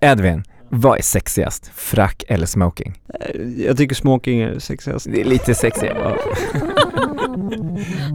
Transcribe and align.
Edvin, 0.00 0.44
vad 0.68 0.98
är 0.98 1.02
sexigast? 1.02 1.70
Frack 1.74 2.24
eller 2.28 2.46
smoking? 2.46 2.98
Eh, 3.20 3.40
Jag 3.66 3.76
tycker 3.76 3.94
smoking 3.94 4.40
är 4.40 4.58
sexigast. 4.58 5.06
Det 5.12 5.20
är 5.20 5.24
lite 5.24 5.54
sexigare. 5.54 6.16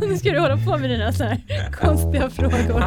Nu 0.02 0.18
ska 0.18 0.32
du 0.32 0.40
hålla 0.40 0.58
på 0.58 0.78
med 0.78 0.90
dina 0.90 1.12
så 1.14 1.24
här 1.24 1.42
konstiga 1.82 2.30
frågor. 2.30 2.80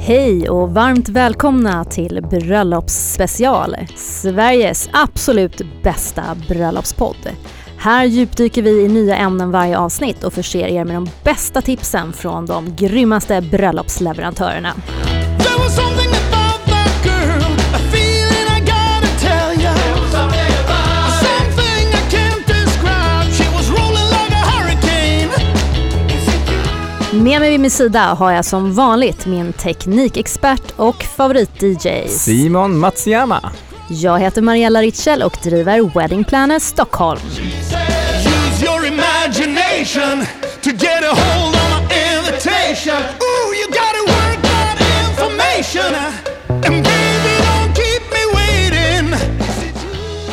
Hej 0.00 0.48
och 0.50 0.70
varmt 0.74 1.08
välkomna 1.08 1.84
till 1.84 2.26
Bröllopsspecial, 2.30 3.76
Sveriges 3.96 4.88
absolut 4.92 5.60
bästa 5.82 6.22
bröllopspodd. 6.48 7.28
Här 7.78 8.04
djupdyker 8.04 8.62
vi 8.62 8.84
i 8.84 8.88
nya 8.88 9.16
ämnen 9.16 9.50
varje 9.50 9.78
avsnitt 9.78 10.24
och 10.24 10.32
förser 10.32 10.66
er 10.66 10.84
med 10.84 10.94
de 10.94 11.08
bästa 11.24 11.62
tipsen 11.62 12.12
från 12.12 12.46
de 12.46 12.76
grymmaste 12.76 13.40
bröllopsleverantörerna. 13.40 14.74
Med 27.22 27.40
mig 27.40 27.50
vid 27.50 27.60
min 27.60 27.70
sida 27.70 28.00
har 28.00 28.32
jag 28.32 28.44
som 28.44 28.74
vanligt 28.74 29.26
min 29.26 29.52
teknikexpert 29.52 30.72
och 30.76 31.04
favorit-DJ. 31.16 32.08
Simon 32.08 32.78
Matsuyama. 32.78 33.50
Jag 33.88 34.18
heter 34.18 34.42
Mariella 34.42 34.82
Ritschel 34.82 35.22
och 35.22 35.38
driver 35.42 35.90
Wedding 35.94 36.24
Planner 36.24 36.58
Stockholm. 36.58 37.20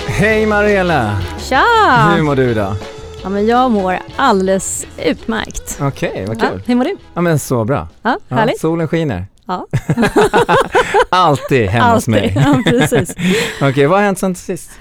Hej 0.07 0.45
Mariella! 0.45 1.17
Tja! 1.49 1.65
Hur 2.15 2.23
mår 2.23 2.35
du 2.35 2.51
idag? 2.51 2.75
Ja, 3.25 3.29
men 3.29 3.45
jag 3.45 3.71
mår 3.71 3.97
alldeles 4.15 4.85
utmärkt. 5.05 5.77
Okej, 5.81 6.25
vad 6.27 6.37
Ja, 6.41 6.49
kul. 6.49 6.61
hur 6.65 6.75
mår 6.75 6.85
du? 6.85 6.95
Ja 7.13 7.21
men 7.21 7.39
så 7.39 7.63
bra. 7.65 7.87
Ja, 8.01 8.17
Ja, 8.27 8.35
härligt. 8.35 8.59
solen 8.59 8.87
skiner. 8.87 9.25
Ja, 9.47 9.67
Alltid 11.09 11.67
hemma 11.69 11.93
hos 11.93 12.07
mig. 12.07 12.33
Ja, 12.35 12.61
precis. 12.65 13.15
Okej, 13.61 13.87
vad 13.87 13.99
har 13.99 14.05
hänt 14.05 14.19
sen 14.19 14.35
sist? 14.35 14.71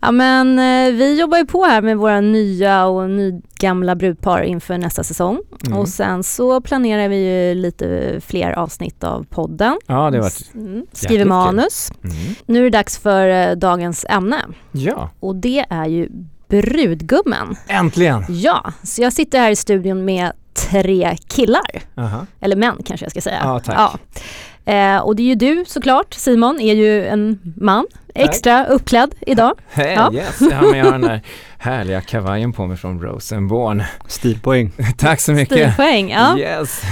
Ja, 0.00 0.10
men 0.12 0.58
eh, 0.58 0.92
vi 0.94 1.20
jobbar 1.20 1.38
ju 1.38 1.46
på 1.46 1.64
här 1.64 1.82
med 1.82 1.96
våra 1.98 2.20
nya 2.20 2.86
och 2.86 3.10
nygamla 3.10 3.94
brudpar 3.94 4.42
inför 4.42 4.78
nästa 4.78 5.04
säsong. 5.04 5.38
Mm. 5.66 5.78
Och 5.78 5.88
sen 5.88 6.22
så 6.22 6.60
planerar 6.60 7.08
vi 7.08 7.16
ju 7.48 7.54
lite 7.54 8.20
fler 8.26 8.52
avsnitt 8.52 9.04
av 9.04 9.24
podden. 9.30 9.78
Ja, 9.86 10.10
det 10.10 10.16
har 10.16 10.22
varit... 10.22 10.54
Mm, 10.54 10.86
skriver 10.92 11.24
manus. 11.24 11.92
Mm. 12.04 12.16
Nu 12.46 12.58
är 12.58 12.62
det 12.64 12.70
dags 12.70 12.98
för 12.98 13.28
eh, 13.28 13.56
dagens 13.56 14.06
ämne. 14.08 14.36
Ja, 14.72 15.10
Och 15.20 15.36
det 15.36 15.64
är 15.70 15.86
ju 15.86 16.08
brudgummen. 16.50 17.56
äntligen! 17.68 18.24
Ja, 18.28 18.72
så 18.82 19.02
jag 19.02 19.12
sitter 19.12 19.38
här 19.40 19.50
i 19.50 19.56
studion 19.56 20.04
med 20.04 20.32
tre 20.70 21.16
killar. 21.28 21.82
Aha. 21.96 22.26
Eller 22.40 22.56
män 22.56 22.76
kanske 22.86 23.04
jag 23.04 23.10
ska 23.10 23.20
säga. 23.20 23.40
Ja, 23.44 23.60
tack. 23.60 23.76
Ja. 23.78 23.98
Eh, 24.72 24.98
och 24.98 25.16
det 25.16 25.22
är 25.22 25.26
ju 25.26 25.34
du 25.34 25.64
såklart, 25.66 26.14
Simon, 26.14 26.60
är 26.60 26.74
ju 26.74 27.06
en 27.06 27.38
man. 27.56 27.86
Extra 28.14 28.66
uppklädd 28.66 29.14
idag. 29.20 29.52
Hej, 29.70 29.92
Ja. 29.96 30.12
yes! 30.12 30.38
Ja, 30.50 30.62
men 30.62 30.78
jag 30.78 30.84
har 30.84 30.92
den 30.92 31.00
där 31.00 31.22
härliga 31.58 32.00
kavajen 32.00 32.52
på 32.52 32.66
mig 32.66 32.76
från 32.76 33.00
Rosenborn. 33.02 33.82
Stilpoäng. 34.06 34.72
Tack 34.98 35.20
så 35.20 35.32
mycket! 35.32 35.56
Stilpoäng. 35.72 36.10
Ja. 36.10 36.38
Yes! 36.38 36.82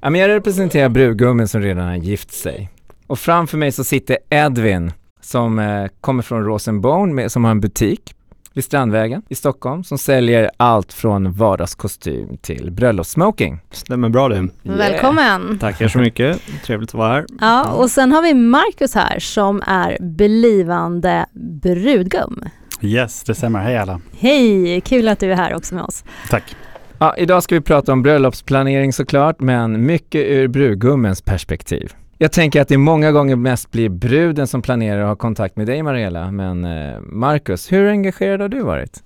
Ja, 0.00 0.10
men 0.10 0.20
jag 0.20 0.28
representerar 0.28 0.88
brudgummen 0.88 1.48
som 1.48 1.60
redan 1.62 1.86
har 1.88 1.94
gift 1.96 2.32
sig. 2.32 2.70
Och 3.06 3.18
framför 3.18 3.58
mig 3.58 3.72
så 3.72 3.84
sitter 3.84 4.18
Edvin 4.30 4.92
som 5.22 5.58
eh, 5.58 5.86
kommer 6.00 6.22
från 6.22 6.44
Rosenborn 6.44 7.14
med, 7.14 7.32
som 7.32 7.44
har 7.44 7.50
en 7.50 7.60
butik 7.60 8.14
vid 8.54 8.64
Strandvägen 8.64 9.22
i 9.28 9.34
Stockholm 9.34 9.84
som 9.84 9.98
säljer 9.98 10.50
allt 10.56 10.92
från 10.92 11.32
vardagskostym 11.32 12.36
till 12.36 12.70
bröllopssmoking. 12.70 13.60
Stämmer 13.70 14.08
bra 14.08 14.28
det. 14.28 14.48
Välkommen! 14.62 15.58
Tackar 15.58 15.88
så 15.88 15.98
mycket. 15.98 16.40
Trevligt 16.64 16.90
att 16.90 16.94
vara 16.94 17.12
här. 17.12 17.26
Ja, 17.40 17.72
och 17.72 17.90
sen 17.90 18.12
har 18.12 18.22
vi 18.22 18.34
Marcus 18.34 18.94
här 18.94 19.18
som 19.18 19.62
är 19.66 19.96
blivande 20.00 21.26
brudgum. 21.62 22.44
Yes, 22.82 23.22
det 23.22 23.34
stämmer. 23.34 23.60
Hej 23.60 23.76
alla. 23.76 24.00
Hej, 24.18 24.80
kul 24.80 25.08
att 25.08 25.20
du 25.20 25.32
är 25.32 25.36
här 25.36 25.54
också 25.54 25.74
med 25.74 25.84
oss. 25.84 26.04
Tack. 26.30 26.56
Ja, 26.98 27.16
idag 27.16 27.42
ska 27.42 27.54
vi 27.54 27.60
prata 27.60 27.92
om 27.92 28.02
bröllopsplanering 28.02 28.92
såklart, 28.92 29.40
men 29.40 29.86
mycket 29.86 30.26
ur 30.26 30.48
brudgummens 30.48 31.22
perspektiv. 31.22 31.92
Jag 32.22 32.32
tänker 32.32 32.60
att 32.60 32.68
det 32.68 32.78
många 32.78 33.12
gånger 33.12 33.36
mest 33.36 33.70
blir 33.70 33.88
bruden 33.88 34.46
som 34.46 34.62
planerar 34.62 35.02
och 35.02 35.08
har 35.08 35.16
kontakt 35.16 35.56
med 35.56 35.66
dig 35.66 35.82
Mariella, 35.82 36.30
men 36.30 36.64
eh, 36.64 37.00
Marcus, 37.00 37.72
hur 37.72 37.88
engagerad 37.88 38.40
har 38.40 38.48
du 38.48 38.62
varit? 38.62 39.02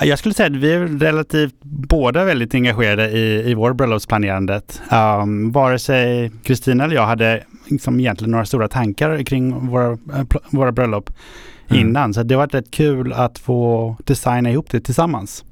Ja, 0.00 0.06
Jag 0.06 0.18
skulle 0.18 0.34
säga 0.34 0.46
att 0.46 0.56
vi 0.56 0.72
är 0.72 0.80
relativt 0.80 1.54
båda 1.62 2.24
väldigt 2.24 2.54
engagerade 2.54 3.10
i, 3.10 3.50
i 3.50 3.54
vår 3.54 3.72
bröllopsplanerandet. 3.72 4.82
Um, 5.22 5.52
vare 5.52 5.78
sig 5.78 6.32
Kristina 6.44 6.84
eller 6.84 6.94
jag 6.94 7.06
hade 7.06 7.44
liksom 7.68 8.00
egentligen 8.00 8.30
några 8.30 8.44
stora 8.44 8.68
tankar 8.68 9.22
kring 9.22 9.66
våra, 9.66 9.90
eh, 9.92 10.24
våra 10.50 10.72
bröllop 10.72 11.10
Mm. 11.70 11.88
innan. 11.88 12.14
Så 12.14 12.22
det 12.22 12.34
har 12.34 12.42
varit 12.42 12.54
rätt 12.54 12.70
kul 12.70 13.12
att 13.12 13.38
få 13.38 13.96
designa 14.04 14.50
ihop 14.50 14.70
det 14.70 14.80
tillsammans. 14.80 15.44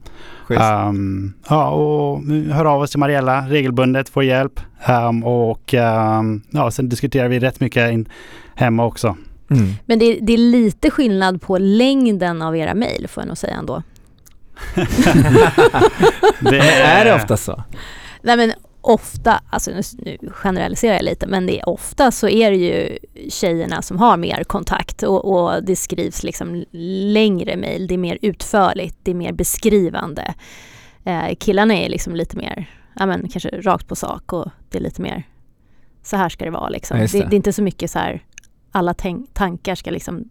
Um, 0.49 1.35
ja, 1.49 1.69
och 1.69 2.23
hör 2.53 2.65
av 2.65 2.81
oss 2.81 2.91
till 2.91 2.99
Mariella 3.01 3.41
regelbundet, 3.41 4.09
får 4.09 4.25
hjälp. 4.25 4.61
Um, 4.89 5.25
och 5.25 5.75
um, 5.75 6.43
ja, 6.51 6.71
sen 6.71 6.89
diskuterar 6.89 7.29
vi 7.29 7.39
rätt 7.39 7.61
mycket 7.61 7.93
in, 7.93 8.09
hemma 8.55 8.85
också. 8.85 9.17
Mm. 9.51 9.73
Men 9.87 9.99
det, 9.99 10.19
det 10.23 10.33
är 10.33 10.39
lite 10.39 10.91
skillnad 10.91 11.43
på 11.43 11.59
längden 11.59 12.43
av 12.43 12.57
era 12.57 12.75
mejl 12.75 13.09
får 13.09 13.21
jag 13.21 13.29
nog 13.29 13.39
säga 13.39 13.55
ändå. 13.55 13.83
Det 16.41 16.59
är 16.61 17.05
det 17.05 17.15
ofta 17.15 17.37
så? 17.37 17.63
Nej 18.23 18.37
men 18.37 18.53
ofta, 18.89 19.41
alltså 19.51 19.71
nu, 19.71 19.81
nu 19.99 20.31
generaliserar 20.33 20.95
jag 20.95 21.03
lite, 21.03 21.27
men 21.27 21.47
det 21.47 21.61
är 21.61 21.69
ofta 21.69 22.11
så 22.11 22.29
är 22.29 22.51
det 22.51 22.57
ju 22.57 22.99
tjejerna 23.31 23.83
som 23.83 23.99
har 23.99 24.17
mer 24.17 24.45
kontakt 24.45 25.03
och, 25.03 25.25
och 25.25 25.65
det 25.65 25.77
skrivs 25.77 26.23
liksom 26.23 26.65
längre 27.13 27.57
mejl, 27.57 27.87
det 27.87 27.95
är 27.95 27.99
mer 27.99 28.19
utförligt, 28.23 28.97
det 29.03 29.11
är 29.11 29.15
mer 29.15 29.33
beskrivande. 29.33 30.35
Eh, 31.05 31.35
killarna 31.39 31.75
är 31.75 31.89
liksom 31.89 32.17
lite 32.17 32.37
mer, 32.37 32.71
ja 32.97 33.07
men 33.07 33.29
kanske 33.29 33.49
rakt 33.49 33.89
på 33.89 33.97
sak 33.97 34.33
och 34.33 34.49
det 34.71 34.79
är 34.79 34.83
lite 34.83 35.03
mer, 35.03 35.23
så 36.03 36.17
här 36.17 36.29
ska 36.29 36.45
det 36.45 36.51
vara 36.51 36.69
liksom. 36.69 36.99
Ja, 36.99 37.07
Det, 37.07 37.19
det. 37.19 37.25
det. 37.29 37.35
är 37.35 37.37
inte 37.37 37.53
så 37.53 37.63
mycket 37.63 37.91
så 37.91 37.99
här, 37.99 38.25
alla 38.73 38.95
tankar 39.33 39.75
ska 39.75 39.91
liksom 39.91 40.29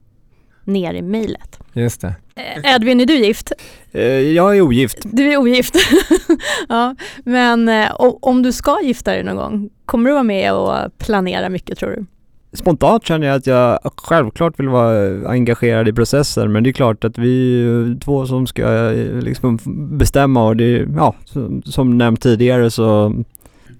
ner 0.66 0.94
i 0.94 1.02
mejlet. 1.02 1.60
Just 1.74 2.02
det. 2.02 2.16
Eh, 2.36 2.76
Edvin, 2.76 3.02
är 3.02 3.06
du 3.06 3.16
gift? 3.16 3.52
Eh, 3.92 4.04
Jag 4.04 4.58
är 4.58 4.62
ogift. 4.62 4.98
Du 5.04 5.34
är 5.34 5.38
ogift. 5.38 5.76
ja, 6.70 6.96
men 7.24 7.70
eh, 7.70 7.92
om 8.22 8.42
du 8.44 8.52
ska 8.52 8.78
gifta 8.84 9.12
dig 9.12 9.24
någon 9.24 9.36
gång, 9.36 9.70
kommer 9.86 10.10
du 10.10 10.14
vara 10.14 10.24
med 10.24 10.54
och 10.54 10.98
planera 10.98 11.50
mycket 11.50 11.78
tror 11.78 11.90
du? 11.90 12.06
Spontant 12.54 13.06
känner 13.06 13.28
jag 13.28 13.36
att 13.36 13.48
jag 13.48 13.80
självklart 13.98 14.60
vill 14.60 14.70
vara 14.70 15.30
engagerad 15.30 15.88
i 15.88 15.94
processen 15.94 16.52
men 16.52 16.64
det 16.64 16.70
är 16.70 16.72
klart 16.72 17.04
att 17.04 17.18
vi 17.18 17.64
är 17.66 18.00
två 18.00 18.26
som 18.26 18.48
ska 18.48 18.92
liksom 19.22 19.60
bestämma 19.98 20.48
och 20.48 20.58
det, 20.58 20.88
ja, 20.96 21.16
som, 21.26 21.62
som 21.66 21.98
nämnt 21.98 22.22
tidigare 22.22 22.72
så 22.72 23.14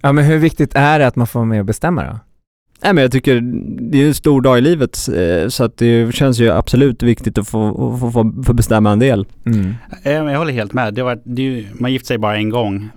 Ja, 0.02 0.12
men 0.12 0.26
hur 0.26 0.38
viktigt 0.38 0.76
är 0.76 1.00
det 1.00 1.08
att 1.08 1.16
man 1.16 1.28
får 1.28 1.40
vara 1.40 1.48
med 1.48 1.60
och 1.60 1.66
bestämma 1.66 2.04
då? 2.04 2.20
Nej 2.84 2.94
men 2.94 3.02
jag 3.02 3.12
tycker 3.12 3.42
det 3.92 4.04
är 4.04 4.08
en 4.08 4.14
stor 4.14 4.42
dag 4.42 4.58
i 4.58 4.62
livet 4.62 4.98
eh, 5.16 5.48
så 5.50 5.64
att 5.64 5.78
det 5.78 6.16
känns 6.16 6.40
ju 6.40 6.52
absolut 6.52 7.04
viktigt 7.04 7.38
att 7.38 7.48
få, 7.48 7.98
få, 8.00 8.12
få, 8.12 8.44
få 8.46 8.54
bestämma 8.54 8.92
en 8.92 9.00
del. 9.00 9.26
Mm. 9.46 9.74
Eh, 10.04 10.12
Jag 10.14 10.38
håller 10.38 10.54
helt 10.54 10.74
med. 10.74 10.94
Det 10.94 11.04
var, 11.04 11.20
det 11.24 11.42
är 11.42 11.46
ju, 11.46 11.66
man 11.74 11.92
gifter 11.94 12.08
sig 12.08 12.18
bara 12.18 12.36
en 12.38 12.50
gång, 12.50 12.90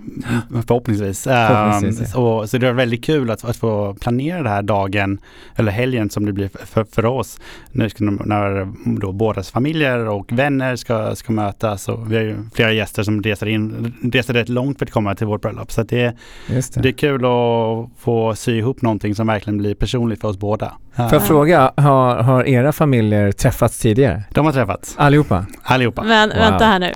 förhoppningsvis. 0.67 1.23
Förhoppningsvis, 1.23 2.15
Ehm, 2.15 2.21
och, 2.21 2.49
så 2.49 2.57
det 2.57 2.65
var 2.65 2.73
väldigt 2.73 3.05
kul 3.05 3.31
att, 3.31 3.45
att 3.45 3.57
få 3.57 3.93
planera 3.93 4.37
den 4.37 4.51
här 4.51 4.61
dagen, 4.61 5.19
eller 5.55 5.71
helgen 5.71 6.09
som 6.09 6.25
det 6.25 6.33
blir 6.33 6.49
för, 6.65 6.83
för 6.83 7.05
oss. 7.05 7.39
Nu 7.71 7.89
ska, 7.89 8.03
när 8.03 8.67
då 8.99 9.11
bådas 9.11 9.51
familjer 9.51 10.07
och 10.07 10.31
vänner 10.31 10.75
ska, 10.75 11.15
ska 11.15 11.33
mötas. 11.33 11.89
Och 11.89 12.11
vi 12.11 12.15
har 12.15 12.23
ju 12.23 12.35
flera 12.53 12.73
gäster 12.73 13.03
som 13.03 13.21
reser, 13.23 13.47
in, 13.47 13.93
reser 14.13 14.33
rätt 14.33 14.49
långt 14.49 14.79
för 14.79 14.85
att 14.85 14.91
komma 14.91 15.15
till 15.15 15.27
vårt 15.27 15.41
bröllop. 15.41 15.71
Så 15.71 15.81
att 15.81 15.89
det, 15.89 16.13
Just 16.49 16.73
det. 16.73 16.81
det 16.81 16.89
är 16.89 16.93
kul 16.93 17.25
att 17.25 17.89
få 17.99 18.35
sy 18.35 18.57
ihop 18.57 18.81
någonting 18.81 19.15
som 19.15 19.27
verkligen 19.27 19.57
blir 19.57 19.68
personligt 19.75 20.21
för 20.21 20.27
oss 20.27 20.37
båda. 20.37 20.73
Får 20.95 21.13
jag 21.13 21.23
fråga, 21.27 21.71
har, 21.77 22.15
har 22.15 22.47
era 22.47 22.71
familjer 22.71 23.31
träffats 23.31 23.79
tidigare? 23.79 24.23
De 24.33 24.45
har 24.45 24.53
träffats, 24.53 24.95
Allihopa? 24.97 25.45
allihopa. 25.63 26.03
Men 26.03 26.29
Wow. 26.29 26.37
vänta 26.37 26.65
här 26.65 26.79
nu. 26.79 26.93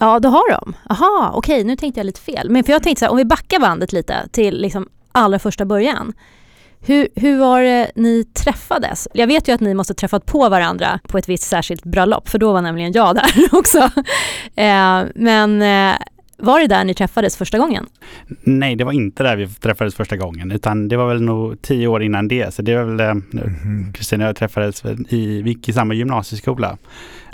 Ja, 0.00 0.20
det 0.20 0.28
har 0.28 0.50
de. 0.60 0.74
Aha, 0.90 1.30
okej, 1.34 1.64
nu 1.64 1.76
tänkte 1.76 2.00
jag 2.00 2.04
lite 2.06 2.20
fel. 2.20 2.50
Men 2.50 2.64
för 2.64 2.72
jag 2.72 2.82
tänkte 2.82 2.98
så 3.00 3.04
här, 3.04 3.10
om 3.10 3.16
vi 3.16 3.24
backar 3.24 3.58
bandet 3.58 3.92
lite 3.92 4.28
till 4.32 4.60
liksom 4.60 4.88
allra 5.12 5.38
första 5.38 5.64
början. 5.64 6.12
Hur, 6.82 7.08
hur 7.16 7.38
var 7.38 7.62
det 7.62 7.90
ni 7.94 8.24
träffades? 8.24 9.08
Jag 9.14 9.26
vet 9.26 9.48
ju 9.48 9.52
att 9.52 9.60
ni 9.60 9.74
måste 9.74 9.94
träffat 9.94 10.26
på 10.26 10.48
varandra 10.48 11.00
på 11.08 11.18
ett 11.18 11.28
visst 11.28 11.44
särskilt 11.44 11.84
bröllop, 11.84 12.28
för 12.28 12.38
då 12.38 12.52
var 12.52 12.60
nämligen 12.62 12.92
jag 12.92 13.14
där 13.14 13.30
också. 13.58 13.78
Eh, 14.56 15.02
men 15.14 15.62
eh, 15.62 15.96
Var 16.42 16.60
det 16.60 16.66
där 16.66 16.84
ni 16.84 16.94
träffades 16.94 17.36
första 17.36 17.58
gången? 17.58 17.86
Nej, 18.42 18.76
det 18.76 18.84
var 18.84 18.92
inte 18.92 19.22
där 19.22 19.36
vi 19.36 19.48
träffades 19.48 19.94
första 19.94 20.16
gången, 20.16 20.52
utan 20.52 20.88
det 20.88 20.96
var 20.96 21.08
väl 21.08 21.22
nog 21.22 21.62
tio 21.62 21.86
år 21.86 22.02
innan 22.02 22.28
det. 22.28 22.54
Så 22.54 22.62
det 22.62 22.76
var 22.76 22.84
väl, 22.84 23.00
eh, 23.00 23.14
Mhm. 23.14 23.92
Kristina 23.92 24.24
och 24.24 24.28
jag 24.28 24.36
träffades 24.36 24.84
i, 25.08 25.42
vi 25.42 25.50
gick 25.50 25.68
i 25.68 25.72
samma 25.72 25.94
gymnasieskola 25.94 26.76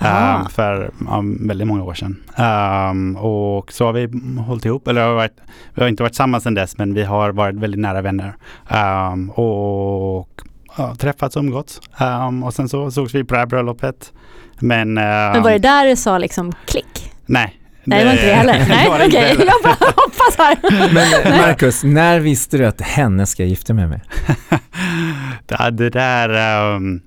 eh, 0.01 0.49
för 0.49 0.91
ja, 1.07 1.23
väldigt 1.41 1.67
många 1.69 1.85
år 1.85 1.95
sedan. 1.95 2.17
Ehm, 2.37 3.17
och 3.17 3.73
så 3.73 3.85
har 3.87 3.93
vi 3.93 4.09
hållit 4.47 4.65
ihop, 4.65 4.89
eller 4.89 5.07
har 5.07 5.15
varit, 5.15 5.37
vi 5.75 5.83
har 5.83 5.89
inte 5.89 6.03
varit 6.03 6.13
tillsammans 6.13 6.45
sedan 6.45 6.55
dess, 6.55 6.79
men 6.79 6.95
vi 6.95 7.03
har 7.03 7.33
varit 7.33 7.55
väldigt 7.57 7.81
nära 7.81 8.03
vänner. 8.03 8.37
Ehm, 8.69 9.31
och 9.31 10.29
ja, 10.77 10.95
träffats 10.95 11.37
och 11.37 11.41
umgåtts. 11.43 11.81
Och 12.45 12.55
sen 12.55 12.69
så 12.69 12.91
sågs 12.91 13.15
vi 13.15 13.25
på 13.25 13.35
det 13.35 13.41
här 13.41 13.47
bröllopet. 13.47 14.13
Men, 14.61 14.95
Men 14.95 15.43
var 15.43 15.51
det 15.51 15.59
där 15.59 15.87
det 15.87 15.97
sa 15.97 16.19
liksom 16.19 16.53
klick? 16.67 17.13
Nej. 17.27 17.61
Nej, 17.87 17.99
det 17.99 18.05
var 18.05 18.13
inte 18.13 18.27
det 18.27 18.35
heller. 18.35 18.65
Nej, 18.69 18.89
okej. 19.07 19.21
heller. 19.21 19.47
Jag 19.47 19.63
bara 19.63 19.91
hoppas 19.97 20.37
här. 20.39 20.57
Men 20.95 21.33
eh, 21.33 21.47
Marcus, 21.47 21.85
när 21.85 22.21
visste 22.21 22.59
du 22.59 22.67
att 22.67 22.81
henne 22.81 23.27
ska 23.27 23.45
gifta 23.45 23.75
mig 23.75 23.87
med? 23.87 24.01
Ja, 25.49 25.71
det 25.71 25.91
där... 25.91 26.29
ehm, 26.75 27.01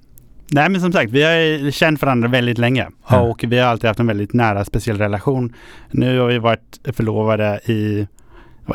nej 0.51 0.69
men 0.69 0.81
som 0.81 0.91
sagt, 0.93 1.11
vi 1.11 1.23
har 1.23 1.71
känt 1.71 2.01
varandra 2.01 2.27
väldigt 2.27 2.57
länge 2.57 2.87
och 3.03 3.43
vi 3.47 3.59
har 3.59 3.67
alltid 3.67 3.87
haft 3.87 3.99
en 3.99 4.07
väldigt 4.07 4.33
nära 4.33 4.65
speciell 4.65 4.97
relation. 4.97 5.53
Nu 5.91 6.19
har 6.19 6.27
vi 6.27 6.37
varit 6.37 6.79
förlovade 6.93 7.59
i, 7.65 8.07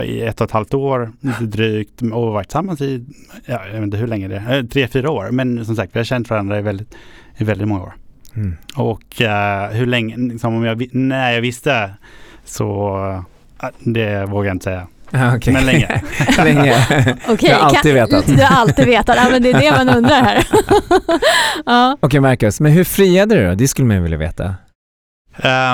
i 0.02 0.20
ett 0.22 0.40
och 0.40 0.44
ett 0.44 0.50
halvt 0.50 0.74
år, 0.74 1.12
lite 1.20 1.44
drygt, 1.44 2.02
och 2.02 2.32
varit 2.32 2.48
tillsammans 2.48 2.80
i, 2.80 3.04
ja, 3.46 3.60
jag 3.66 3.72
vet 3.72 3.82
inte 3.82 3.96
hur 3.96 4.06
länge 4.06 4.28
det 4.28 4.36
är, 4.48 4.58
eh, 4.58 4.64
tre, 4.64 4.88
fyra 4.88 5.10
år. 5.10 5.30
Men 5.30 5.64
som 5.64 5.76
sagt, 5.76 5.94
vi 5.94 5.98
har 5.98 6.04
känt 6.04 6.30
varandra 6.30 6.58
i 6.58 6.62
väldigt, 6.62 6.94
i 7.36 7.44
väldigt 7.44 7.68
många 7.68 7.82
år. 7.82 7.94
Mm. 8.36 8.56
Och 8.74 9.20
eh, 9.22 9.70
hur 9.70 9.86
länge, 9.86 10.16
liksom, 10.16 10.54
om 10.56 10.64
jag, 10.64 10.94
när 10.94 11.32
jag 11.32 11.40
visste 11.40 11.90
så, 12.44 12.96
eh, 13.62 13.68
det 13.78 14.24
vågar 14.26 14.48
jag 14.48 14.54
inte 14.54 14.64
säga. 14.64 14.86
Ah, 15.16 15.36
okej. 15.36 15.52
Men 15.52 15.66
länge. 15.66 16.02
länge. 16.44 16.74
Okej, 17.28 17.50
Jag 17.50 17.56
har 17.56 17.64
alltid 17.64 17.82
kan- 17.82 17.94
vetat. 17.94 18.26
Du 18.26 18.42
har 18.42 18.56
alltid 18.56 18.86
vetat. 18.86 19.16
Ja, 19.16 19.28
men 19.30 19.42
det 19.42 19.50
är 19.50 19.60
det 19.60 19.84
man 19.84 19.96
undrar 19.96 20.22
här. 20.22 20.46
ja. 21.66 21.96
Okej 22.00 22.20
Marcus, 22.20 22.60
men 22.60 22.72
hur 22.72 22.84
friade 22.84 23.34
du 23.34 23.48
då? 23.48 23.54
Det 23.54 23.68
skulle 23.68 23.86
man 23.88 23.96
ju 23.96 24.02
vilja 24.02 24.18
veta. 24.18 24.44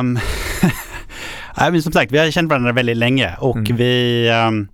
Um, 0.01 0.19
nej, 1.59 1.71
men 1.73 1.83
som 1.83 1.93
sagt, 1.93 2.13
vi 2.13 2.19
har 2.19 2.31
känt 2.31 2.51
varandra 2.51 2.73
väldigt 2.73 2.97
länge 2.97 3.31
och 3.39 3.57
Mm. 3.57 3.77
vi 3.77 4.29
ehm, 4.29 4.69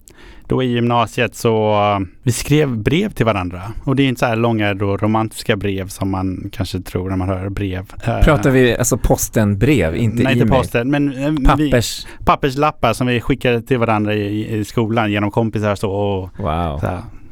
då 0.48 0.62
i 0.62 0.66
gymnasiet 0.66 1.34
så 1.34 1.76
vi 2.22 2.32
skrev 2.32 2.78
brev 2.78 3.10
till 3.10 3.26
varandra 3.26 3.62
och 3.84 3.96
det 3.96 4.02
är 4.02 4.08
inte 4.08 4.18
så 4.18 4.26
här 4.26 4.36
långa 4.36 4.74
då 4.74 4.96
romantiska 4.96 5.56
brev 5.56 5.88
som 5.88 6.10
man 6.10 6.50
kanske 6.52 6.80
tror 6.80 7.10
när 7.10 7.16
man 7.16 7.28
hör 7.28 7.48
brev. 7.48 7.92
Eh, 8.06 8.20
Pratar 8.20 8.50
vi 8.50 8.76
alltså 8.76 8.98
posten 8.98 9.58
brev, 9.58 9.96
inte 9.96 10.22
Nej, 10.22 10.32
inte 10.32 10.44
e-mail? 10.44 10.60
posten, 10.62 10.90
men 10.90 11.14
eh, 11.24 11.30
vi, 11.30 11.44
Pappers? 11.70 12.06
papperslappar 12.24 12.92
som 12.92 13.06
vi 13.06 13.20
skickade 13.20 13.62
till 13.62 13.78
varandra 13.78 14.14
i, 14.14 14.56
i 14.56 14.64
skolan 14.64 15.12
genom 15.12 15.30
kompisar 15.30 15.74
så 15.74 15.90
och 15.90 16.30
Wow. 16.38 16.78
så 16.80 16.86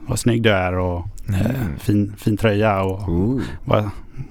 vad 0.08 0.18
snygg 0.18 0.42
du 0.42 0.50
är 0.50 0.78
och 0.78 0.98
eh, 1.28 1.40
Mm. 1.40 1.78
fin, 1.78 2.14
fin 2.18 2.36
tröja 2.36 2.80
och 2.82 3.08
Ooh, 3.08 3.42
vad, 3.64 3.90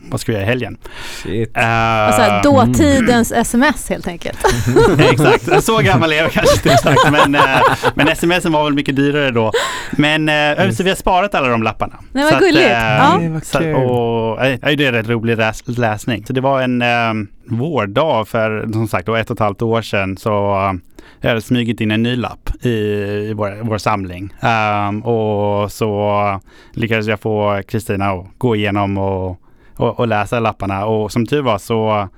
vad 0.10 0.20
ska 0.20 0.31
vi 0.31 0.36
göra 0.38 0.46
i 0.46 0.48
helgen? 0.50 0.78
shit. 1.24 1.58
Eh, 1.58 1.64
Alltså, 1.68 2.50
dåtidens 2.52 3.31
sms 3.31 3.90
helt 3.90 4.08
enkelt. 4.08 4.38
Exakt, 5.00 5.64
så 5.64 5.78
gammal 5.78 6.12
är 6.14 6.18
jag 6.18 6.31
kanske 6.31 6.56
inte 6.56 6.72
exakt. 6.72 7.12
Men, 7.12 7.36
eh, 7.36 7.62
men 7.96 8.16
smsen 8.16 8.52
var 8.52 8.64
väl 8.64 8.74
mycket 8.74 8.96
dyrare 8.96 9.31
då. 9.31 9.52
Men 9.98 10.30
eh, 10.30 10.69
så 10.69 10.84
vi 10.84 10.90
har 10.90 10.95
sparat 10.95 11.36
alla 11.36 11.48
de 11.48 11.63
lapparna. 11.63 12.00
Nej, 12.12 12.24
vad 12.24 12.34
att, 12.34 12.40
gulligt. 12.40 12.66
eh, 12.66 12.72
Ja. 12.72 13.18
Nej, 13.18 13.30
vad 13.30 13.44
Så, 13.44 13.75
och, 13.75 14.45
eh, 14.45 14.60
det 14.78 14.86
är 14.86 14.92
rätt 14.92 15.10
rolig 15.10 15.38
läs, 15.38 15.63
läsning. 15.78 16.25
Så 16.25 16.34
det 16.34 16.42
var 16.42 16.62
en 16.62 16.81
eh, 16.81 17.13
vårdag 17.45 18.28
för 18.28 18.68
som 18.74 18.88
sagt 18.88 19.06
då 19.06 19.16
ett 19.16 19.30
och 19.30 19.36
ett 19.36 19.40
halvt 19.40 19.62
år 19.62 19.81
sedan 19.81 20.18
så 20.18 20.30
jag 21.22 21.30
hade 21.30 21.42
smugit 21.42 21.81
in 21.81 21.92
en 21.92 22.04
ny 22.04 22.16
lapp 22.16 22.50
i, 22.66 22.69
i 22.69 23.34
vår, 23.34 23.63
vår 23.63 23.78
samling. 23.78 24.34
Ehm, 24.42 25.04
och 25.04 25.72
så 25.72 26.39
lyckades 26.74 27.07
jag 27.07 27.19
få 27.19 27.62
Kristina 27.68 28.06
att 28.06 28.25
gå 28.38 28.56
igenom 28.56 28.98
och, 28.98 29.30
och, 29.75 30.00
och 30.00 30.07
läsa 30.07 30.39
lapparna. 30.39 30.86
Och 30.86 31.12
som 31.12 31.25
tur 31.25 31.42
var 31.42 31.57
så 31.57 32.10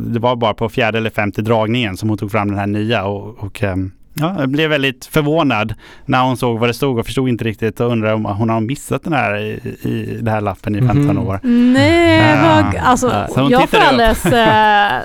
det 0.00 0.18
var 0.18 0.36
bara 0.36 0.54
på 0.54 0.68
fjärde 0.68 0.98
eller 0.98 1.10
femte 1.10 1.42
dragningen 1.42 1.96
som 1.96 2.08
hon 2.08 2.18
tog 2.18 2.30
fram 2.30 2.48
den 2.48 2.58
här 2.58 2.66
nya. 2.66 3.04
Och, 3.04 3.38
och 3.44 3.62
ehm, 3.62 3.92
Ja, 4.20 4.36
jag 4.38 4.48
blev 4.48 4.70
väldigt 4.70 5.06
förvånad 5.06 5.74
när 6.06 6.22
hon 6.22 6.36
såg 6.36 6.58
vad 6.58 6.68
det 6.68 6.74
stod 6.74 6.98
och 6.98 7.06
förstod 7.06 7.28
inte 7.28 7.44
riktigt 7.44 7.80
och 7.80 7.90
undrade 7.92 8.14
om 8.14 8.24
hon 8.24 8.50
har 8.50 8.60
missat 8.60 9.04
den 9.04 9.12
här 9.12 9.36
i, 9.38 9.50
i 9.82 10.16
den 10.20 10.28
här 10.34 10.40
lappen 10.40 10.76
i 10.76 10.78
15 10.78 11.16
Mhm. 11.16 11.18
år. 11.18 11.40
Nej, 11.42 12.34
Ah. 12.38 12.62
vad, 12.62 12.74
alltså, 12.76 13.26
Ja, 13.36 13.48
jag 13.50 13.70
får 13.70 13.78
alldeles 13.78 14.24
äh, 14.24 14.32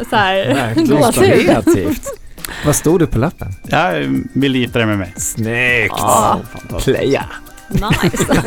så 0.09 0.15
här, 0.15 0.53
Verkligen 0.55 0.89
gåshud. 1.01 1.95
Vad 2.65 2.75
stod 2.75 2.99
det 2.99 3.07
på 3.07 3.19
lappen? 3.19 3.47
Jag 3.67 4.21
vill 4.33 4.55
gifta 4.55 4.79
dig 4.79 4.87
med 4.87 4.97
mig. 4.97 5.13
Snyggt! 5.17 5.93
Ah, 5.99 6.37
Playa. 6.83 7.25
nice. 7.69 8.33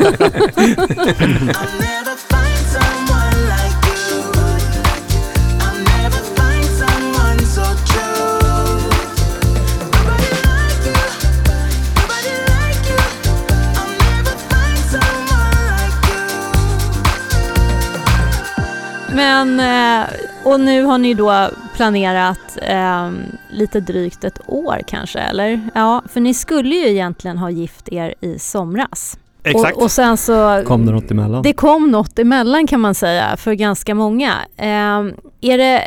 Men, 19.17 19.59
eh, 19.59 20.09
och 20.43 20.59
nu 20.59 20.83
har 20.83 20.97
ni 20.97 21.13
då 21.13 21.49
planerat 21.75 22.57
eh, 22.61 23.11
lite 23.49 23.79
drygt 23.79 24.23
ett 24.23 24.39
år 24.47 24.81
kanske, 24.87 25.19
eller? 25.19 25.69
Ja, 25.75 26.01
för 26.09 26.19
ni 26.19 26.33
skulle 26.33 26.75
ju 26.75 26.89
egentligen 26.89 27.37
ha 27.37 27.49
gift 27.49 27.89
er 27.89 28.13
i 28.21 28.39
somras. 28.39 29.19
Exakt. 29.43 29.77
Och, 29.77 29.83
och 29.83 29.91
sen 29.91 30.17
så... 30.17 30.63
Kom 30.67 30.85
det 30.85 30.91
något 30.91 31.11
emellan? 31.11 31.43
Det 31.43 31.53
kom 31.53 31.91
något 31.91 32.19
emellan 32.19 32.67
kan 32.67 32.79
man 32.79 32.95
säga 32.95 33.37
för 33.37 33.53
ganska 33.53 33.95
många. 33.95 34.33
Eh, 34.57 35.03
är 35.41 35.57
det, 35.57 35.81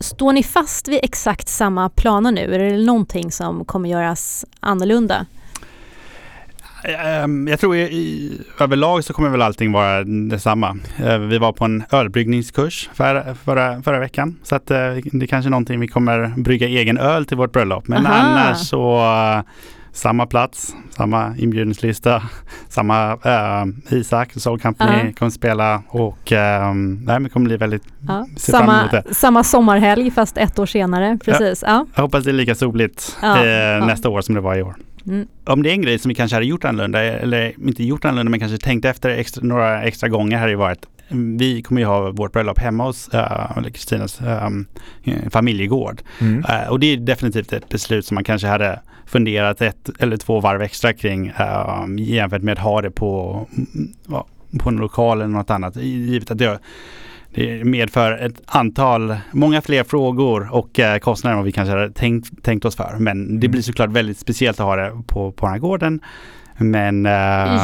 står 0.00 0.32
ni 0.32 0.42
fast 0.42 0.88
vid 0.88 1.00
exakt 1.02 1.48
samma 1.48 1.88
planer 1.88 2.32
nu? 2.32 2.54
Är 2.54 2.58
det 2.58 2.78
någonting 2.78 3.32
som 3.32 3.64
kommer 3.64 3.88
göras 3.88 4.44
annorlunda? 4.60 5.26
Ehm, 6.84 7.48
Jag 7.48 7.60
tror 7.60 7.76
i, 7.76 7.80
i, 7.80 8.40
överlag 8.60 9.04
så 9.04 9.12
kommer 9.12 9.28
väl 9.28 9.42
allting 9.42 9.72
vara 9.72 10.04
detsamma. 10.04 10.76
Eh, 11.04 11.18
Vi 11.18 11.38
var 11.38 11.52
på 11.52 11.64
en 11.64 11.84
ölbryggningskurs 11.90 12.90
förra, 12.94 13.34
förra, 13.34 13.82
förra 13.82 13.98
veckan. 13.98 14.36
Så 14.42 14.54
att 14.54 14.70
eh, 14.70 14.76
det 14.76 15.22
är 15.24 15.26
kanske 15.26 15.48
är 15.48 15.50
någonting 15.50 15.80
vi 15.80 15.88
kommer 15.88 16.32
brygga 16.36 16.68
egen 16.68 16.98
öl 16.98 17.26
till 17.26 17.36
vårt 17.36 17.52
bröllop. 17.52 17.88
Men 17.88 18.06
Aha. 18.06 18.14
annars 18.14 18.58
så 18.58 18.96
eh, 18.98 19.42
samma 19.92 20.26
plats, 20.26 20.74
samma 20.90 21.34
inbjudningslista, 21.38 22.22
samma 22.68 23.12
eh, 23.12 23.96
Isak, 23.98 24.32
Soul 24.36 24.60
Company 24.60 24.98
Ja. 25.06 25.12
kommer 25.18 25.30
spela 25.30 25.82
och 25.88 26.32
nej, 26.32 26.74
men 27.06 27.22
det 27.22 27.28
kommer 27.30 27.46
bli 27.46 27.56
väldigt, 27.56 27.82
ser 28.36 28.52
fram 28.52 28.66
Samma, 28.66 29.02
samma 29.12 29.44
sommarhelg 29.44 30.10
fast 30.10 30.38
ett 30.38 30.58
år 30.58 30.66
senare. 30.66 31.18
Precis. 31.24 31.64
Ja. 31.66 31.86
Jag 31.94 32.02
hoppas 32.02 32.24
det 32.24 32.30
är 32.30 32.32
lika 32.32 32.54
soligt 32.54 33.16
nästa 33.86 34.08
år 34.08 34.20
som 34.20 34.34
det 34.34 34.40
var 34.40 34.54
i 34.56 34.62
år. 34.62 34.74
Mm. 35.06 35.28
Om 35.44 35.62
det 35.62 35.70
är 35.70 35.72
en 35.72 35.82
grej 35.82 35.98
som 35.98 36.08
vi 36.08 36.14
kanske 36.14 36.36
hade 36.36 36.46
gjort 36.46 36.64
annorlunda, 36.64 37.02
eller 37.02 37.68
inte 37.68 37.84
gjort 37.84 38.04
annorlunda, 38.04 38.30
men 38.30 38.40
kanske 38.40 38.58
tänkt 38.58 38.84
efter 38.84 39.10
extra, 39.10 39.44
några 39.44 39.82
extra 39.82 40.08
gånger 40.08 40.38
hade 40.38 40.52
det 40.52 40.56
varit 40.56 40.86
vi 41.08 41.62
kommer 41.62 41.80
ju 41.80 41.86
ha 41.86 42.10
vårt 42.10 42.32
bröllop 42.32 42.58
hemma 42.58 42.84
hos 42.84 43.14
uh, 43.14 43.58
eller 43.58 43.70
Kristinas 43.70 44.20
ehm, 44.20 44.66
eh, 45.04 45.30
familjegård. 45.30 46.02
Mm. 46.20 46.44
Eh, 46.44 46.68
och 46.68 46.80
det 46.80 46.86
är 46.86 46.96
definitivt 46.96 47.52
ett 47.52 47.68
beslut 47.68 48.06
som 48.06 48.14
man 48.14 48.24
kanske 48.24 48.48
hade 48.48 48.80
funderat 49.06 49.60
ett 49.60 49.90
eller 49.98 50.16
två 50.16 50.40
varv 50.40 50.62
extra 50.62 50.92
kring 50.92 51.30
uh, 51.30 51.86
jämfört 51.98 52.42
med 52.42 52.52
att 52.52 52.58
ha 52.58 52.82
det 52.82 52.90
på, 52.90 53.46
mm, 53.56 54.22
på 54.58 54.68
en 54.68 54.76
lokal 54.76 55.20
eller 55.20 55.32
något 55.34 55.50
annat. 55.50 55.76
Givet 55.76 56.30
att 56.30 56.38
det, 56.38 56.58
det 57.34 57.64
medför 57.64 58.12
ett 58.26 58.42
antal, 58.46 59.16
många 59.32 59.62
fler 59.62 59.84
frågor 59.84 60.48
och 60.54 60.80
eh, 60.80 60.98
kostnader 60.98 61.32
än 61.32 61.38
vad 61.38 61.44
vi 61.46 61.52
kanske 61.52 61.72
hade 61.72 61.90
tänkt, 61.90 62.42
tänkt 62.44 62.64
oss 62.64 62.76
för. 62.76 62.96
Men 62.98 63.40
det 63.40 63.48
blir 63.48 63.62
såklart 63.62 63.90
väldigt 63.90 64.18
speciellt 64.18 64.60
att 64.60 64.66
ha 64.66 64.76
det 64.76 64.90
på, 65.06 65.32
på 65.32 65.46
den 65.46 65.52
här 65.52 65.58
gården. 65.60 66.00
Men... 66.58 67.06
eh, 67.06 67.12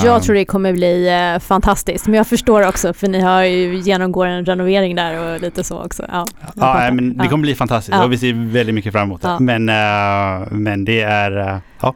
Jag 0.04 0.22
tror 0.22 0.34
det 0.34 0.44
kommer 0.44 0.72
bli 0.72 1.08
eh, 1.34 1.38
fantastiskt. 1.40 2.06
Men 2.06 2.14
jag 2.14 2.26
förstår 2.26 2.68
också 2.68 2.92
för 2.92 3.08
ni 3.08 3.20
har 3.20 3.42
ju 3.44 3.74
genomgår 3.76 4.26
en 4.26 4.44
renovering 4.44 4.96
där 4.96 5.34
och 5.34 5.40
lite 5.40 5.64
så 5.64 5.82
också. 5.84 6.04
Ja, 6.08 6.26
Ja, 6.56 6.90
men 6.92 7.16
det 7.18 7.28
kommer 7.28 7.42
bli 7.42 7.54
fantastiskt 7.54 7.96
Ja. 7.98 8.04
och 8.04 8.12
vi 8.12 8.18
ser 8.18 8.52
väldigt 8.52 8.74
mycket 8.74 8.92
fram 8.92 9.02
emot 9.08 9.22
det. 9.22 9.28
Ja. 9.28 9.38
Men, 9.40 9.68
eh, 9.68 10.48
men 10.50 10.84
det 10.84 11.00
är, 11.00 11.60
ja, 11.80 11.94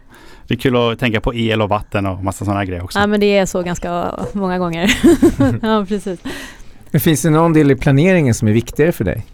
det 0.48 0.54
är 0.54 0.58
kul 0.58 0.76
att 0.76 0.98
tänka 0.98 1.20
på 1.20 1.34
el 1.34 1.62
och 1.62 1.68
vatten 1.68 2.06
och 2.06 2.24
massa 2.24 2.44
sådana 2.44 2.64
grejer 2.64 2.84
också. 2.84 2.98
Ja 2.98 3.06
men 3.06 3.20
det 3.20 3.38
är 3.38 3.46
så 3.46 3.62
ganska 3.62 4.10
många 4.32 4.58
gånger. 4.58 4.90
ja 5.62 5.84
precis. 5.88 6.20
Men 6.94 7.00
finns 7.00 7.22
det 7.22 7.30
någon 7.30 7.52
del 7.52 7.70
i 7.70 7.76
planeringen 7.76 8.34
som 8.34 8.48
är 8.48 8.52
viktigare 8.52 8.92
för 8.92 9.04
dig? 9.04 9.26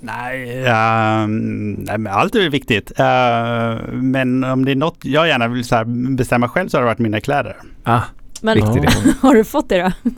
Nej, 0.00 0.64
ehm, 0.66 1.72
nej, 1.72 1.98
men 1.98 2.12
allt 2.12 2.34
är 2.34 2.50
viktigt. 2.50 2.92
Eh, 2.98 3.92
men 3.92 4.44
om 4.44 4.64
det 4.64 4.70
är 4.70 4.76
något 4.76 4.98
jag 5.02 5.28
gärna 5.28 5.48
vill 5.48 5.64
så 5.64 5.76
här 5.76 5.84
bestämma 6.16 6.48
själv 6.48 6.68
så 6.68 6.76
har 6.76 6.82
det 6.82 6.86
varit 6.86 6.98
mina 6.98 7.20
kläder. 7.20 7.56
Ah, 7.84 8.00
Men 8.40 8.62
har 9.20 9.34
du 9.34 9.44
fått 9.44 9.68
det 9.68 9.82
då? 9.82 10.10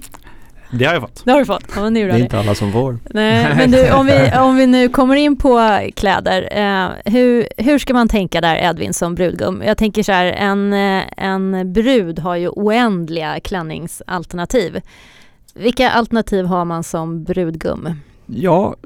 Det 0.71 0.85
har 0.85 0.93
jag 0.93 1.03
fått. 1.03 1.25
Det 1.25 1.31
har 1.31 1.39
du 1.39 1.45
fått. 1.45 1.65
Ja, 1.77 1.91
det 1.91 2.01
är 2.01 2.19
inte 2.19 2.39
alla 2.39 2.55
som 2.55 2.73
får. 2.73 2.99
Nej, 3.11 3.55
men 3.57 3.71
du, 3.71 3.93
om 3.93 4.07
vi, 4.07 4.33
om 4.39 4.57
vi 4.57 4.67
nu 4.67 4.89
kommer 4.89 5.17
in 5.17 5.37
på 5.37 5.81
kläder, 5.97 6.49
eh, 6.51 7.13
hur, 7.13 7.49
hur 7.57 7.79
ska 7.79 7.95
man 7.95 8.09
tänka 8.09 8.41
där 8.41 8.57
Edvin 8.57 8.95
som 8.95 9.15
brudgum? 9.15 9.63
Jag 9.67 9.79
tänker 9.79 10.03
så 10.03 10.13
här, 10.13 10.27
en, 10.27 10.73
eh, 10.73 11.03
en 11.17 11.73
brud 11.73 12.19
har 12.19 12.37
ju 12.37 12.49
oändliga 12.49 13.41
klänningsalternativ. 13.41 14.81
Vilka 15.55 15.91
alternativ 15.91 16.45
har 16.45 16.65
man 16.65 16.85
som 16.85 17.25
brudgum? 17.25 17.89
Ja, 18.27 18.77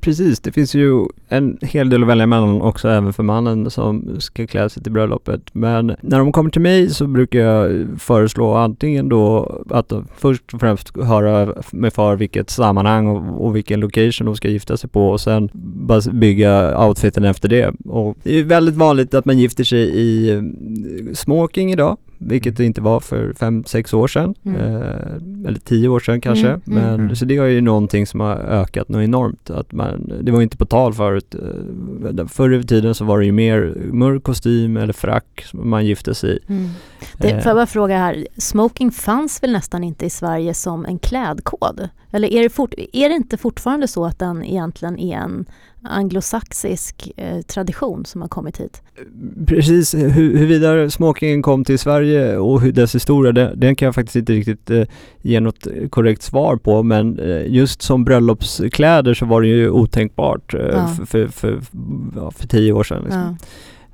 precis. 0.00 0.40
Det 0.40 0.52
finns 0.52 0.74
ju 0.74 1.06
en 1.28 1.58
hel 1.62 1.90
del 1.90 2.02
att 2.02 2.08
välja 2.08 2.26
mellan 2.26 2.62
också 2.62 2.88
även 2.88 3.12
för 3.12 3.22
mannen 3.22 3.70
som 3.70 4.20
ska 4.20 4.46
klä 4.46 4.68
sig 4.68 4.82
till 4.82 4.92
bröllopet. 4.92 5.40
Men 5.52 5.96
när 6.00 6.18
de 6.18 6.32
kommer 6.32 6.50
till 6.50 6.60
mig 6.60 6.90
så 6.90 7.06
brukar 7.06 7.38
jag 7.38 7.86
föreslå 7.98 8.54
antingen 8.54 9.08
då 9.08 9.56
att 9.70 9.88
de 9.88 10.06
först 10.16 10.54
och 10.54 10.60
främst 10.60 10.96
höra 10.96 11.54
med 11.72 11.92
far 11.92 12.16
vilket 12.16 12.50
sammanhang 12.50 13.06
och, 13.06 13.46
och 13.46 13.56
vilken 13.56 13.80
location 13.80 14.26
de 14.26 14.36
ska 14.36 14.48
gifta 14.48 14.76
sig 14.76 14.90
på 14.90 15.08
och 15.08 15.20
sen 15.20 15.48
bara 15.52 16.00
bygga 16.12 16.86
outfiten 16.86 17.24
efter 17.24 17.48
det. 17.48 17.74
Och 17.84 18.16
det 18.22 18.38
är 18.38 18.44
väldigt 18.44 18.76
vanligt 18.76 19.14
att 19.14 19.24
man 19.24 19.38
gifter 19.38 19.64
sig 19.64 19.98
i 19.98 20.40
smoking 21.14 21.72
idag. 21.72 21.96
Vilket 22.18 22.56
det 22.56 22.64
inte 22.64 22.80
var 22.80 23.00
för 23.00 23.32
fem 23.32 23.64
sex 23.64 23.94
år 23.94 24.08
sedan. 24.08 24.34
Mm. 24.42 24.60
Eh, 24.60 25.46
eller 25.46 25.58
tio 25.64 25.88
år 25.88 26.00
sedan 26.00 26.20
kanske. 26.20 26.48
Mm, 26.48 26.60
mm. 26.66 26.82
Men, 26.84 26.94
Mm. 27.00 27.16
Så 27.16 27.24
det 27.24 27.36
är 27.36 27.44
ju 27.46 27.60
någonting 27.60 28.06
som 28.06 28.20
har 28.20 28.36
ökat 28.36 28.88
något 28.88 29.02
enormt. 29.04 29.50
Att 29.50 29.72
man, 29.72 30.12
det 30.22 30.32
var 30.32 30.38
ju 30.38 30.42
inte 30.42 30.56
på 30.56 30.66
tal 30.66 30.94
förut. 30.94 31.34
Eh, 31.34 32.26
Förr 32.26 32.54
i 32.54 32.64
tiden 32.64 32.94
så 32.94 33.04
var 33.04 33.18
det 33.18 33.26
ju 33.26 33.32
mer 33.32 33.74
mörk 33.92 34.22
kostym 34.22 34.76
eller 34.76 34.92
frack 34.92 35.44
som 35.50 35.70
man 35.70 35.86
gifte 35.86 36.14
sig 36.14 36.36
i. 36.36 36.38
Det, 37.18 37.30
Eh. 37.30 37.40
får 37.40 37.50
jag 37.50 37.56
bara 37.56 37.66
fråga 37.66 37.98
här, 37.98 38.26
smoking 38.36 38.90
fanns 38.90 39.42
väl 39.42 39.52
nästan 39.52 39.84
inte 39.84 40.06
i 40.06 40.10
Sverige 40.10 40.54
som 40.54 40.84
en 40.84 40.98
klädkod? 40.98 41.88
Eller 42.10 42.28
är 42.32 42.42
det, 42.42 42.48
fort, 42.48 42.74
är 42.92 43.08
det 43.08 43.14
inte 43.14 43.36
fortfarande 43.36 43.88
så 43.88 44.04
att 44.04 44.18
den 44.18 44.44
egentligen 44.44 44.98
är 44.98 45.16
en 45.16 45.46
anglosaxisk 45.82 47.10
eh, 47.16 47.40
tradition 47.40 48.04
som 48.04 48.20
har 48.20 48.28
kommit 48.28 48.60
hit? 48.60 48.82
Precis, 49.46 49.94
hur, 49.94 50.10
huruvida 50.10 50.90
smokingen 50.90 51.42
kom 51.42 51.64
till 51.64 51.78
Sverige 51.78 52.36
och 52.36 52.60
hur 52.60 52.72
dess 52.72 52.94
historia, 52.94 53.32
det, 53.32 53.52
den 53.56 53.76
kan 53.76 53.86
jag 53.86 53.94
faktiskt 53.94 54.16
inte 54.16 54.32
riktigt 54.32 54.70
eh, 54.70 54.82
ge 55.22 55.40
något 55.40 55.66
korrekt 55.90 56.22
svar 56.22 56.56
på. 56.56 56.82
Men 56.82 57.18
eh, 57.18 57.46
just 57.46 57.82
som 57.82 58.04
bröllopskläder 58.04 59.14
så 59.14 59.26
var 59.26 59.42
det 59.42 59.48
ju 59.48 59.70
otänkbart 59.70 60.54
eh, 60.54 60.60
Ja. 60.60 60.86
för, 60.88 61.04
för, 61.06 61.26
för, 61.28 61.60
ja, 62.16 62.30
för 62.30 62.48
tio 62.48 62.72
år 62.72 62.84
sedan. 62.84 63.02
Liksom. 63.02 63.20
Ja. 63.40 63.46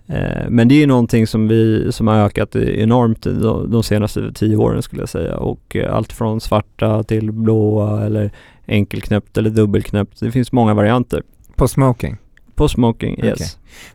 Eh, 0.07 0.49
Men 0.49 0.69
det 0.69 0.83
är 0.83 0.87
någonting 0.87 1.27
som, 1.27 1.49
vi, 1.49 1.93
som 1.93 2.07
har 2.07 2.17
ökat 2.17 2.57
enormt 2.57 3.23
de, 3.23 3.71
de 3.71 3.83
senaste 3.83 4.33
tio 4.33 4.57
åren 4.57 4.83
skulle 4.83 5.03
jag 5.03 5.09
säga. 5.09 5.37
Och 5.37 5.77
eh, 5.77 5.95
allt 5.95 6.13
från 6.13 6.41
svarta 6.41 7.03
till 7.03 7.33
blåa 7.33 8.07
eller 8.07 8.31
enkelknäppt 8.67 9.39
eller 9.39 9.51
dubbelknäppt. 9.51 10.21
Det 10.21 10.31
finns 10.31 10.53
många 10.53 10.75
varianter. 10.75 11.23
På 11.57 11.69
smoking. 11.69 12.17
På 12.55 12.69
smoking, 12.69 13.25
yes. 13.25 13.33
Okej. 13.35 13.47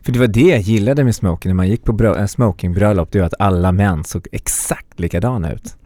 För 0.02 0.12
det 0.12 0.18
var 0.18 0.26
det 0.26 0.40
jag 0.48 0.60
gillade 0.60 1.04
med 1.04 1.14
smoking 1.14 1.50
när 1.50 1.54
man 1.54 1.68
gick 1.68 1.84
på 1.84 1.92
brö- 1.92 2.18
en 2.18 2.28
smokingbröllop, 2.28 3.12
det 3.12 3.18
var 3.18 3.26
att 3.26 3.34
alla 3.40 3.72
män 3.72 4.04
såg 4.04 4.26
exakt 4.32 5.00
likadana 5.00 5.52
ut. 5.52 5.76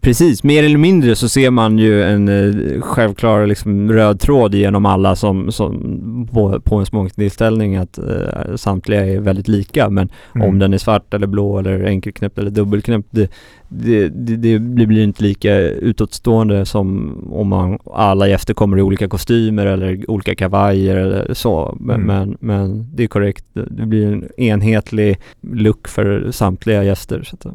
Precis, 0.00 0.42
mer 0.44 0.64
eller 0.64 0.78
mindre 0.78 1.16
så 1.16 1.28
ser 1.28 1.50
man 1.50 1.78
ju 1.78 2.02
en 2.02 2.28
eh, 2.28 2.80
självklar 2.80 3.46
liksom, 3.46 3.92
röd 3.92 4.20
tråd 4.20 4.54
genom 4.54 4.86
alla 4.86 5.16
som, 5.16 5.52
som 5.52 6.28
på, 6.32 6.60
på 6.60 6.76
en 6.76 6.86
smokingtillställning 6.86 7.76
att 7.76 7.98
eh, 7.98 8.56
samtliga 8.56 9.06
är 9.06 9.20
väldigt 9.20 9.48
lika. 9.48 9.90
Men 9.90 10.08
Mm. 10.34 10.48
om 10.48 10.58
den 10.58 10.74
är 10.74 10.78
svart 10.78 11.14
eller 11.14 11.26
blå 11.26 11.58
eller 11.58 11.84
enkelknäppt 11.84 12.38
eller 12.38 12.50
dubbelknäppt 12.50 13.08
det, 13.10 13.30
det, 13.68 14.08
det, 14.08 14.58
det 14.58 14.86
blir 14.86 15.02
inte 15.04 15.22
lika 15.22 15.56
utåtstående 15.58 16.66
som 16.66 17.14
om 17.32 17.48
man, 17.48 17.78
alla 17.94 18.28
gäster 18.28 18.54
kommer 18.54 18.78
i 18.78 18.82
olika 18.82 19.08
kostymer 19.08 19.66
eller 19.66 20.10
olika 20.10 20.34
kavajer 20.34 20.96
eller 20.96 21.34
så. 21.34 21.76
Men, 21.80 21.94
Mm. 22.02 22.06
men, 22.06 22.36
men 22.40 22.86
det 22.94 23.02
är 23.02 23.06
korrekt, 23.08 23.44
det 23.52 23.86
blir 23.86 24.06
en 24.12 24.28
enhetlig 24.40 25.18
look 25.52 25.88
för 25.88 26.30
samtliga 26.30 26.84
gäster. 26.84 27.22
Så 27.22 27.36
att, 27.36 27.46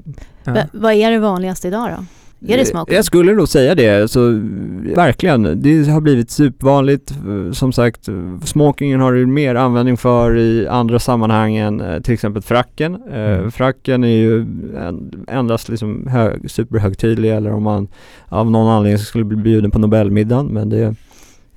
Ja. 0.44 0.53
Va- 0.53 0.67
Vad 0.74 0.94
är 0.94 1.12
det 1.12 1.20
vanligaste 1.20 1.67
idag 1.67 1.89
då? 1.98 2.06
Är 2.48 2.58
det 2.58 2.65
smoking? 2.65 2.96
Jag 2.96 3.06
skulle 3.06 3.34
nog 3.34 3.48
säga 3.48 3.75
det, 3.75 4.12
så 4.12 4.20
verkligen. 4.96 5.62
Det 5.62 5.89
har 5.89 6.01
blivit 6.01 6.32
supervanligt. 6.32 7.12
Eh, 7.12 7.51
Som 7.51 7.72
sagt, 7.74 8.08
eh, 8.08 8.15
smokingen 8.44 9.00
har 9.00 9.13
du 9.13 9.25
mer 9.25 9.56
användning 9.56 9.98
för 9.98 10.38
i 10.38 10.67
andra 10.67 11.00
sammanhang 11.00 11.56
än 11.56 11.82
eh, 11.82 12.00
till 12.01 12.13
exempel 12.13 12.41
fracken. 12.41 12.96
Eh, 13.12 13.27
Mm. 13.38 13.51
Fracken 13.51 14.03
är 14.03 14.08
ju 14.17 14.41
en, 14.77 15.25
endast 15.27 15.70
liksom 15.70 16.08
hög, 16.08 16.51
superhögtidlig 16.51 17.32
eller 17.32 17.51
om 17.53 17.63
man 17.63 17.88
av 18.29 18.51
någon 18.51 18.67
anledning 18.67 18.98
skulle 19.00 19.24
bli 19.25 19.38
bjuden 19.38 19.72
på 19.72 19.79
Nobelmiddagen, 19.79 20.46
men 20.48 20.70
det 20.70 20.96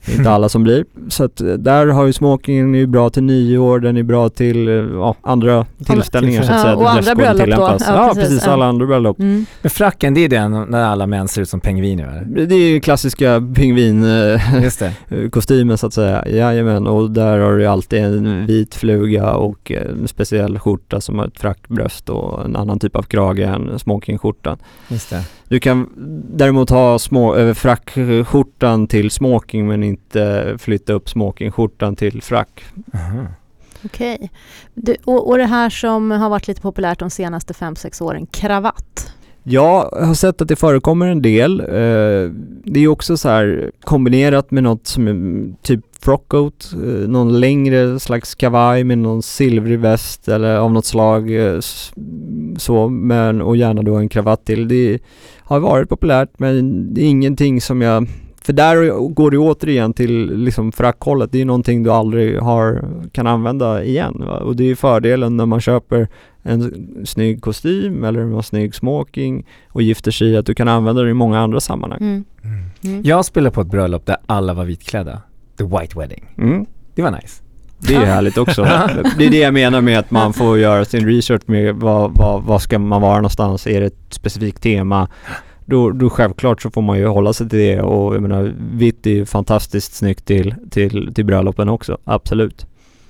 är 0.06 0.16
inte 0.18 0.30
alla 0.30 0.48
som 0.48 0.62
blir. 0.62 0.84
Så 1.08 1.24
att 1.24 1.40
eh, 1.40 1.46
där 1.46 1.86
har 1.86 2.06
ju 2.06 2.12
smokingen 2.12 2.74
är 2.74 2.78
ju 2.78 2.86
bra 2.86 3.10
till 3.10 3.22
nyår, 3.22 3.80
den 3.80 3.96
är 3.96 4.02
bra 4.02 4.28
till 4.28 4.68
eh, 4.68 4.74
ja, 4.74 5.14
andra 5.22 5.66
tillställningar 5.86 6.42
så 6.42 6.52
att 6.52 6.56
Ja, 6.58 6.62
säga. 6.62 6.76
och 6.76 6.82
där 6.82 6.90
andra 6.90 7.14
bröllop 7.14 7.38
då. 7.38 7.44
tillämpas. 7.44 7.82
Ja, 7.88 7.94
Ja, 7.94 8.08
precis. 8.14 8.22
precis. 8.28 8.46
Ja. 8.46 8.52
Alla 8.52 8.66
andra 8.66 8.86
bröllop. 8.86 9.18
Mm. 9.18 9.46
Men 9.62 9.70
fracken, 9.70 10.14
det 10.14 10.24
är 10.24 10.28
den 10.28 10.50
när 10.68 10.82
alla 10.84 11.06
män 11.06 11.28
ser 11.28 11.42
ut 11.42 11.48
som 11.48 11.60
pingviner 11.60 12.04
eller? 12.06 12.46
Det 12.46 12.54
är 12.54 12.68
ju 12.68 12.80
klassiska 12.80 13.42
pingvin 13.54 14.04
eh, 14.04 14.40
det. 14.60 15.76
så 15.78 15.86
att 15.86 15.94
säga. 15.94 16.24
Jajamän, 16.28 16.86
och 16.86 17.10
där 17.10 17.38
har 17.38 17.52
du 17.52 17.66
alltid 17.66 18.04
en 18.04 18.46
vit 18.46 18.74
fluga 18.74 19.34
och 19.34 19.70
en 19.70 20.08
speciell 20.08 20.58
skjorta 20.58 21.00
som 21.00 21.18
har 21.18 21.26
ett 21.26 21.38
frackbröst 21.40 22.08
och 22.08 22.44
en 22.44 22.56
annan 22.56 22.78
typ 22.78 22.96
av 22.96 23.02
krage 23.02 23.38
än 23.38 23.78
smokingskjortan. 23.78 24.58
Just 24.88 25.10
det. 25.10 25.22
Du 25.48 25.60
kan 25.60 25.88
däremot 26.36 26.70
ha 26.70 26.98
små, 26.98 27.54
frackskjortan 27.54 28.86
till 28.86 29.10
smoking 29.10 29.66
men 29.68 29.82
inte 29.90 30.56
flytta 30.58 30.92
upp 30.92 31.08
smokingskjortan 31.08 31.96
till 31.96 32.22
frack. 32.22 32.64
Aha. 32.94 33.26
Okej. 33.84 34.30
Du, 34.74 34.96
och, 35.04 35.28
och 35.28 35.38
det 35.38 35.44
här 35.44 35.70
som 35.70 36.10
har 36.10 36.30
varit 36.30 36.48
lite 36.48 36.60
populärt 36.60 36.98
de 36.98 37.10
senaste 37.10 37.52
5-6 37.52 38.02
åren, 38.02 38.26
kravatt. 38.26 39.14
Jag 39.42 39.82
har 39.90 40.14
sett 40.14 40.42
att 40.42 40.48
det 40.48 40.56
förekommer 40.56 41.06
en 41.06 41.22
del. 41.22 41.60
Eh, 41.60 42.30
Det 42.64 42.80
är 42.80 42.88
också 42.88 43.16
så 43.16 43.28
här 43.28 43.70
kombinerat 43.84 44.50
med 44.50 44.62
något 44.62 44.86
som 44.86 45.08
är 45.08 45.54
typ 45.62 45.80
frockcoat, 46.00 46.72
eh, 46.74 47.08
någon 47.08 47.40
längre 47.40 48.00
slags 48.00 48.34
kavaj 48.34 48.84
med 48.84 48.98
någon 48.98 49.22
silvrig 49.22 49.78
väst 49.78 50.28
eller 50.28 50.56
av 50.56 50.72
något 50.72 50.86
slag 50.86 51.46
eh, 51.46 51.60
så, 52.56 52.88
men 52.88 53.42
och 53.42 53.56
gärna 53.56 53.82
då 53.82 53.94
en 53.96 54.08
kravatt 54.08 54.44
till. 54.44 54.68
Det 54.68 54.98
har 55.38 55.60
varit 55.60 55.88
populärt 55.88 56.38
men 56.38 56.94
det 56.94 57.00
är 57.02 57.06
ingenting 57.06 57.60
som 57.60 57.82
jag 57.82 58.06
för 58.44 58.52
där 58.52 59.08
går 59.08 59.30
det 59.30 59.38
återigen 59.38 59.92
till 59.92 60.36
liksom 60.36 60.72
frackhållet. 60.72 61.32
Det 61.32 61.40
är 61.40 61.44
någonting 61.44 61.82
du 61.82 61.90
aldrig 61.90 62.38
har, 62.38 62.84
kan 63.12 63.26
använda 63.26 63.84
igen. 63.84 64.14
Va? 64.26 64.38
Och 64.38 64.56
det 64.56 64.64
är 64.64 64.74
fördelen 64.74 65.36
när 65.36 65.46
man 65.46 65.60
köper 65.60 66.08
en 66.42 66.88
snygg 67.04 67.42
kostym 67.42 68.04
eller 68.04 68.20
en 68.20 68.42
snygg 68.42 68.74
smoking 68.74 69.46
och 69.68 69.82
gifter 69.82 70.10
sig 70.10 70.36
att 70.36 70.46
du 70.46 70.54
kan 70.54 70.68
använda 70.68 71.02
det 71.02 71.10
i 71.10 71.14
många 71.14 71.40
andra 71.40 71.60
sammanhang. 71.60 72.00
Mm. 72.00 72.24
Mm. 72.44 72.64
Mm. 72.84 73.02
Jag 73.04 73.24
spelade 73.24 73.54
på 73.54 73.60
ett 73.60 73.70
bröllop 73.70 74.06
där 74.06 74.16
alla 74.26 74.54
var 74.54 74.64
vitklädda. 74.64 75.22
The 75.58 75.64
White 75.64 75.98
Wedding. 75.98 76.34
Mm. 76.38 76.66
Det 76.94 77.02
var 77.02 77.10
nice. 77.10 77.42
Det 77.78 77.94
är 77.94 78.04
härligt 78.04 78.38
också. 78.38 78.62
det 79.18 79.26
är 79.26 79.30
det 79.30 79.38
jag 79.38 79.54
menar 79.54 79.80
med 79.80 79.98
att 79.98 80.10
man 80.10 80.32
får 80.32 80.58
göra 80.58 80.84
sin 80.84 81.06
research 81.06 81.42
med 81.46 81.74
vad, 81.74 82.14
vad, 82.14 82.42
vad 82.42 82.62
ska 82.62 82.78
man 82.78 83.02
vara 83.02 83.16
någonstans, 83.16 83.66
är 83.66 83.80
det 83.80 83.86
ett 83.86 84.04
specifikt 84.10 84.62
tema? 84.62 85.08
Då, 85.70 85.90
då 85.90 86.10
självklart 86.10 86.62
så 86.62 86.70
får 86.70 86.82
man 86.82 86.98
ju 86.98 87.06
hålla 87.06 87.32
sig 87.32 87.48
till 87.48 87.58
det 87.58 87.80
och 87.80 88.14
jag 88.14 88.22
menar 88.22 88.52
vitt 88.72 89.06
är 89.06 89.10
ju 89.10 89.26
fantastiskt 89.26 89.94
snyggt 89.94 90.24
till, 90.26 90.54
till, 90.70 91.14
till 91.14 91.24
bröllopen 91.24 91.68
också, 91.68 91.98
absolut. 92.04 92.66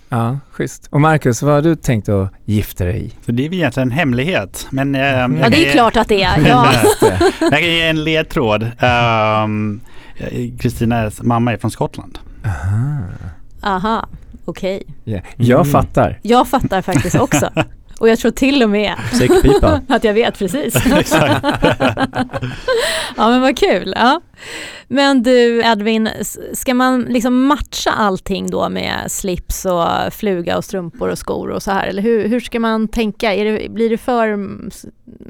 Ja, 0.09 0.39
schysst. 0.51 0.89
Och 0.91 1.01
Marcus, 1.01 1.43
vad 1.43 1.55
har 1.55 1.63
du 1.63 1.77
tänkt 1.77 2.09
att 2.09 2.33
gifta 2.45 2.85
dig 2.85 3.05
i? 3.07 3.13
Så 3.27 3.33
det 3.33 3.45
är 3.45 3.49
väl 3.49 3.59
egentligen 3.59 3.89
en 3.89 3.93
hemlighet. 3.99 4.67
Men, 4.71 4.95
eh, 4.95 5.01
jag 5.01 5.31
Ja, 5.41 5.49
det 5.51 5.57
är 5.57 5.67
ge- 5.67 5.73
klart 5.73 5.97
att 5.97 6.09
det 6.09 6.23
är. 6.23 6.39
Ja. 6.49 6.67
Det. 7.01 7.21
Jag 7.41 7.51
kan 7.51 7.63
ge 7.63 7.83
en 7.89 8.05
ledtråd. 8.05 8.71
Ehm, 8.79 9.81
Kristinas 10.59 11.23
mamma 11.23 11.53
är 11.53 11.57
från 11.57 11.71
Skottland. 11.71 12.19
Aha. 12.45 12.99
Aha, 13.63 14.09
okej. 14.45 14.83
Yeah. 15.05 15.23
Jag 15.37 15.61
Mm. 15.61 15.73
fattar. 15.73 16.19
Jag 16.23 16.49
fattar 16.49 16.83
faktiskt 16.83 17.17
också. 17.17 17.51
Och 18.01 18.09
jag 18.09 18.19
tror 18.19 18.31
till 18.31 18.63
och 18.63 18.71
med 18.71 18.95
att 19.89 20.05
jag 20.05 20.15
vet 20.15 20.39
precis. 20.39 20.75
Ja 23.17 23.29
men 23.29 23.41
vad 23.41 23.59
kul. 23.59 23.93
Ja. 23.97 24.21
Men 24.89 25.23
du 25.23 25.63
Edvin, 25.65 26.09
ska 26.53 26.75
man 26.75 27.03
liksom 27.03 27.47
matcha 27.47 27.91
allting 27.91 28.51
då 28.51 28.69
med 28.69 28.97
slips 29.09 29.65
och 29.65 30.13
fluga 30.13 30.57
och 30.57 30.65
strumpor 30.65 31.09
och 31.09 31.19
skor 31.19 31.49
och 31.51 31.63
så 31.63 31.71
här? 31.71 31.87
Eller 31.87 32.03
hur, 32.03 32.29
hur 32.29 32.41
ska 32.41 32.61
man 32.61 32.89
tänka? 32.89 33.35
Är 33.35 33.45
det, 33.45 33.69
blir 33.71 33.91
det 33.91 33.99
för 33.99 34.37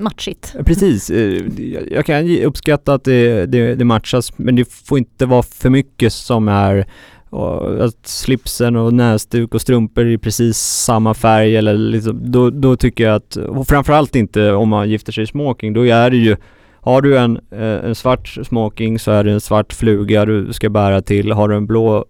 matchigt? 0.02 0.54
Precis, 0.66 1.10
eh, 1.10 1.42
jag- 1.90 2.06
kan 2.06 2.38
uppskatta 2.44 2.94
att 2.94 3.04
det, 3.04 3.46
det, 3.46 3.74
det 3.74 3.84
matchas 3.84 4.38
men 4.38 4.56
det 4.56 4.64
får 4.72 4.98
inte 4.98 5.26
vara 5.26 5.42
för 5.42 5.70
mycket 5.70 6.12
som 6.12 6.48
är 6.48 6.86
och 7.30 7.84
att 7.84 8.06
slipsen 8.06 8.76
och 8.76 8.94
näsduk 8.94 9.54
och 9.54 9.60
strumpor 9.60 10.06
är 10.06 10.18
precis 10.18 10.58
samma 10.58 11.14
färg 11.14 11.56
eller 11.56 11.74
liksom, 11.74 12.32
då, 12.32 12.50
då 12.50 12.76
tycker 12.76 13.04
jag 13.04 13.14
att, 13.14 13.36
och 13.36 13.68
framförallt 13.68 14.16
inte 14.16 14.52
om 14.52 14.68
man 14.68 14.90
gifter 14.90 15.12
sig 15.12 15.24
i 15.24 15.26
smoking, 15.26 15.72
då 15.72 15.86
är 15.86 16.10
det 16.10 16.16
ju 16.16 16.36
har 16.82 17.02
du 17.02 17.18
en, 17.18 17.40
eh, 17.50 17.84
en 17.84 17.94
svart 17.94 18.28
smoking 18.28 18.98
så 18.98 19.10
är 19.10 19.24
det 19.24 19.32
en 19.32 19.40
svart 19.40 19.72
fluga 19.72 20.24
du 20.24 20.52
ska 20.52 20.68
bära 20.68 21.02
till. 21.02 21.32
Har 21.32 21.48
du 21.48 21.56
en 21.56 21.66
blå 21.66 22.04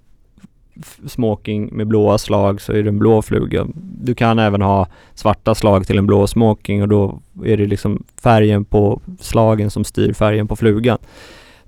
smoking 1.07 1.77
med 1.77 1.87
blåa 1.87 2.19
slag 2.19 2.61
så 2.61 2.73
är 2.73 2.83
det 2.83 2.89
en 2.89 2.99
blå 2.99 3.23
fluga. 3.23 3.67
Du 3.75 4.15
kan 4.15 4.39
även 4.39 4.63
ha 4.63 4.87
svarta 5.15 5.55
slag 5.55 5.87
till 5.87 5.99
en 5.99 6.07
blå 6.07 6.27
smoking 6.27 6.83
och 6.83 6.89
då 6.89 7.21
är 7.45 7.57
det 7.57 7.67
liksom 7.67 8.05
färgen 8.23 8.65
på 8.65 9.01
slagen 9.21 9.71
som 9.71 9.85
styr 9.85 10.13
färgen 10.13 10.49
på 10.49 10.57
flugan. 10.57 10.99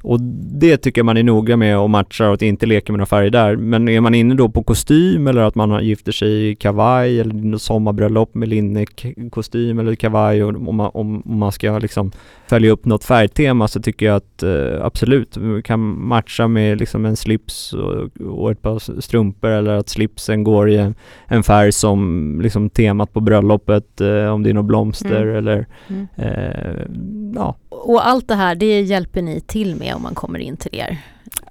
Och 0.04 0.21
det 0.61 0.76
tycker 0.76 0.99
jag 0.99 1.06
man 1.06 1.16
är 1.16 1.23
noga 1.23 1.56
med 1.56 1.78
och 1.78 1.90
matchar 1.90 2.28
och 2.28 2.35
att 2.35 2.42
inte 2.42 2.66
leka 2.66 2.92
med 2.92 2.99
några 2.99 3.06
färger 3.06 3.30
där. 3.30 3.56
Men 3.56 3.88
är 3.88 4.00
man 4.00 4.14
inne 4.14 4.35
då 4.35 4.49
på 4.49 4.62
kostym 4.62 5.26
eller 5.26 5.40
att 5.42 5.54
man 5.54 5.71
har- 5.71 5.80
gifter 5.80 6.12
sig 6.12 6.49
i 6.50 6.54
kavaj 6.54 7.21
eller 7.21 7.35
något 7.35 7.62
sommarbröllop 7.62 8.35
med 8.35 8.49
linnekostym 8.49 9.78
eller 9.78 9.94
kavaj 9.94 10.44
och 10.44 10.68
om 10.68 10.76
man, 10.76 10.90
om, 10.94 11.23
man 11.25 11.52
ska 11.52 11.78
liksom 11.78 12.12
följa 12.47 12.71
upp 12.71 12.85
något 12.85 13.04
färgtema 13.04 13.68
så 13.68 13.80
tycker 13.82 14.06
jag 14.06 14.16
att 14.16 14.42
eh, 14.42 14.85
absolut, 14.85 15.37
vi 15.37 15.62
kan 15.62 15.80
matcha 16.06 16.49
med 16.49 16.78
liksom 16.78 17.04
en 17.04 17.16
slips 17.16 17.73
och, 17.73 18.09
och 18.26 18.50
ett 18.50 18.62
par 18.62 19.00
strumpor 19.00 19.50
eller 19.50 19.73
att 19.75 19.88
slipsen 19.88 20.44
går 20.44 20.71
i 20.71 20.76
en, 20.76 20.94
en 21.26 21.42
färg 21.42 21.73
som 21.73 22.38
liksom 22.42 22.71
temat 22.71 23.12
på 23.12 23.21
bröllopet, 23.21 24.00
eh, 24.00 24.26
om 24.26 24.42
det 24.42 24.50
är 24.50 24.54
några 24.54 24.66
blomster 24.66 25.23
Mm. 25.23 25.37
eller 25.37 25.66
Mm. 25.88 26.06
eh, 26.16 26.87
ja, 27.35 27.56
Och 27.68 28.06
allt 28.09 28.28
det 28.28 28.35
här, 28.35 28.54
det 28.54 28.80
hjälper 28.80 29.23
ni 29.23 29.40
till 29.40 29.76
med 29.76 29.92
om 29.95 30.03
man 30.03 30.15
kommer 30.15 30.39
in 30.39 30.57
till 30.57 30.75
er 30.75 30.99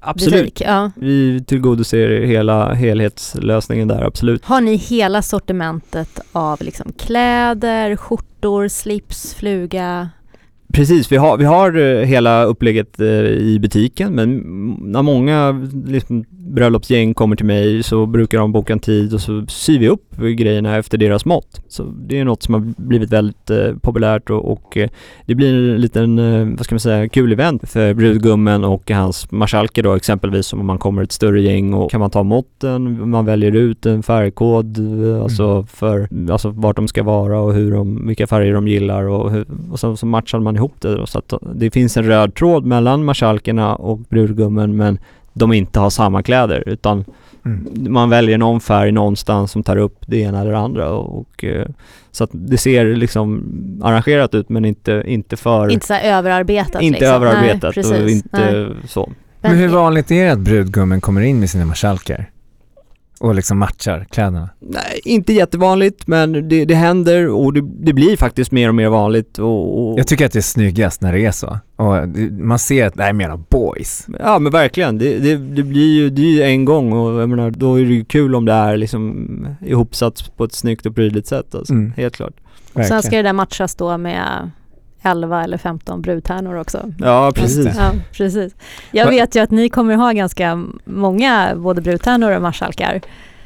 absolut. 0.02 0.34
butik? 0.34 0.62
Ja. 0.62 0.92
Vi 0.96 1.44
tillgodoser 1.48 2.22
hela 2.22 2.74
helhetslösningen 2.74 3.88
där, 3.88 4.02
absolut. 4.02 4.46
Har 4.46 4.62
ni 4.62 4.76
hela 4.76 5.22
sortimentet 5.22 6.20
av 6.32 6.62
liksom 6.62 6.94
kläder, 6.94 7.96
skjortor, 7.96 8.68
slips, 8.68 9.34
fluga? 9.34 10.10
Precis, 10.74 11.12
vi 11.12 11.18
har, 11.18 11.38
vi 11.38 11.46
har 11.46 11.78
eh, 11.78 12.06
hela 12.06 12.44
upplägget 12.44 13.00
eh, 13.00 13.08
i 13.25 13.60
butiken 13.62 14.16
men 14.16 14.38
när 14.80 15.01
många 15.01 15.68
liksom, 15.86 16.25
bröllopsgäng 16.51 17.13
kommer 17.13 17.36
till 17.36 17.46
mig 17.46 17.84
så 17.84 18.06
brukar 18.06 18.38
de 18.38 18.51
boka 18.51 18.74
en 18.74 18.80
tid 18.80 19.13
och 19.13 19.22
så 19.22 19.46
syr 19.48 19.80
vi 19.80 19.90
upp 19.90 20.18
grejerna 20.18 20.78
efter 20.78 20.98
deras 20.98 21.25
mått. 21.25 21.62
Så 21.68 21.84
det 21.84 22.20
är 22.20 22.25
något 22.25 22.44
som 22.44 22.54
har 22.54 22.62
blivit 22.78 23.12
väldigt 23.12 23.50
eh, 23.50 23.75
populärt 23.82 24.30
och, 24.30 24.51
och 24.51 24.78
eh, 24.78 24.90
det 25.25 25.36
blir 25.36 25.70
en 25.74 25.82
liten, 25.82 26.20
eh, 26.20 26.48
vad 26.58 26.66
ska 26.66 26.75
man 26.75 26.80
säga, 26.80 27.10
kul 27.10 27.32
event 27.32 27.70
för 27.70 27.94
brudgummen 27.94 28.63
och 28.63 28.92
hans 28.92 29.32
marskalker 29.32 29.84
då 29.84 29.94
exempelvis 29.94 30.54
om 30.54 30.66
man 30.66 30.78
kommer 30.78 31.04
ett 31.04 31.12
större 31.12 31.42
gäng 31.42 31.74
och 31.74 31.92
kan 31.92 32.00
man 32.00 32.10
ta 32.10 32.24
måtten, 32.24 33.10
man 33.10 33.25
väljer 33.25 33.56
ut 33.56 33.86
en 33.86 34.04
färgkod, 34.04 34.78
alltså 35.24 35.63
för, 35.63 36.32
alltså 36.32 36.50
vart 36.50 36.75
de 36.75 36.88
ska 36.88 37.04
vara 37.04 37.40
och 37.40 37.54
hur 37.54 37.72
de, 37.72 38.08
vilka 38.08 38.28
färger 38.28 38.54
de 38.54 38.68
gillar 38.68 39.04
och, 39.04 39.32
hur, 39.32 39.46
och 39.72 39.80
sen 39.80 39.98
så 39.98 40.06
matchar 40.06 40.40
man 40.40 40.58
ihop 40.62 40.82
det 40.82 40.96
då, 40.96 41.06
så 41.06 41.18
att 41.20 41.34
det 41.56 41.72
finns 41.72 41.98
en 41.98 42.03
röd 42.03 42.36
tråd 42.36 42.65
mellan 42.65 43.06
marskalkerna 43.06 43.75
och 43.75 43.98
brudgummen 44.00 44.75
men 44.75 45.00
de 45.34 45.53
inte 45.53 45.80
har 45.80 45.89
samma 45.89 46.24
kläder 46.24 46.63
utan 46.65 47.06
Mm. 47.46 47.94
man 47.94 48.10
väljer 48.10 48.38
någon 48.38 48.60
färg 48.60 48.91
någonstans 48.91 49.51
som 49.51 49.63
tar 49.63 49.77
upp 49.77 49.98
det 50.08 50.18
ena 50.18 50.41
eller 50.41 50.51
det 50.51 50.58
andra 50.58 50.89
och, 50.89 51.44
eh, 51.44 51.68
så 52.12 52.24
att 52.24 52.30
det 52.34 52.58
ser 52.58 52.86
liksom 52.96 53.44
arrangerat 53.84 54.34
ut 54.36 54.50
men 54.50 54.65
inte, 54.65 55.03
inte 55.06 55.38
för 55.38 55.70
Inte 55.72 55.88
så 55.88 55.94
överarbetat 55.94 56.82
inte 56.82 57.00
liksom. 57.00 57.15
överarbetat 57.15 57.63
Nej, 57.63 57.74
precis. 57.74 57.91
och 58.03 58.10
inte 58.10 58.51
Nej. 58.51 58.75
så. 58.88 59.12
Men 59.41 59.58
hur 59.58 59.68
vanligt 59.68 60.12
är 60.12 60.25
det 60.25 60.32
att 60.32 60.39
brudgummen 60.39 61.01
kommer 61.01 61.22
in 61.22 61.39
med 61.39 61.50
sina 61.50 61.65
marskalkar? 61.65 62.30
Och 63.22 63.36
liksom 63.36 63.58
matchar 63.58 64.06
kläderna? 64.12 64.50
Nej, 64.60 65.00
inte 65.04 65.34
jättevanligt 65.34 66.08
men 66.08 66.50
det, 66.50 66.66
det 66.66 66.75
händer 66.75 67.28
och 67.30 67.54
det, 67.54 67.62
det 67.62 67.94
blir 67.94 68.18
faktiskt 68.18 68.51
mer 68.51 68.68
och 68.70 68.75
mer 68.75 68.90
vanligt 68.90 69.38
och, 69.40 69.90
och 69.92 70.00
Jag 70.00 70.08
tycker 70.08 70.25
att 70.25 70.32
det 70.32 70.40
är 70.40 70.42
snyggast 70.42 71.01
när 71.01 71.13
det 71.13 71.25
är 71.25 71.32
så. 71.32 71.60
Och 71.75 72.08
det- 72.08 72.32
man 72.32 72.60
ser 72.60 72.88
att 72.88 72.94
det 72.94 73.04
är 73.04 73.13
mera 73.13 73.38
boys. 73.38 74.08
Ja 74.20 74.40
men 74.40 74.51
verkligen, 74.51 74.98
det, 74.98 75.20
det, 75.20 75.36
det 75.38 75.63
blir 75.63 75.94
ju, 75.96 76.10
det 76.10 76.22
är 76.22 76.25
ju 76.32 76.44
en 76.44 76.66
gång 76.66 76.94
och 76.94 77.22
jag 77.22 77.30
menar, 77.30 77.51
då 77.51 77.80
är 77.80 77.84
det 77.86 77.94
ju 77.94 78.06
kul 78.06 78.36
om 78.36 78.46
det 78.46 78.54
är 78.54 78.78
liksom 78.78 79.48
ihopsatt 79.66 80.32
på 80.38 80.44
ett 80.44 80.54
snyggt 80.54 80.86
och 80.86 80.96
prydligt 80.96 81.28
sätt 81.28 81.56
alltså. 81.56 81.74
Mm. 81.74 81.94
Helt 81.98 82.16
klart. 82.16 82.34
Sen 82.74 82.84
ska 82.86 82.94
Verkligen. 82.96 83.24
det 83.24 83.28
där 83.30 83.34
matchas 83.34 83.75
då 83.75 83.98
med 83.98 84.51
11 85.01 85.43
eller 85.43 85.58
15 85.58 86.01
brudtärnor 86.01 86.55
också. 86.55 86.91
Ja 87.00 87.31
precis. 87.36 87.75
Ja, 87.77 87.91
precis. 88.12 88.55
Jag 88.91 89.10
vet 89.10 89.36
ju 89.36 89.39
att 89.39 89.51
ni 89.51 89.70
kommer 89.70 89.96
ha 89.96 90.12
ganska 90.12 90.63
många 90.86 91.55
både 91.55 91.81
brudtärnor 91.81 92.31
och 92.36 92.41
marskalkar. 92.41 93.01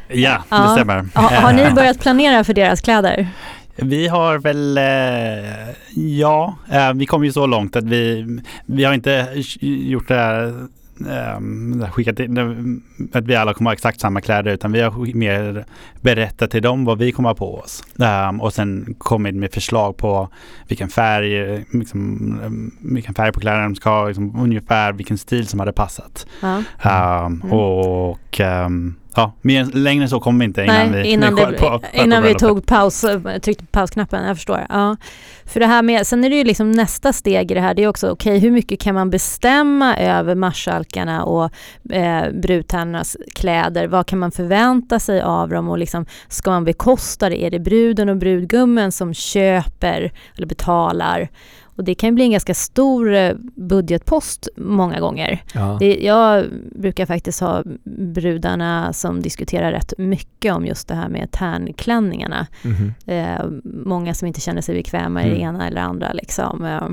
Ja, 0.07 0.43
Ja. 0.49 0.57
det 0.57 0.69
stämmer. 0.75 1.05
Ha, 1.15 1.21
har 1.41 1.53
Eh, 1.53 1.55
ni 1.69 1.71
börjat 1.75 1.99
planera 1.99 2.43
för 2.43 2.53
deras 2.53 2.81
kläder? 2.81 3.27
Vi 3.75 4.07
har 4.07 4.37
väl, 4.37 4.77
eh, 4.77 5.75
ja, 5.95 6.55
eh, 6.71 6.93
vi 6.93 7.05
kom 7.05 7.23
ju 7.25 7.31
så 7.31 7.45
långt 7.45 7.75
att 7.75 7.83
vi, 7.83 8.25
vi 8.65 8.83
har 8.83 8.93
inte 8.93 9.27
gjort 9.61 10.07
det 10.07 10.15
här, 10.15 10.67
eh, 10.99 11.89
skickat 11.91 12.19
in, 12.19 12.81
att 13.13 13.25
vi 13.25 13.35
alla 13.35 13.53
kommer 13.53 13.69
ha 13.69 13.73
exakt 13.73 13.99
samma 13.99 14.21
kläder 14.21 14.51
utan 14.51 14.71
vi 14.71 14.81
har 14.81 15.15
mer 15.15 15.65
berättat 16.01 16.51
till 16.51 16.61
dem 16.61 16.85
vad 16.85 16.97
vi 16.97 17.11
kommer 17.11 17.29
ha 17.29 17.35
på 17.35 17.57
oss. 17.57 17.83
Eh, 17.99 18.41
och 18.41 18.53
sen 18.53 18.95
kommit 18.97 19.35
med 19.35 19.53
förslag 19.53 19.97
på 19.97 20.29
vilken 20.67 20.89
färg, 20.89 21.65
liksom, 21.71 22.39
eh, 22.43 22.89
vilken 22.91 23.13
färg 23.13 23.31
på 23.31 23.39
kläderna 23.39 23.63
de 23.63 23.75
ska 23.75 23.89
ha, 23.89 24.07
liksom, 24.07 24.39
ungefär 24.39 24.93
vilken 24.93 25.17
stil 25.17 25.47
som 25.47 25.59
hade 25.59 25.73
passat. 25.73 26.27
Ja. 26.41 27.25
Um, 27.25 27.41
Och 27.51 28.39
um, 28.39 28.95
ja, 29.15 29.33
mer, 29.41 29.65
längre 29.65 30.03
än 30.03 30.09
så 30.09 30.19
kom 30.19 30.39
vi 30.39 30.45
inte 30.45 30.63
innan 30.63 30.91
Nej, 30.91 31.03
vi, 31.03 31.09
innan, 31.09 31.35
det, 31.35 31.57
på- 31.57 31.81
innan 31.93 32.23
vi 32.23 32.35
tog 32.35 32.65
paus, 32.65 33.03
eh, 33.03 33.37
tryckte 33.39 33.65
på 33.65 33.71
pausknappen, 33.71 34.27
jag 34.27 34.37
förstår. 34.37 34.65
Ja. 34.69 34.97
För 35.45 35.59
det 35.59 35.65
här 35.65 35.81
med, 35.81 36.07
sen 36.07 36.23
är 36.23 36.29
det 36.29 36.35
ju 36.35 36.43
liksom 36.43 36.71
nästa 36.71 37.13
steg 37.13 37.51
i 37.51 37.53
det 37.53 37.61
här, 37.61 37.73
det 37.73 37.83
är 37.83 37.87
också 37.87 38.09
okej, 38.09 38.39
hur 38.39 38.51
mycket 38.51 38.79
kan 38.79 38.95
man 38.95 39.09
bestämma 39.09 39.97
över 39.97 40.35
marskalkarna 40.35 41.23
och 41.23 41.51
eh, 41.91 42.31
brudtärnornas 42.31 43.17
kläder? 43.35 43.87
Vad 43.87 44.07
kan 44.07 44.19
man 44.19 44.31
förvänta 44.31 44.99
sig 44.99 45.21
av 45.21 45.49
dem 45.49 45.69
och 45.69 45.77
liksom, 45.77 46.05
ska 46.27 46.51
man 46.51 46.63
bekosta 46.65 47.29
det? 47.29 47.43
Är 47.43 47.51
det 47.51 47.59
bruden 47.59 48.09
och 48.09 48.17
brudgummen 48.17 48.91
som 48.91 49.13
köper 49.13 50.11
eller 50.37 50.47
betalar? 50.47 51.29
Och 51.75 51.83
det 51.83 51.95
kan 51.95 52.15
bli 52.15 52.23
en 52.23 52.31
ganska 52.31 52.53
stor 52.53 53.13
eh, 53.13 53.33
budgetpost 53.55 54.47
många 54.57 54.99
gånger. 54.99 55.43
Ja. 55.53 55.77
Det, 55.79 55.95
jag 55.95 56.45
brukar 56.75 57.05
faktiskt 57.05 57.39
ha 57.39 57.63
brudarna 57.83 58.93
som 58.93 59.21
diskuterar 59.21 59.71
rätt 59.71 59.93
mycket 59.97 60.53
om 60.53 60.65
just 60.65 60.87
det 60.87 60.95
här 60.95 61.09
med 61.09 61.31
tärnklänningarna. 61.31 62.47
Mhm. 62.63 62.93
Eh, 63.05 63.45
många 63.63 64.13
som 64.13 64.27
inte 64.27 64.41
känner 64.41 64.61
sig 64.61 64.75
bekväma 64.75 65.23
i 65.23 65.29
det 65.29 65.35
Mm. 65.35 65.55
ena 65.55 65.67
eller 65.67 65.81
andra. 65.81 66.13
Liksom. 66.13 66.65
Eh, 66.65 66.89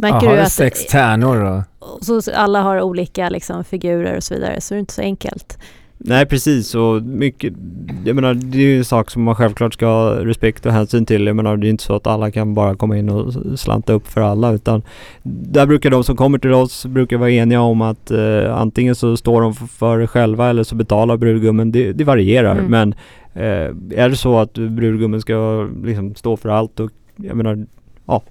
märker 0.00 0.26
har 0.26 0.36
du 0.36 0.40
att 0.42 0.52
sex 0.52 0.86
tärnor 0.86 1.64
och... 1.80 2.04
så, 2.04 2.20
alla 2.34 2.62
har 2.62 2.80
olika 2.80 3.28
liksom, 3.28 3.64
figurer 3.64 4.16
och 4.16 4.22
så 4.22 4.34
vidare, 4.34 4.60
så 4.60 4.74
är 4.74 4.76
det 4.76 4.80
inte 4.80 4.94
så 4.94 5.02
enkelt. 5.02 5.58
Nej 6.04 6.26
precis 6.26 6.74
och 6.74 7.02
mycket, 7.02 7.52
jag 8.04 8.16
menar 8.16 8.34
det 8.34 8.58
är 8.58 8.62
ju 8.62 8.78
en 8.78 8.84
sak 8.84 9.10
som 9.10 9.22
man 9.22 9.34
självklart 9.34 9.74
ska 9.74 9.86
ha 9.86 10.24
respekt 10.24 10.66
och 10.66 10.72
hänsyn 10.72 11.06
till. 11.06 11.26
Jag 11.26 11.36
menar 11.36 11.56
det 11.56 11.66
är 11.66 11.70
inte 11.70 11.84
så 11.84 11.94
att 11.94 12.06
alla 12.06 12.30
kan 12.30 12.54
bara 12.54 12.74
komma 12.76 12.98
in 12.98 13.08
och 13.08 13.34
slanta 13.60 13.92
upp 13.92 14.06
för 14.08 14.20
alla 14.20 14.52
utan 14.52 14.82
där 15.22 15.66
brukar 15.66 15.90
de 15.90 16.04
som 16.04 16.16
kommer 16.16 16.38
till 16.38 16.52
oss 16.52 16.86
brukar 16.86 17.16
vara 17.16 17.30
eniga 17.30 17.60
om 17.60 17.80
att 17.82 18.10
eh, 18.10 18.56
antingen 18.56 18.94
så 18.94 19.16
står 19.16 19.40
de 19.42 19.54
för 19.54 19.98
det 19.98 20.06
själva 20.06 20.50
eller 20.50 20.62
så 20.64 20.74
betalar 20.74 21.16
brudgummen. 21.16 21.72
Det, 21.72 21.92
det 21.92 22.04
varierar 22.04 22.52
Mm. 22.58 22.70
men 22.70 22.94
eh, 23.34 23.98
är 24.02 24.08
det 24.08 24.16
så 24.16 24.38
att 24.38 24.52
brudgummen 24.54 25.20
ska 25.20 25.68
liksom 25.84 26.14
stå 26.14 26.36
för 26.36 26.48
allt 26.48 26.80
och 26.80 26.90
jag 27.16 27.36
menar 27.36 27.66
Ja, 28.06 28.22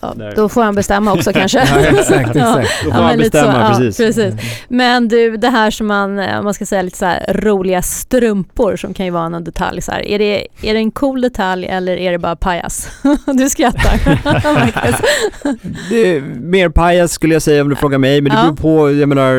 Där. 0.00 0.32
då 0.36 0.48
får 0.48 0.62
han 0.62 0.74
bestämma 0.74 1.12
också 1.12 1.32
kanske. 1.34 1.58
Ja, 1.58 1.78
exakt, 1.80 2.10
Ja. 2.36 2.60
exakt. 2.60 2.84
då 2.84 2.88
Ja, 2.90 2.94
får 2.94 3.02
man 3.02 3.06
men 3.06 3.18
lite 3.18 3.30
bestämma 3.30 3.52
så, 3.52 3.58
ja, 3.60 3.68
precis. 3.86 3.96
precis. 3.96 4.34
Men 4.68 5.08
du, 5.08 5.36
det 5.36 5.48
här 5.48 5.70
som 5.70 5.86
man, 5.86 6.18
eh, 6.18 6.38
om 6.38 6.44
man 6.44 6.54
ska 6.54 6.66
säga 6.66 6.82
lite 6.82 6.98
så 6.98 7.04
här 7.04 7.34
roliga 7.34 7.82
strumpor 7.82 8.76
som 8.76 8.94
kan 8.94 9.06
ju 9.06 9.12
vara 9.12 9.28
någon 9.28 9.44
detalj 9.44 9.80
så 9.82 9.92
här. 9.92 10.02
Är 10.08 10.18
det, 10.18 10.46
är 10.62 10.74
det 10.74 10.78
en 10.80 10.90
cool 10.90 11.20
detalj 11.20 11.66
eller 11.66 11.96
är 11.96 12.12
det 12.12 12.18
bara 12.18 12.36
pajas? 12.36 12.88
Du 13.26 13.48
skrattar. 13.50 14.00
Det 15.90 16.16
är 16.16 16.20
mer 16.40 16.68
pajas 16.68 17.12
skulle 17.12 17.32
jag 17.34 17.42
säga 17.42 17.62
om 17.62 17.68
du 17.68 17.76
frågar 17.76 17.98
mig, 17.98 18.20
men 18.20 18.32
det 18.32 18.38
Ja. 18.38 18.42
beror 18.42 18.56
på, 18.56 18.92
jag 19.00 19.08
menar, 19.08 19.32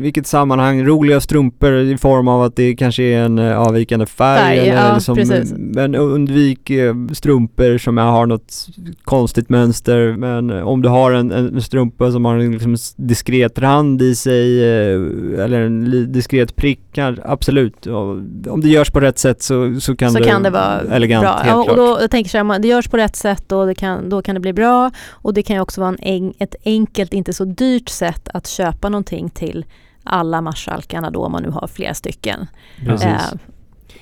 vilket 0.00 0.26
sammanhang. 0.26 0.84
Roliga 0.86 1.20
strumpor 1.20 1.78
i 1.78 1.98
form 1.98 2.28
av 2.28 2.42
att 2.42 2.56
det 2.56 2.76
kanske 2.76 3.02
är 3.02 3.18
en 3.22 3.38
eh, 3.38 3.58
avvikande 3.58 4.06
färg, 4.06 4.40
Färg, 4.40 4.58
eller 4.68 4.88
ja, 4.88 4.94
liksom, 4.94 5.44
men 5.58 5.94
undvik 5.94 6.70
eh, 6.70 6.94
strumpor 7.12 7.78
som 7.78 7.96
har 7.96 8.26
något 8.26 8.66
konstigt 9.04 9.48
mönster. 9.48 9.99
Men 10.16 10.50
om 10.50 10.82
du 10.82 10.88
har 10.88 11.12
en, 11.12 11.30
en 11.32 11.62
strumpa 11.62 12.12
som 12.12 12.24
har 12.24 12.34
en 12.38 12.52
liksom 12.52 12.76
diskret 12.96 13.58
rand 13.58 14.02
i 14.02 14.14
sig, 14.14 14.64
eh, 14.64 15.44
eller 15.44 15.60
en 15.60 16.12
diskret 16.12 16.56
prick, 16.56 16.98
absolut. 17.24 17.86
Om 17.86 18.60
det 18.62 18.68
görs 18.68 18.90
på 18.90 19.00
rätt 19.00 19.18
sätt 19.18 19.42
så, 19.42 19.80
så 19.80 19.96
kan 19.96 20.10
så 20.12 20.18
det 20.18 20.24
kan 20.24 20.42
det 20.42 20.50
vara 20.50 20.80
elegant, 20.80 21.22
bra. 21.22 21.32
helt 21.36 21.46
Ja, 21.48 21.56
och 21.58 21.64
klart. 21.64 21.76
då, 21.76 21.98
jag 22.00 22.10
tänker 22.10 22.30
så 22.30 22.36
här, 22.36 22.44
man- 22.44 22.62
det 22.62 22.68
görs 22.68 22.88
på 22.88 22.96
rätt 22.96 23.16
sätt 23.16 23.52
och 23.52 23.66
det 23.66 23.74
kan, 23.74 24.08
då 24.08 24.22
kan 24.22 24.34
det 24.34 24.40
bli 24.40 24.52
bra. 24.52 24.90
Och 25.10 25.34
det 25.34 25.42
kan 25.42 25.56
ju 25.56 25.62
också 25.62 25.80
vara 25.80 25.94
en, 25.98 26.32
ett 26.38 26.54
enkelt, 26.64 27.12
inte 27.12 27.32
så 27.32 27.44
dyrt 27.44 27.88
sätt 27.88 28.28
att 28.34 28.46
köpa 28.46 28.88
någonting 28.88 29.30
till 29.30 29.64
alla 30.04 30.40
marskalkarna 30.40 31.10
då 31.10 31.24
om 31.24 31.32
man 31.32 31.42
nu 31.42 31.50
har 31.50 31.66
flera 31.66 31.94
stycken. 31.94 32.46
Precis. 32.86 33.06
Eh, 33.06 33.38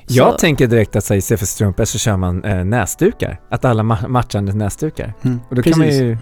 Jag 0.06 0.32
så- 0.32 0.38
tänker 0.38 0.66
direkt 0.66 0.96
att 0.96 1.04
så 1.04 1.14
här, 1.14 1.18
istället 1.18 1.38
för 1.40 1.46
strumpor 1.46 1.84
så 1.84 1.98
kör 1.98 2.16
man 2.16 2.44
eh, 2.44 2.64
näsdukar. 2.64 3.40
Att 3.50 3.64
alla 3.64 3.82
ma- 3.82 4.08
matchande 4.08 4.52
näsdukar. 4.52 5.12
Mm. 5.24 5.40
Och 5.50 5.56
då 5.56 5.62
kan 5.62 5.72
man 5.78 5.80
Precis. 5.86 6.02
ju 6.02 6.16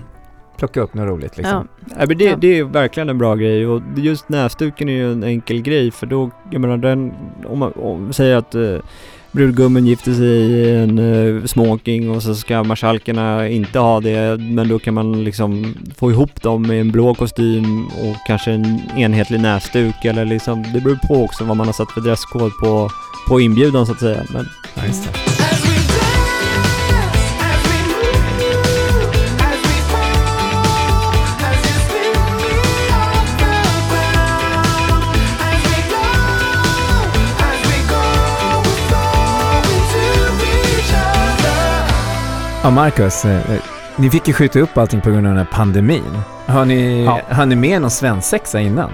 plocka 0.59 0.81
upp 0.81 0.95
något 0.95 1.09
roligt 1.09 1.37
liksom. 1.37 1.69
Ja. 1.81 1.95
Ja, 2.01 2.05
men 2.09 2.19
det, 2.19 2.25
Ja. 2.25 2.37
det 2.37 2.59
är 2.59 2.65
verkligen 2.65 3.09
en 3.09 3.19
bra 3.19 3.35
grej 3.35 3.67
och 3.67 3.83
just 3.97 4.29
näsduken 4.29 4.89
är 4.89 4.93
ju 4.93 5.13
en 5.13 5.25
enkel 5.25 5.63
grej 5.63 5.91
för 5.91 6.07
då, 6.07 6.31
jag 6.51 6.61
menar 6.61 6.77
den, 6.77 7.13
om 7.47 7.59
man 7.59 7.73
om, 7.73 8.13
säger 8.13 8.37
att 8.37 8.55
eh, 8.55 8.77
brudgummen 9.37 9.87
gifter 9.87 10.13
sig 10.13 10.27
i 10.27 10.77
en 10.77 10.99
uh, 10.99 11.45
smoking 11.45 12.11
och 12.11 12.23
så 12.23 12.35
ska 12.35 12.63
marskalkerna 12.65 13.49
inte 13.49 13.79
ha 13.79 14.01
det 14.01 14.41
men 14.41 14.69
då 14.69 14.79
kan 14.79 14.95
man 14.95 15.25
liksom 15.25 15.75
få 15.97 16.11
ihop 16.11 16.43
dem 16.43 16.63
med 16.63 16.81
en 16.81 16.93
blå 16.93 17.15
kostym 17.15 17.87
och 17.87 18.17
kanske 18.27 18.51
en 18.51 18.81
enhetlig 18.97 19.41
näsduk 19.41 20.05
eller 20.05 20.25
liksom, 20.25 20.63
det 20.75 20.81
beror 20.81 20.99
på 21.09 21.25
också 21.25 21.45
vad 21.45 21.57
man 21.57 21.67
har 21.67 21.75
satt 21.75 21.91
för 21.91 22.01
dresskod 22.01 22.53
på, 22.61 22.91
på 23.29 23.41
inbjudan 23.41 23.87
så 23.87 23.93
att 23.93 24.01
säga. 24.01 24.23
Men 24.33 24.47
Ja, 24.77 24.87
just 24.87 25.05
det. 25.05 25.36
Ja, 42.67 42.71
Marcus, 42.71 43.25
eh, 43.25 43.51
eh, 43.51 43.61
ni 43.97 44.11
fick 44.11 44.29
ju 44.29 44.35
skjuta 44.35 44.61
upp 44.61 44.79
allting 44.79 45.01
på 45.01 45.11
grund 45.11 45.27
av 45.27 45.33
den 45.33 45.39
här 45.39 45.53
pandemin. 45.53 46.19
Har 46.47 46.65
ni, 46.65 47.05
Ja. 47.05 47.21
har 47.31 47.47
ni 47.47 47.57
med 47.57 47.81
någon 47.83 47.91
svensexa 47.91 48.61
innan? 48.61 48.91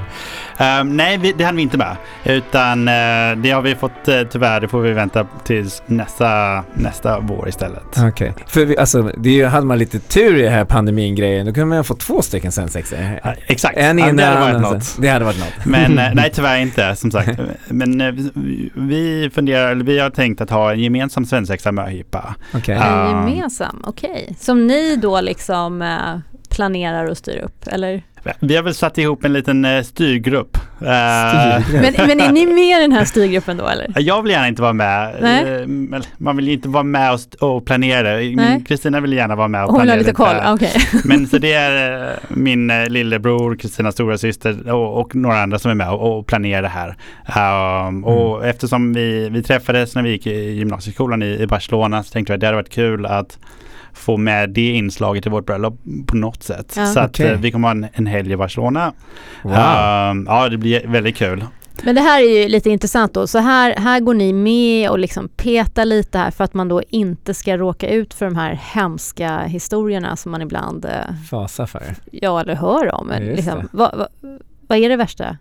Ehm, 0.59 0.97
nej, 0.97 1.19
vi, 1.19 1.33
det 1.33 1.45
hann 1.45 1.57
vi 1.57 1.63
inte 1.63 1.79
med. 1.79 1.97
Utan 2.25 2.89
eh, 2.89 3.37
det 3.43 3.51
har 3.51 3.63
vi 3.63 3.75
fått 3.75 4.09
uh, 4.09 4.15
tyvärr, 4.31 4.61
det 4.61 4.69
får 4.69 4.81
vi 4.81 4.93
vänta 4.93 5.27
tills 5.45 5.83
nästa, 5.87 6.63
nästa 6.75 7.21
vår 7.21 7.49
istället. 7.49 7.83
Okej. 8.09 8.35
För 8.47 8.65
vi, 8.65 8.79
alltså, 8.79 9.03
det 9.17 9.29
är 9.29 9.35
ju, 9.35 9.47
hade 9.47 9.67
man 9.67 9.79
lite 9.79 9.99
tur 9.99 10.37
i 10.37 10.43
den 10.43 10.53
här 10.53 10.65
pandemin-grejen, 10.65 11.47
då 11.47 11.53
kunde 11.53 11.67
man 11.67 11.79
ju 11.79 11.85
få 11.85 11.95
två 11.95 12.23
stycken 12.23 12.53
svensexor. 12.53 12.99
Ja, 13.25 13.35
exakt, 13.47 13.77
En 13.79 13.99
innan, 13.99 14.17
det 14.17 14.25
hade 14.25 14.41
varit 14.41 14.61
något. 14.61 14.97
det 14.99 15.09
hade 15.09 15.25
varit 15.25 15.39
något. 15.39 15.67
Men 15.67 15.99
eh, 15.99 16.11
nej, 16.15 16.31
tyvärr 16.35 16.59
inte 16.59 16.97
som 16.97 17.11
sagt. 17.11 17.41
Men 17.69 17.99
vi- 18.75 19.31
funderar, 19.35 19.71
eller 19.71 19.85
vi 19.85 19.99
har 19.99 20.11
tänkt 20.11 20.41
att 20.41 20.51
ha 20.51 20.73
en 20.73 20.81
gemensam 20.81 21.25
svensexa 21.27 21.73
möhippa. 21.73 22.35
Okej. 22.55 22.77
Ja. 22.81 23.05
En 23.25 23.29
gemensam, 23.29 23.83
okej. 23.87 24.37
Som 24.41 24.67
ni 24.67 24.97
då 24.97 25.21
liksom 25.21 25.83
planerar 26.55 27.07
och 27.07 27.17
styr 27.17 27.37
upp, 27.39 27.67
eller? 27.67 28.03
Vi 28.41 28.57
har 28.57 28.63
väl 28.63 28.75
satt 28.75 28.99
ihop 28.99 29.25
en 29.25 29.33
liten 29.33 29.65
eh, 29.65 29.83
styrgrupp. 29.83 30.57
Eh, 30.81 30.87
Men, 31.73 31.95
men 31.97 32.21
är 32.21 32.33
ni 32.33 32.47
med 32.47 32.79
i 32.79 32.81
den 32.81 32.93
här 32.93 33.05
styrgruppen 33.05 33.57
då, 33.57 33.69
eller? 33.69 33.93
Jag 33.97 34.23
vill 34.23 34.33
gärna 34.33 34.49
inte 34.49 34.63
vara 34.63 34.73
med. 34.73 35.17
Nej. 35.21 35.63
Eh, 35.63 36.03
Man 36.19 36.37
vill 36.37 36.47
ju 36.47 36.53
inte 36.53 36.69
vara 36.69 36.83
med 36.83 37.19
och, 37.41 37.65
planera. 37.67 38.61
Kristina 38.61 39.01
vill 39.01 39.13
gärna 39.13 39.37
vara 39.37 39.49
med 39.49 39.65
och 39.65 39.71
Hon 39.71 39.77
planera 39.77 39.93
har 39.95 39.99
lite 39.99 40.13
koll, 40.13 40.37
okej. 40.47 40.73
Men 41.05 41.27
så 41.27 41.39
det 41.39 41.53
är 41.53 42.03
eh, 42.11 42.17
min 42.29 42.67
lillebror, 42.89 43.57
Kristinas 43.57 43.95
stora 43.95 44.19
syster 44.19 44.73
och, 44.73 45.01
och 45.01 45.15
några 45.15 45.43
andra 45.43 45.59
som 45.59 45.71
är 45.71 45.75
med 45.75 45.91
och, 45.91 46.19
och 46.19 46.27
planerar 46.27 46.63
det 46.63 46.69
här. 46.69 47.89
Um, 47.89 48.05
Och 48.05 48.47
eftersom 48.47 48.93
vi, 48.93 49.29
vi 49.29 49.43
träffades 49.43 49.95
när 49.95 50.03
vi 50.03 50.11
gick 50.11 50.27
i 50.27 50.51
gymnasieskolan 50.51 51.23
i, 51.23 51.27
i 51.41 51.47
Barcelona 51.47 52.03
så 52.03 52.13
tänkte 52.13 52.33
vi 52.33 52.35
att 52.35 52.41
det 52.41 52.47
hade 52.47 52.57
varit 52.57 52.69
kul 52.75 53.07
att 53.07 53.39
få 53.95 54.17
med 54.17 54.51
det 54.51 54.71
inslaget 54.71 55.27
i 55.27 55.29
vårt 55.29 55.47
bröllop 55.47 55.75
på 56.07 56.17
något 56.17 56.43
sätt. 56.43 56.75
Ja. 56.77 56.87
Så 56.87 57.01
att 57.01 57.11
Okej. 57.11 57.31
eh, 57.31 57.39
vi 57.41 57.51
kommer 57.53 57.69
ha 57.69 57.73
en, 57.73 57.87
en 57.93 58.07
helg 58.07 58.33
i 58.33 58.37
Barcelona. 58.37 58.93
Wow. 59.43 59.53
Um, 59.53 60.27
ja, 60.29 60.49
det 60.51 60.59
blir 60.59 60.87
väldigt 60.87 61.17
kul. 61.17 61.45
Men 61.85 61.95
det 61.95 62.01
här 62.01 62.23
är 62.23 62.43
ju 62.43 62.49
lite 62.49 62.71
intressant 62.71 63.15
då. 63.15 63.27
Så 63.27 63.39
här, 63.39 63.75
här 63.77 64.01
går 64.01 64.15
ni 64.15 64.33
med 64.33 64.91
och 64.91 64.99
liksom 64.99 65.29
petar 65.29 65.85
lite 65.85 66.19
här 66.19 66.31
för 66.31 66.45
att 66.45 66.55
man 66.55 66.69
då 66.69 66.83
inte 66.89 67.35
ska 67.35 67.57
råka 67.57 67.89
ut 67.89 68.15
för 68.15 68.27
de 68.27 68.37
här 68.37 68.61
hemska 68.63 69.39
historierna 69.41 70.17
som 70.17 70.33
man 70.33 70.43
ibland, 70.43 70.85
eh, 70.85 70.91
Fasa 71.31 71.67
för. 71.67 71.95
ja 72.13 72.41
eller 72.41 72.55
hör 72.55 72.95
om. 72.95 73.11
Ja, 73.13 73.19
just 73.19 73.37
liksom, 73.37 73.69
vad, 73.73 73.99
vad, 73.99 74.09
vad 74.67 74.79
är 74.79 74.89
det 74.89 74.97
värsta 74.97 75.37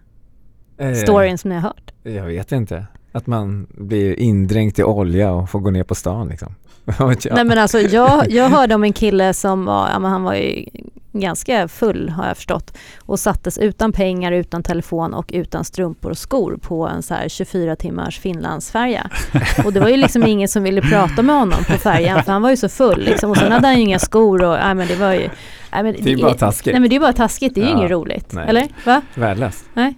Eh, 0.77 0.93
storyn 0.93 1.37
som 1.37 1.49
ni 1.49 1.55
har 1.55 1.61
hört? 1.61 1.91
Jag 2.03 2.25
vet 2.25 2.51
inte. 2.51 2.85
Att 3.11 3.27
man 3.27 3.67
blir 3.69 4.19
indränkt 4.19 4.79
i 4.79 4.83
olja 4.83 5.31
och 5.31 5.49
får 5.49 5.59
gå 5.59 5.71
ner 5.71 5.83
på 5.83 5.95
stan 5.95 6.27
liksom. 6.27 6.55
Nej 7.31 7.43
men 7.45 7.57
alltså 7.57 7.79
jag, 7.79 8.31
jag 8.31 8.49
hörde 8.49 8.75
om 8.75 8.83
en 8.83 8.93
kille 8.93 9.33
som 9.33 9.65
var, 9.65 9.89
ja 9.93 10.07
han 10.07 10.23
var 10.23 10.33
ju 10.33 10.65
ganska 11.13 11.67
full 11.67 12.09
har 12.09 12.27
jag 12.27 12.37
förstått 12.37 12.77
och 13.05 13.19
sattes 13.19 13.57
utan 13.57 13.91
pengar, 13.91 14.31
utan 14.31 14.63
telefon 14.63 15.13
och 15.13 15.29
utan 15.33 15.63
strumpor 15.63 16.11
och 16.11 16.17
skor 16.17 16.57
på 16.61 16.87
en 16.87 17.03
så 17.03 17.13
här 17.13 17.29
24 17.29 17.75
timmars 17.75 18.19
Finlandsfärja. 18.19 19.09
Och 19.65 19.73
det 19.73 19.79
var 19.79 19.87
ju 19.89 19.97
liksom 19.97 20.23
ingen 20.27 20.47
som 20.47 20.63
ville 20.63 20.81
prata 20.81 21.21
med 21.21 21.35
honom 21.35 21.63
på 21.67 21.73
färjan 21.77 22.23
för 22.23 22.31
han 22.31 22.41
var 22.41 22.49
ju 22.49 22.57
så 22.57 22.69
full 22.69 22.99
liksom. 23.03 23.31
och 23.31 23.37
sen 23.37 23.51
hade 23.51 23.67
han 23.67 23.75
ju 23.75 23.81
inga 23.81 23.99
skor 23.99 24.43
och, 24.43 24.57
nej 24.63 24.75
men 24.75 24.87
det 24.87 24.95
var 24.95 25.13
ju 25.13 25.29
nej, 25.71 25.83
men 25.83 25.95
Det 25.99 26.11
är 26.11 26.17
bara 26.17 26.33
taskigt. 26.33 26.73
Nej 26.73 26.79
men 26.81 26.89
det 26.89 26.95
är 26.95 26.99
bara 26.99 27.13
taskigt, 27.13 27.55
det 27.55 27.61
är 27.61 27.65
ju 27.65 27.71
Ja, 27.71 27.77
inget 27.77 27.91
roligt. 27.91 28.33
nej. 28.33 28.45
Eller? 28.49 28.67
Va? 28.85 29.01
Värdelöst. 29.15 29.65
Nej, 29.73 29.93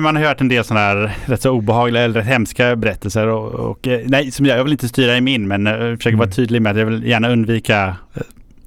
man 0.00 0.16
har 0.16 0.22
hört 0.22 0.40
en 0.40 0.48
del 0.48 0.64
sådana 0.64 0.86
här 0.86 1.16
rätt 1.26 1.42
så 1.42 1.50
obehagliga 1.50 2.02
eller 2.02 2.14
rätt 2.20 2.26
hemska 2.26 2.76
berättelser 2.76 3.26
och, 3.26 3.70
och 3.70 3.88
eh, 3.88 4.00
nej, 4.04 4.30
som 4.30 4.46
jag, 4.46 4.58
jag 4.58 4.64
vill 4.64 4.72
inte 4.72 4.88
styra 4.88 5.16
i 5.16 5.20
min 5.20 5.48
men 5.48 5.66
eh, 5.66 5.72
försöker 5.72 6.08
Mm. 6.08 6.18
vara 6.18 6.30
tydlig 6.30 6.62
med 6.62 6.72
att 6.72 6.78
jag 6.78 6.86
vill 6.86 7.04
gärna 7.04 7.28
undvika 7.28 7.96
eh, 8.14 8.22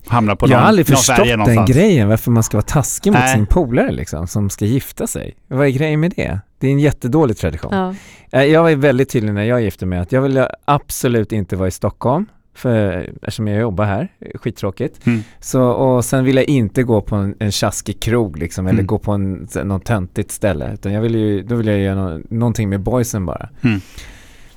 hamna 0.08 0.36
på 0.36 0.46
jag 0.46 0.50
någon, 0.50 0.60
har 0.60 0.68
aldrig 0.68 0.88
förstått 0.88 1.18
den 1.18 1.40
någonstans. 1.40 1.72
grejen, 1.72 2.08
varför 2.10 2.32
man 2.32 2.44
ska 2.44 2.58
vara 2.58 2.66
taskig 2.66 3.12
mot 3.12 3.20
Nej. 3.20 3.34
sin 3.36 3.46
polare 3.46 3.92
liksom, 3.92 4.28
som 4.28 4.50
ska 4.50 4.66
gifta 4.66 5.08
sig. 5.08 5.36
Vad 5.48 5.68
är 5.68 5.72
grejen 5.72 6.00
med 6.00 6.14
det? 6.16 6.40
Det 6.60 6.68
är 6.68 6.72
en 6.72 6.80
jättedålig 6.80 7.38
tradition. 7.38 7.96
Ja. 8.32 8.44
Jag 8.44 8.64
var 8.64 8.76
väldigt 8.76 9.10
tydlig 9.10 9.34
när 9.34 9.44
jag 9.44 9.62
gifte 9.62 9.86
mig 9.86 10.00
att 10.00 10.12
jag 10.12 10.22
ville 10.22 10.50
absolut 10.66 11.32
inte 11.32 11.56
vara 11.56 11.68
i 11.68 11.72
Stockholm, 11.72 12.26
för, 12.60 13.10
eftersom 13.22 13.48
jag 13.48 13.62
jobbar 13.62 13.86
här, 13.86 14.08
skittråkigt. 14.36 15.06
Mm. 15.08 15.24
Så, 15.40 15.62
och 15.64 16.06
sen 16.06 16.24
ville 16.24 16.42
jag 16.42 16.50
inte 16.50 16.84
gå 16.84 17.02
på 17.02 17.16
en, 17.16 17.36
en 17.40 17.52
tjaskig 17.52 18.00
krog 18.00 18.38
liksom, 18.38 18.68
eller 18.68 18.74
Mm. 18.80 18.88
gå 18.88 19.00
på 19.00 19.12
en, 19.12 19.48
något 19.64 19.86
töntigt 19.86 20.32
ställe, 20.32 20.74
utan 20.74 20.94
jag 20.94 21.02
ville 21.02 21.18
ju, 21.18 21.44
då 21.44 21.56
ville 21.56 21.72
jag 21.72 21.80
göra 21.80 21.96
nå, 21.96 22.22
någonting 22.30 22.70
med 22.70 22.80
boysen 22.80 23.26
bara. 23.26 23.50
Mm. 23.62 23.82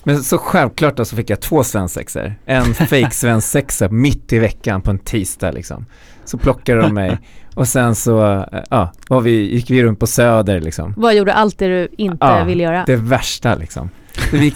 Men 0.04 0.22
så 0.22 0.38
självklart 0.38 0.96
då 0.96 1.04
så 1.04 1.16
fick 1.16 1.30
jag 1.30 1.40
två 1.40 1.64
svensexor. 1.64 2.34
En 2.46 2.64
fake 2.74 3.10
svensexa 3.10 3.88
mitt 3.88 4.32
i 4.32 4.38
veckan 4.38 4.82
på 4.82 4.90
en 4.90 4.98
tisdag 4.98 5.50
liksom. 5.52 5.86
Så 6.24 6.38
plockade 6.38 6.80
de 6.80 6.94
mig 6.94 7.18
och 7.54 7.68
sen 7.68 7.94
så, 7.94 8.46
ja, 8.70 8.92
var 9.08 9.20
vi, 9.20 9.54
gick 9.54 9.70
vi 9.70 9.82
runt 9.82 9.98
på 9.98 10.06
Söder 10.06 10.60
liksom. 10.60 10.94
Vad 10.96 11.14
gjorde 11.14 11.32
allt 11.34 11.58
det 11.58 11.68
du 11.68 11.88
inte 11.96 12.26
Ja, 12.26 12.44
ville 12.44 12.62
göra? 12.62 12.84
Det 12.86 12.96
värsta 12.96 13.54
liksom. 13.54 13.90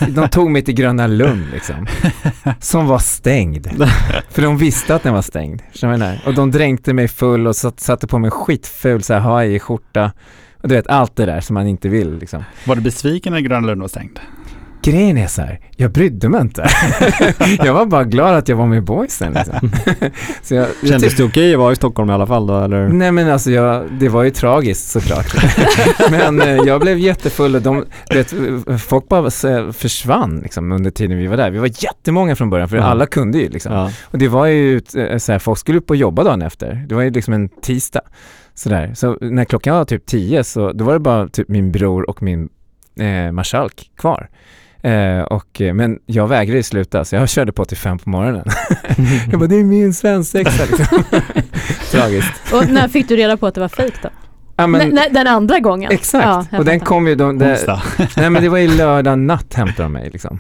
De 0.09 0.29
tog 0.29 0.51
mig 0.51 0.63
till 0.63 0.75
Gröna 0.75 1.07
Lund 1.07 1.47
liksom. 1.53 1.87
Som 2.61 2.87
var 2.87 2.99
stängd. 2.99 3.67
För 4.31 4.43
de 4.43 4.59
visste 4.59 4.95
att 4.95 5.03
den 5.03 5.15
var 5.15 5.23
stängd. 5.23 5.63
Och 6.27 6.35
de 6.35 6.51
dränkte 6.51 6.93
mig 6.93 7.09
full 7.09 7.47
och 7.47 7.57
satt, 7.57 7.81
satte 7.81 8.07
på 8.07 8.19
mig 8.19 8.31
skitful 8.31 9.03
så 9.03 9.15
här 9.15 9.21
Hawaii-skjorta. 9.21 10.13
Och 10.63 10.69
du 10.69 10.75
vet, 10.75 10.87
allt 10.87 11.17
det 11.17 11.27
där 11.27 11.41
som 11.41 11.55
man 11.55 11.67
inte 11.67 11.89
vill 11.89 12.19
liksom. 12.19 12.45
Var 12.65 12.77
du 12.77 12.83
besviken 12.83 13.33
när 13.33 13.41
Gröna 13.41 13.67
Lund 13.67 13.81
var 13.81 13.89
stängd? 13.89 14.19
Grejen 14.87 15.19
är 15.19 15.27
så 15.27 15.43
här, 15.43 15.61
jag 15.77 15.91
brydde 15.91 16.29
mig 16.29 16.41
inte. 16.41 16.69
jag 17.65 17.75
var 17.75 17.87
bara 17.87 18.05
glad 18.05 18.35
att 18.35 18.49
jag 18.49 18.57
var 18.57 18.67
med 18.67 18.85
boysen 18.85 19.33
liksom. 19.33 19.71
så 20.43 20.55
jag, 20.55 20.67
kändes 20.89 21.17
det 21.17 21.25
okej 21.25 21.55
att 21.55 21.59
vara 21.59 21.73
i 21.73 21.77
Stockholm 21.77 22.11
i 22.11 22.13
alla 22.13 22.27
fall 22.27 22.47
då 22.47 22.59
eller? 22.59 22.89
Nej 22.89 23.13
men 23.13 23.31
alltså 23.31 23.51
jag, 23.51 23.85
det 24.01 24.09
var 24.09 24.23
ju 24.23 24.31
tragiskt 24.31 24.91
såklart. 24.91 25.35
men 26.11 26.41
eh, 26.41 26.49
jag 26.49 26.81
blev 26.81 26.99
jättefull 26.99 27.55
och 27.55 27.63
de, 27.63 27.85
vet, 28.11 28.35
folk 28.83 29.09
bara 29.09 29.31
försvann 29.73 30.41
liksom 30.43 30.73
under 30.73 30.91
tiden 30.91 31.19
vi 31.19 31.27
var 31.27 31.37
där. 31.37 31.51
Vi 31.51 31.59
var 31.59 31.71
jättemånga 31.85 32.37
från 32.37 32.51
början 32.51 32.69
för 32.69 32.77
Ja. 32.77 32.83
alla 32.83 33.07
kunde 33.07 33.39
ju 33.39 33.49
liksom. 33.49 33.73
Ja. 33.73 33.91
Och 34.05 34.19
det 34.19 34.29
var 34.29 34.47
ju 34.47 34.81
eh, 34.97 35.19
så 35.19 35.33
här, 35.33 35.39
folk 35.39 35.59
skulle 35.59 35.79
upp 35.79 35.91
och 35.91 35.97
jobba 35.97 36.25
dagen 36.25 36.43
efter. 36.43 36.85
Det 36.89 36.95
var 36.95 37.03
ju 37.03 37.11
liksom 37.11 37.35
en 37.35 37.49
tisdag. 37.49 38.03
Sådär. 38.55 38.93
Så 38.95 39.19
när 39.21 39.45
klockan 39.45 39.77
var 39.77 39.85
typ 39.85 40.07
tio 40.07 40.45
så 40.45 40.73
då 40.73 40.85
var 40.85 40.93
det 40.93 40.99
bara 40.99 41.29
typ 41.29 41.49
min 41.49 41.73
bror 41.73 42.11
och 42.11 42.23
min 42.23 42.49
eh, 43.01 43.33
marskalk 43.33 43.91
kvar. 43.97 44.29
Eh, 44.87 45.23
och, 45.23 45.61
eh, 45.61 45.75
men 45.75 45.99
jag 46.07 46.27
vägrade 46.29 46.63
sluta 46.63 47.05
så 47.05 47.17
jag 47.17 47.29
körde 47.37 47.53
på 47.53 47.65
till 47.65 47.77
fem 47.77 47.99
på 47.99 48.11
morgonen. 48.11 48.45
jag 49.31 49.41
bara, 49.41 49.47
det 49.47 49.57
är 49.57 49.65
min 49.65 49.95
svensexa 49.95 50.65
liksom. 50.65 51.05
Tragiskt. 51.91 52.53
Och 52.53 52.69
när 52.69 52.89
fick 52.89 53.09
du 53.09 53.17
reda 53.17 53.37
på 53.37 53.47
att 53.47 53.55
det 53.55 53.61
var 53.61 53.69
fejk 53.69 53.95
då? 54.03 54.09
Ja, 54.57 54.67
men, 54.67 54.89
nej, 54.89 55.09
den 55.11 55.27
andra 55.27 55.59
gången? 55.59 55.93
Exakt, 55.93 56.25
Ja, 56.53 56.59
och 56.59 56.65
den 56.65 56.81
kom 56.81 57.09
ju, 57.09 57.15
de, 57.15 57.43
Onsdag. 57.43 57.83
nej 58.17 58.31
men 58.31 58.43
det 58.43 58.49
var 58.49 58.59
ju 58.59 58.77
lördag 58.77 59.19
natt 59.19 59.55
hämtade 59.55 59.83
de 59.83 59.93
mig 59.93 60.11
liksom. 60.13 60.39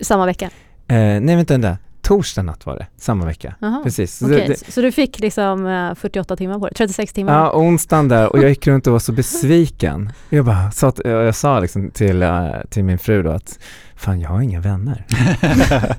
Samma 0.00 0.26
vecka? 0.26 0.44
Eh, 0.88 0.96
nej 0.96 1.36
vänta, 1.36 1.54
vänta, 1.54 1.76
torsdag 2.02 2.42
natt 2.42 2.66
var 2.66 2.76
det, 2.76 2.86
samma 2.98 3.24
vecka. 3.24 3.54
Jaha. 3.58 3.80
Precis. 3.84 4.16
Så 4.18 4.26
Okej, 4.26 4.48
det, 4.48 4.58
så- 4.58 4.72
så 4.72 4.80
du 4.80 4.92
fick 4.92 5.18
liksom 5.18 5.66
eh, 5.66 5.94
48 5.94 6.36
timmar 6.36 6.58
på 6.58 6.68
det? 6.68 6.74
36 6.74 7.12
timmar? 7.12 7.32
Ja, 7.32 7.52
onsdagen 7.54 8.08
där 8.08 8.32
och 8.32 8.38
jag 8.42 8.48
gick 8.48 8.66
runt 8.66 8.86
och 8.86 8.92
var 8.92 9.00
så 9.00 9.12
besviken. 9.12 10.12
Jag 10.28 10.44
bara 10.44 10.70
sa, 10.70 10.88
att, 10.88 11.00
jag 11.04 11.34
sa 11.34 11.60
liksom 11.60 11.90
till, 11.90 12.22
eh, 12.22 12.46
till 12.70 12.84
min 12.84 12.98
fru 12.98 13.22
då 13.22 13.30
att 13.30 13.58
fan 13.96 14.20
jag 14.20 14.28
har 14.30 14.40
inga 14.40 14.60
vänner. 14.60 15.06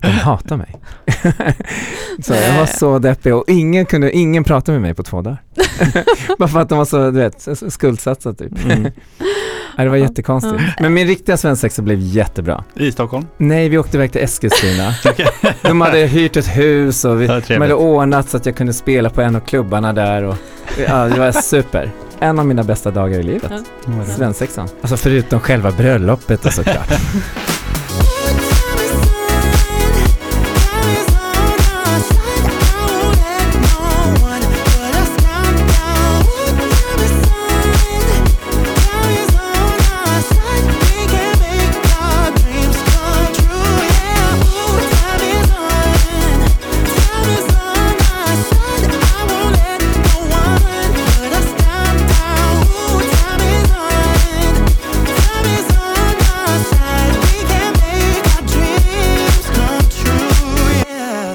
De 0.01 0.07
hatar 0.07 0.57
mig. 0.57 0.75
så 2.23 2.33
jag 2.33 2.57
var 2.57 2.65
så 2.65 2.99
deppig 2.99 3.35
och 3.35 3.43
ingen 3.47 3.85
kunde, 3.85 4.11
ingen 4.11 4.43
pratade 4.43 4.71
med 4.79 4.81
mig 4.81 4.93
på 4.93 5.03
två 5.03 5.21
dagar. 5.21 5.41
Bara 6.39 6.49
för 6.49 6.59
att 6.59 6.69
de 6.69 6.77
var 6.77 6.85
så, 6.85 6.97
du 7.11 7.19
vet, 7.19 7.47
skuldsatta 7.73 8.33
typ. 8.33 8.65
Mm. 8.65 8.91
Ja, 9.77 9.83
det 9.83 9.89
var 9.89 9.97
jättekonstigt. 9.97 10.61
Men 10.79 10.93
min 10.93 11.07
riktiga 11.07 11.37
svensexa 11.37 11.81
blev 11.81 11.99
jättebra. 11.99 12.63
I 12.73 12.91
Stockholm? 12.91 13.27
Nej, 13.37 13.69
vi 13.69 13.77
åkte 13.77 13.97
iväg 13.97 14.11
till 14.11 14.21
Eskilstuna. 14.21 14.95
De 15.61 15.81
hade 15.81 15.97
hyrt 15.97 16.37
ett 16.37 16.57
hus 16.57 17.05
och 17.05 17.21
vi, 17.21 17.27
de 17.47 17.61
hade 17.61 17.73
ordnat 17.73 18.29
så 18.29 18.37
att 18.37 18.45
jag 18.45 18.55
kunde 18.55 18.73
spela 18.73 19.09
på 19.09 19.21
en 19.21 19.35
av 19.35 19.39
klubbarna 19.39 19.93
där 19.93 20.23
och 20.23 20.35
ja, 20.87 21.05
det 21.05 21.19
var 21.19 21.31
super. 21.31 21.91
En 22.19 22.39
av 22.39 22.45
mina 22.45 22.63
bästa 22.63 22.91
dagar 22.91 23.19
i 23.19 23.23
livet. 23.23 23.51
Svensexan. 24.15 24.67
Alltså 24.81 24.97
förutom 24.97 25.39
själva 25.39 25.71
bröllopet 25.71 26.45
och 26.45 26.53
såklart. 26.53 26.89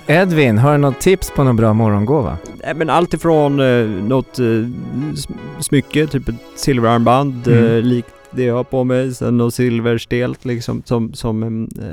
Edvin, 0.09 0.59
har 0.59 0.73
du 0.73 0.79
något 0.79 1.01
tips 1.01 1.31
på 1.37 1.44
någon 1.44 1.57
bra 1.57 1.73
morgongåva? 1.73 2.37
Nej, 2.64 2.75
men 2.75 2.90
allt 2.90 3.14
ifrån 3.14 3.61
eh, 3.61 3.87
något 4.09 4.38
eh, 4.38 4.42
sm- 4.44 5.35
smycke, 5.61 6.07
typ 6.07 6.29
ett 6.29 6.35
silverarmband, 6.57 7.49
Mm. 7.49 7.64
eh, 7.66 7.83
likt 7.83 8.09
det 8.31 8.42
jag 8.44 8.55
har 8.55 8.64
på 8.64 8.85
mig, 8.85 9.14
sen 9.14 9.37
något 9.38 9.55
silverstelt 9.55 10.44
liksom 10.44 10.83
som, 10.85 11.12
som 11.14 11.42
eh, 11.83 11.88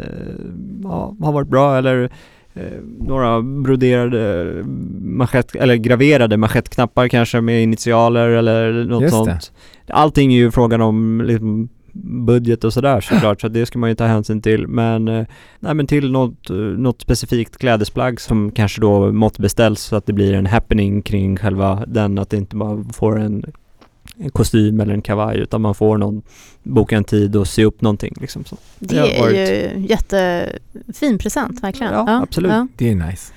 ja, 0.84 1.16
har 1.22 1.32
varit 1.32 1.48
bra 1.48 1.78
eller 1.78 2.10
eh, 2.54 2.62
några 3.00 3.42
broderade 3.42 4.54
manschett, 5.02 5.56
eller 5.56 5.76
graverade 5.76 6.38
manschettknappar 6.38 7.08
kanske 7.08 7.42
med 7.42 7.64
initialer 7.64 8.30
eller 8.30 8.84
något 8.86 9.02
Just 9.02 9.14
sånt. 9.16 9.52
Allting 9.90 10.34
är 10.34 10.38
ju 10.38 10.52
frågan 10.52 10.82
om 10.82 11.22
liksom, 11.26 11.70
budget 12.04 12.64
och 12.64 12.74
sådär 12.74 13.02
såklart, 13.02 13.42
så 13.42 13.48
det 13.48 13.66
ska 13.66 13.80
man 13.80 13.90
ju 13.90 13.96
ta 13.96 14.06
hänsyn 14.06 14.42
till. 14.42 14.68
Men, 14.68 15.08
eh, 15.08 15.26
nej, 15.60 15.74
men 15.74 15.88
till 15.88 16.12
något, 16.12 16.50
eh, 16.50 16.56
något 16.56 17.02
specifikt 17.02 17.58
klädesplagg 17.58 18.22
som 18.22 18.52
kanske 18.52 18.82
då 18.82 19.12
måttbeställs 19.12 19.82
så 19.82 19.96
att 19.96 20.06
det 20.06 20.14
blir 20.14 20.34
en 20.34 20.46
happening 20.46 21.02
kring 21.02 21.38
själva 21.38 21.84
den, 21.88 22.20
att 22.20 22.30
det 22.30 22.38
inte 22.38 22.56
bara 22.56 22.84
får 22.94 23.20
en, 23.20 23.44
en 24.18 24.30
kostym 24.30 24.80
eller 24.80 24.94
en 24.94 25.02
kavaj 25.02 25.40
utan 25.40 25.62
man 25.62 25.76
får 25.76 25.98
någon, 25.98 26.22
boka 26.64 26.98
en 26.98 27.04
tid 27.04 27.36
och 27.36 27.48
se 27.48 27.66
upp 27.66 27.82
någonting 27.82 28.14
liksom. 28.22 28.46
Så. 28.46 28.58
Det 28.80 28.98
är 28.98 29.22
varit- 29.22 29.36
ju 29.36 29.86
jättefin 29.90 31.18
present 31.18 31.64
verkligen. 31.64 31.94
Ja, 31.94 32.22
absolut. 32.24 32.52
Det 32.78 32.90
är 32.92 32.96
nice. 32.96 33.34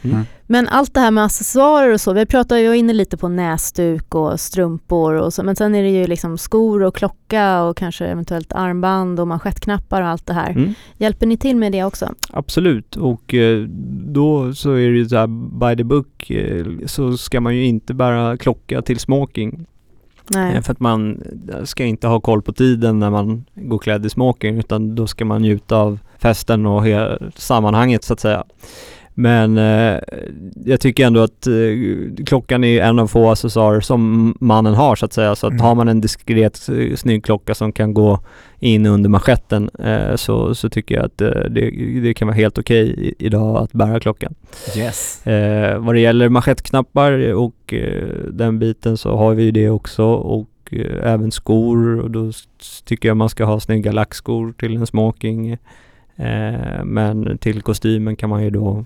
Men 0.50 0.68
allt 0.68 0.94
det 0.94 1.00
här 1.00 1.10
med 1.10 1.24
accessoarer 1.24 1.92
och 1.92 2.00
så, 2.00 2.12
vi 2.12 2.26
pratade 2.26 2.60
ju 2.60 2.76
inne 2.76 2.92
lite 2.92 3.16
på 3.16 3.28
näsduk 3.28 4.14
och 4.14 4.40
strumpor 4.40 5.14
och 5.14 5.34
så, 5.34 5.42
men 5.42 5.56
sen 5.56 5.74
är 5.74 5.82
det 5.82 5.90
ju 5.90 6.06
liksom 6.06 6.38
skor 6.38 6.82
och 6.82 6.94
klocka 6.94 7.62
och 7.62 7.76
kanske 7.76 8.06
eventuellt 8.06 8.52
armband 8.52 9.20
och 9.20 9.28
manschettknappar 9.28 10.02
och 10.02 10.08
allt 10.08 10.26
det 10.26 10.32
här. 10.32 10.50
Mm. 10.50 10.74
Hjälper 10.98 11.26
ni 11.26 11.36
till 11.36 11.56
med 11.56 11.72
det 11.72 11.84
också? 11.84 12.14
Absolut 12.30 12.96
och 12.96 13.34
eh, 13.34 13.62
då 14.12 14.54
så 14.54 14.72
är 14.72 14.90
det 14.90 14.96
ju 14.98 15.08
så 15.08 15.16
här 15.16 15.26
by 15.70 15.76
the 15.76 15.84
book 15.84 16.30
eh, 16.30 16.66
så 16.86 17.16
ska 17.16 17.40
man 17.40 17.56
ju 17.56 17.64
inte 17.64 17.94
bära 17.94 18.36
klocka 18.36 18.82
till 18.82 18.98
smoking 18.98 19.66
Nej. 20.30 20.56
Eh, 20.56 20.62
för 20.62 20.72
att 20.72 20.80
man 20.80 21.22
ska 21.64 21.84
inte 21.84 22.06
ha 22.06 22.20
koll 22.20 22.42
på 22.42 22.52
tiden 22.52 22.98
när 22.98 23.10
man 23.10 23.44
går 23.54 23.78
klädd 23.78 24.06
i 24.06 24.10
smoking 24.10 24.58
utan 24.58 24.94
då 24.94 25.06
ska 25.06 25.24
man 25.24 25.42
njuta 25.42 25.76
av 25.76 25.98
festen 26.18 26.66
och 26.66 26.84
sammanhanget 27.34 28.04
så 28.04 28.12
att 28.12 28.20
säga. 28.20 28.44
Men 29.20 29.58
eh, 29.58 29.98
jag 30.64 30.80
tycker 30.80 31.06
ändå 31.06 31.20
att 31.20 31.46
eh, 31.46 32.24
klockan 32.26 32.64
är 32.64 32.82
en 32.82 32.98
av 32.98 33.06
få 33.06 33.30
accessoarer 33.30 33.80
som 33.80 34.34
mannen 34.40 34.74
har 34.74 34.96
så 34.96 35.04
att 35.04 35.12
säga. 35.12 35.34
Så 35.36 35.46
att 35.46 35.52
Mm. 35.52 35.64
har 35.64 35.74
man 35.74 35.88
en 35.88 36.00
diskret 36.00 36.68
eh, 36.68 36.96
snygg 36.96 37.24
klocka 37.24 37.54
som 37.54 37.72
kan 37.72 37.94
gå 37.94 38.20
in 38.58 38.86
under 38.86 39.08
manschetten 39.10 39.70
eh, 39.78 40.16
så, 40.16 40.54
så 40.54 40.68
tycker 40.68 40.94
jag 40.94 41.04
att 41.04 41.20
eh, 41.20 41.28
det, 41.50 41.70
det 42.02 42.14
kan 42.14 42.28
vara 42.28 42.36
helt 42.36 42.58
okej 42.58 42.94
i- 43.08 43.14
idag 43.26 43.56
att 43.56 43.72
bära 43.72 44.00
klockan. 44.00 44.34
Yes. 44.76 45.26
Eh, 45.26 45.78
vad 45.78 45.94
det 45.94 46.00
gäller 46.00 46.28
manschettknappar 46.28 47.32
och 47.34 47.74
den 48.32 48.58
biten 48.58 48.96
så 48.96 49.16
har 49.16 49.34
vi 49.34 49.42
ju 49.42 49.50
det 49.50 49.70
också 49.70 50.04
och 50.04 50.48
även 51.02 51.30
skor 51.30 52.00
och 52.00 52.10
då 52.10 52.32
tycker 52.84 53.08
jag 53.08 53.16
man 53.16 53.28
ska 53.28 53.44
ha 53.44 53.60
snygga 53.60 53.92
lackskor 53.92 54.52
till 54.52 54.76
en 54.76 54.86
smoking. 54.86 55.56
Eh, 56.18 56.84
men 56.84 57.38
till 57.38 57.62
kostymen 57.62 58.16
kan 58.16 58.30
man 58.30 58.44
ju 58.44 58.50
då 58.50 58.84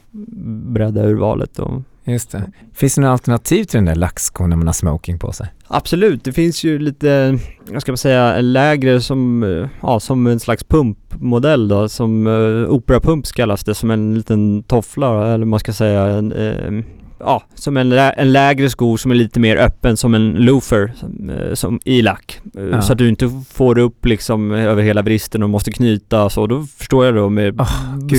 bredda 0.73 1.07
urvalet 1.07 1.59
och 1.59 1.83
Just 2.05 2.31
det. 2.31 2.53
Finns 2.73 2.95
det 2.95 3.01
några 3.01 3.13
alternativ 3.13 3.65
till 3.65 3.79
den 3.79 3.85
där 3.85 3.95
lackskon 3.95 4.51
när 4.51 4.57
man 4.57 4.67
har 4.67 4.75
smoking 4.75 5.19
på 5.19 5.33
sig? 5.33 5.47
Absolut, 5.67 6.25
det 6.25 6.33
finns 6.33 6.65
ju 6.65 6.79
lite, 6.79 7.39
jag 7.73 7.83
ska 7.83 7.93
man 7.93 7.97
säga, 7.97 8.41
lägre 8.41 9.01
som, 9.01 9.43
eh, 9.43 9.69
ja, 9.83 10.01
som 10.01 10.27
en 10.27 10.41
slags 10.41 10.65
pumpmodell 10.65 11.69
då, 11.69 11.89
som 11.89 12.27
uh, 12.27 12.71
operapumps 12.71 13.33
kallas 13.33 13.65
det, 13.65 13.75
som 13.75 13.91
en 13.91 14.15
liten 14.15 14.63
toffla 14.63 15.35
eller 15.35 15.45
man 15.45 15.61
ska 15.61 15.73
säga 15.73 16.03
en, 16.03 16.33
eh, 16.33 16.85
ja, 17.25 17.43
som 17.55 17.77
en, 17.77 17.89
lä- 17.89 18.13
en 18.17 18.33
lägre 18.33 18.71
sko 18.71 18.97
som 18.97 19.11
är 19.11 19.15
lite 19.15 19.41
mer 19.41 19.57
öppen 19.57 19.97
som 19.97 20.15
en 20.15 20.31
loafer 20.33 20.93
som, 20.97 21.31
eh, 21.31 21.55
som 21.55 21.81
i 21.85 22.03
lack. 22.03 22.41
Eh, 22.57 22.63
Ja. 22.65 22.83
Så 22.83 22.93
att 22.93 22.99
du 22.99 23.09
inte 23.09 23.31
får 23.53 23.79
upp 23.79 24.07
liksom 24.07 24.51
över 24.53 24.83
hela 24.83 25.03
bristen 25.03 25.43
och 25.43 25.51
måste 25.51 25.71
knyta 25.73 26.31
så, 26.31 26.47
då 26.47 26.63
förstår 26.79 27.05
jag 27.05 27.15
då 27.15 27.29
med 27.29 27.55
vad 27.55 27.67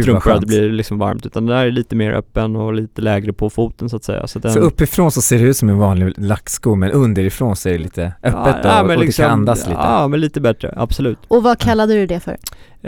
strumpor 0.01 0.31
att 0.31 0.41
det 0.41 0.47
blir 0.47 0.69
liksom 0.69 0.97
varmt, 0.97 1.25
utan 1.25 1.45
den 1.45 1.55
där 1.57 1.65
är 1.65 1.71
lite 1.71 1.95
mer 1.95 2.11
öppen 2.11 2.55
och 2.55 2.73
lite 2.73 3.01
lägre 3.01 3.33
på 3.33 3.49
foten 3.49 3.89
så 3.89 3.95
att 3.95 4.03
säga. 4.03 4.27
Så, 4.27 4.39
att 4.39 4.43
den, 4.43 4.53
Så 4.53 4.59
uppifrån 4.59 5.11
så 5.11 5.21
ser 5.21 5.37
det 5.39 5.43
ut 5.43 5.57
som 5.57 5.69
en 5.69 5.77
vanlig 5.77 6.13
lacksko 6.17 6.75
men 6.75 6.91
underifrån 6.91 7.55
så 7.55 7.69
är 7.69 7.73
det 7.73 7.79
lite 7.79 8.13
öppet 8.23 8.63
då, 8.63 8.69
och 8.79 8.87
men 8.87 8.99
det 8.99 9.15
kan 9.17 9.31
andas 9.31 9.59
lite. 9.59 9.71
Ja, 9.81 10.07
men 10.07 10.21
lite 10.21 10.41
bättre, 10.41 10.73
absolut. 10.77 11.17
Och 11.27 11.43
vad 11.43 11.59
kallade 11.59 11.93
du 11.93 12.05
det 12.07 12.19
för? 12.19 12.37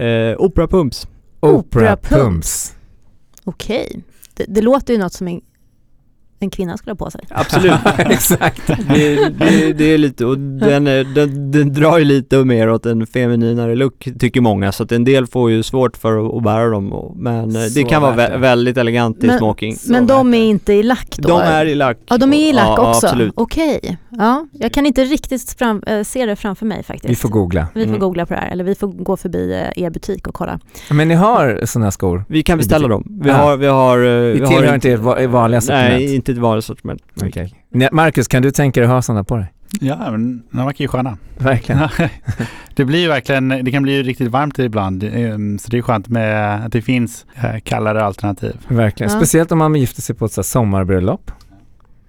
Eh, 0.03 0.35
opera 0.37 0.67
pumps. 0.67 1.07
Opera 1.39 1.97
pumps. 1.97 2.73
Okej. 3.43 4.03
Det, 4.37 4.45
det 4.47 4.61
låter 4.61 4.93
ju 4.93 4.99
något 4.99 5.13
som 5.13 5.27
en, 5.27 5.41
en 6.39 6.49
kvinna 6.49 6.77
skulle 6.77 6.91
ha 6.91 6.95
på 6.95 7.11
sig. 7.11 7.21
Absolut. 7.29 7.73
Exakt. 7.97 8.67
det, 8.67 9.15
det, 9.29 9.73
det 9.73 9.93
är 9.93 9.97
lite, 9.97 10.25
och 10.25 10.37
den, 10.39 10.87
är- 10.87 11.03
den, 11.15 11.51
den 11.51 11.73
drar 11.73 11.97
ju 11.97 12.05
lite 12.05 12.37
mer 12.45 12.69
åt 12.69 12.85
en 12.85 13.07
femininare 13.07 13.75
look 13.75 14.07
tycker 14.19 14.41
många, 14.41 14.71
så 14.71 14.83
att 14.83 14.91
en 14.91 15.03
del 15.03 15.27
får 15.27 15.51
ju 15.51 15.63
svårt 15.63 15.97
för 15.97 16.25
att, 16.27 16.33
att 16.33 16.43
bära 16.43 16.69
dem, 16.69 17.13
men 17.15 17.45
eh, 17.55 17.61
det 17.61 17.69
Så 17.69 17.83
kan 17.83 18.01
vara 18.01 18.15
vä- 18.15 18.39
väldigt 18.39 18.77
elegant 18.77 19.23
i 19.23 19.27
Men- 19.27 19.37
smoking. 19.37 19.75
Men 19.87 20.07
de 20.07 20.33
är 20.33 20.43
inte 20.43 20.73
i 20.73 20.83
lack 20.83 21.15
då? 21.17 21.29
De 21.29 21.41
är 21.41 21.65
i 21.65 21.75
lack. 21.75 21.97
Ja, 22.09 22.17
de 22.17 22.33
är 22.33 22.49
i 22.49 22.53
lack 22.53 22.65
Ja, 22.77 22.89
också? 22.89 23.07
absolut. 23.07 23.33
Okej. 23.35 23.97
Ja, 24.09 24.47
jag 24.51 24.71
kan 24.71 24.85
inte 24.85 25.03
riktigt 25.03 25.55
fram, 25.59 25.83
äh, 25.87 26.03
se 26.03 26.25
det 26.25 26.35
framför 26.35 26.65
mig 26.65 26.83
faktiskt. 26.83 27.09
Vi 27.11 27.15
får 27.15 27.29
googla. 27.29 27.67
Vi 27.73 27.81
får 27.81 27.87
Mm. 27.87 27.99
googla 27.99 28.25
på 28.25 28.33
det 28.33 28.39
här, 28.39 28.51
eller 28.51 28.63
vi 28.63 28.75
får 28.75 28.87
gå 28.87 29.17
förbi 29.17 29.53
eh, 29.75 29.83
er 29.83 29.89
butik 29.89 30.27
och 30.27 30.33
kolla. 30.33 30.59
Men 30.91 31.07
ni 31.07 31.13
har 31.15 31.59
sådana 31.65 31.91
skor? 31.91 32.25
Vi 32.29 32.43
kan 32.43 32.57
beställa 32.57 32.87
dem. 32.87 33.03
Vi 33.21 33.29
Ja. 33.29 33.35
har, 33.35 33.57
vi 33.57 33.67
har... 33.67 33.97
eh, 33.97 34.03
Vi 34.21 34.31
vi 34.31 34.47
tillhör 34.47 34.67
har 34.67 34.75
inte 34.75 34.91
ert 34.91 34.99
va- 34.99 35.27
vanliga 35.27 35.61
sortiment? 35.61 35.89
Nej, 35.89 36.15
inte 36.15 36.33
vanligt 36.37 36.65
sortiment. 36.65 37.01
Okej. 37.23 37.53
Nej, 37.69 37.89
Marcus, 37.91 38.27
kan 38.27 38.41
du 38.41 38.51
tänka 38.51 38.79
dig 38.79 38.87
att 38.87 38.93
ha 38.93 39.01
sådana 39.01 39.23
på 39.23 39.35
dig? 39.37 39.45
Ja, 39.81 40.11
men 40.11 40.43
de 40.51 40.65
verkar 40.65 40.83
ju 40.83 40.87
sköna. 40.87 41.17
Verkligen. 41.37 41.81
det 42.75 42.85
blir 42.85 42.99
ju 42.99 43.07
verkligen, 43.07 43.47
det 43.49 43.71
kan 43.71 43.83
bli 43.83 44.03
riktigt 44.03 44.27
varmt 44.31 44.59
ibland. 44.59 45.03
ehm, 45.03 45.59
Så 45.59 45.71
det 45.71 45.77
är 45.77 45.81
skönt 45.81 46.07
med 46.07 46.65
att 46.65 46.71
det 46.71 46.81
finns 46.81 47.25
eh, 47.35 47.59
kallare 47.63 48.03
alternativ. 48.03 48.57
Verkligen. 48.67 49.11
Ja. 49.11 49.19
Speciellt 49.19 49.51
om 49.51 49.57
man 49.57 49.75
gifter 49.75 50.01
sig 50.01 50.15
på 50.15 50.25
ett 50.25 50.45
sommarbröllop. 50.45 51.31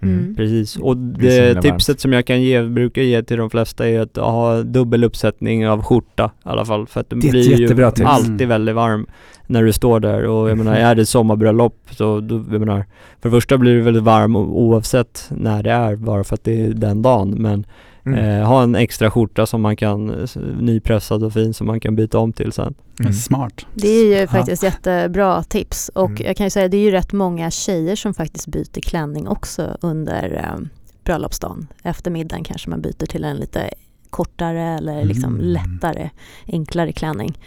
Mm. 0.02 0.34
Precis, 0.36 0.76
och 0.76 0.96
blir 0.96 1.54
så 1.54 1.60
det 1.60 1.62
tipset 1.62 2.00
som 2.00 2.12
jag 2.12 2.26
kan 2.26 2.42
ge, 2.42 2.62
brukar 2.62 3.02
ge 3.02 3.22
till 3.22 3.36
de 3.36 3.50
flesta 3.50 3.88
är 3.88 4.00
att 4.00 4.16
ha 4.16 4.62
dubbel 4.62 5.04
uppsättning 5.04 5.68
av 5.68 5.82
skjorta 5.82 6.24
i 6.24 6.48
alla 6.48 6.64
fall 6.64 6.86
för 6.86 7.00
att 7.00 7.10
det 7.10 7.16
blir 7.16 7.60
ju 7.60 7.68
tips. 7.68 8.00
alltid 8.00 8.30
Mm. 8.30 8.48
väldigt 8.48 8.74
varm 8.74 9.06
när 9.46 9.62
du 9.62 9.72
står 9.72 10.00
där 10.00 10.24
och 10.26 10.50
jag 10.50 10.58
menar, 10.58 10.74
är 10.74 10.94
det 10.94 11.06
sommarbröllop 11.06 11.76
så, 11.90 12.20
då, 12.20 12.34
jag 12.34 12.60
menar, 12.60 12.84
för 13.22 13.28
det 13.28 13.36
första 13.36 13.58
blir 13.58 13.74
det 13.74 13.82
väldigt 13.82 14.02
varm 14.02 14.36
oavsett 14.36 15.30
när 15.30 15.62
det 15.62 15.70
är, 15.70 15.96
bara 15.96 16.24
för 16.24 16.34
att 16.34 16.44
det 16.44 16.64
är 16.64 16.68
den 16.68 17.02
dagen 17.02 17.30
men 17.30 17.66
Mm. 18.06 18.18
eh, 18.40 18.46
ha 18.48 18.62
en 18.62 18.74
extra 18.74 19.10
skjorta 19.10 19.46
som 19.46 19.62
man 19.62 19.76
kan, 19.76 20.10
eh, 20.22 20.40
nypressad 20.60 21.22
och 21.24 21.32
fin 21.32 21.54
som 21.54 21.66
man 21.66 21.80
kan 21.80 21.96
byta 21.96 22.18
om 22.18 22.32
till 22.32 22.52
sen. 22.52 22.74
Mm. 23.00 23.12
Smart. 23.12 23.66
Det 23.74 23.88
är 23.88 24.04
ju 24.04 24.12
Ja. 24.20 24.26
faktiskt 24.26 24.62
jättebra 24.62 25.42
tips 25.42 25.88
och 25.94 26.10
Mm. 26.10 26.22
jag 26.26 26.36
kan 26.36 26.46
ju 26.46 26.50
säga 26.50 26.68
det 26.68 26.76
är 26.76 26.80
ju 26.84 26.90
rätt 26.90 27.12
många 27.12 27.50
tjejer 27.50 27.96
som 27.96 28.14
faktiskt 28.14 28.46
byter 28.46 28.80
klänning 28.80 29.28
också 29.28 29.76
under 29.80 30.50
um, 30.56 30.68
bröllopsdagen. 31.04 31.66
Eftermiddagen 31.82 32.44
kanske 32.44 32.70
man 32.70 32.80
byter 32.80 33.06
till 33.06 33.24
en 33.24 33.36
lite 33.36 33.70
kortare 34.10 34.62
eller 34.62 35.04
liksom 35.04 35.34
Mm. 35.34 35.46
lättare, 35.46 36.10
enklare 36.46 36.92
klänning. 36.92 37.38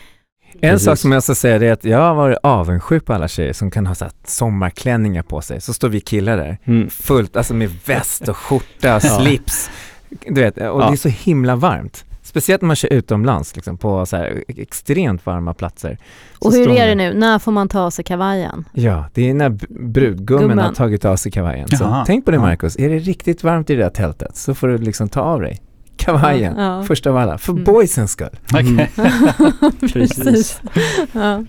En 0.53 0.59
Precis. 0.71 0.85
sak 0.85 0.97
som 0.97 1.11
jag 1.11 1.23
ska 1.23 1.35
säga 1.35 1.55
är 1.55 1.71
att 1.73 1.85
jag 1.85 1.97
har 1.99 2.15
varit 2.15 2.37
avundsjuk 2.43 3.05
på 3.05 3.13
alla 3.13 3.27
tjejer 3.27 3.53
som 3.53 3.71
kan 3.71 3.87
ha 3.87 3.95
så 3.95 4.05
här 4.05 4.11
sommarklänningar 4.25 5.23
på 5.23 5.41
sig. 5.41 5.61
Så 5.61 5.73
står 5.73 5.89
vi 5.89 5.99
killar 6.01 6.37
där, 6.37 6.57
Mm. 6.65 6.89
fullt, 6.89 7.37
alltså 7.37 7.53
med 7.53 7.69
väst 7.85 8.29
och 8.29 8.37
skjorta, 8.37 8.65
Ja. 8.81 8.99
slips. 8.99 9.69
Du 10.09 10.41
vet, 10.41 10.57
och 10.57 10.63
Ja. 10.63 10.87
det 10.87 10.93
är 10.93 10.95
så 10.95 11.09
himla 11.09 11.55
varmt. 11.55 12.05
Speciellt 12.21 12.61
när 12.61 12.67
man 12.67 12.75
kör 12.75 12.93
utomlands, 12.93 13.55
liksom, 13.55 13.77
på 13.77 14.05
så 14.05 14.17
här 14.17 14.43
extremt 14.47 15.25
varma 15.25 15.53
platser. 15.53 15.97
Så 16.41 16.47
Och 16.47 16.53
hur 16.53 16.69
är 16.71 16.87
det 16.87 16.95
nu? 16.95 17.13
När 17.13 17.39
får 17.39 17.51
man 17.51 17.67
ta 17.69 17.79
av 17.81 17.89
sig 17.89 18.05
kavajen? 18.05 18.65
Ja, 18.73 19.05
det 19.13 19.29
är 19.29 19.33
när 19.33 19.49
brudgummen 19.89 20.49
har 20.49 20.55
Gummen. 20.55 20.73
tagit 20.73 21.05
av 21.05 21.15
sig 21.15 21.31
kavajen. 21.31 21.67
Så 21.67 22.03
tänk 22.07 22.25
på 22.25 22.31
det 22.31 22.37
Ja. 22.37 22.41
Marcus, 22.41 22.75
är 22.79 22.89
det 22.89 22.99
riktigt 22.99 23.43
varmt 23.43 23.69
i 23.69 23.75
det 23.75 23.83
där 23.83 23.89
tältet 23.89 24.35
så 24.35 24.53
får 24.55 24.67
du 24.67 24.77
liksom 24.77 25.09
ta 25.09 25.21
av 25.21 25.41
dig 25.41 25.61
kavajen 25.97 26.55
Ja. 26.57 26.83
först 26.83 27.07
av 27.07 27.17
alla, 27.17 27.37
för 27.37 27.51
Mm. 27.51 27.63
boysens 27.63 28.11
skull. 28.11 28.39
Okej. 28.53 28.89
Precis. 29.93 30.61
Ja. 31.11 31.43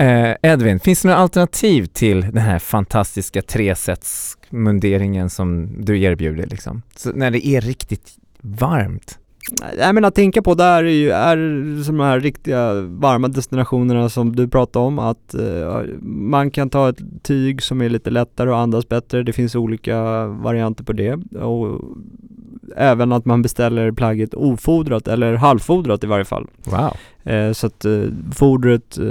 Eh, 0.00 0.36
Edvin, 0.42 0.80
finns 0.80 1.02
det 1.02 1.08
några 1.08 1.20
alternativ 1.20 1.86
till 1.86 2.20
den 2.20 2.36
här 2.38 2.58
fantastiska 2.58 3.42
tresetsmunderingen 3.42 5.30
som 5.30 5.76
du 5.84 6.02
erbjuder 6.02 6.46
liksom? 6.46 6.82
Så 6.96 7.12
när 7.12 7.30
det 7.30 7.46
är 7.46 7.60
riktigt 7.60 8.12
varmt? 8.40 9.18
Nej 9.76 9.92
men 9.92 10.04
att 10.04 10.14
tänka 10.14 10.42
på 10.42 10.54
där 10.54 10.84
är 10.84 10.90
ju, 10.90 11.10
är 11.10 11.36
som 11.82 11.96
de 11.96 12.04
här 12.04 12.20
riktiga 12.20 12.74
varma 12.80 13.28
destinationerna 13.28 14.08
som 14.08 14.36
du 14.36 14.48
pratade 14.48 14.86
om 14.86 14.98
att 14.98 15.34
eh, 15.34 15.82
man 16.02 16.50
kan 16.50 16.70
ta 16.70 16.88
ett 16.88 17.00
tyg 17.22 17.62
som 17.62 17.80
är 17.80 17.88
lite 17.88 18.10
lättare 18.10 18.50
och 18.50 18.58
andas 18.58 18.88
bättre. 18.88 19.22
Det 19.22 19.32
finns 19.32 19.54
olika 19.54 20.26
varianter 20.26 20.84
på 20.84 20.92
det 20.92 21.14
och 21.36 21.80
även 22.76 23.12
att 23.12 23.24
man 23.24 23.42
beställer 23.42 23.92
plagget 23.92 24.34
ofodrat 24.34 25.08
eller 25.08 25.34
halvfodrat 25.34 26.04
i 26.04 26.06
varje 26.06 26.24
fall. 26.24 26.46
Wow. 26.64 26.96
Eh, 27.32 27.52
så 27.52 27.66
att 27.66 27.84
eh, 27.84 28.02
fodret, 28.34 28.98
eh, 28.98 29.04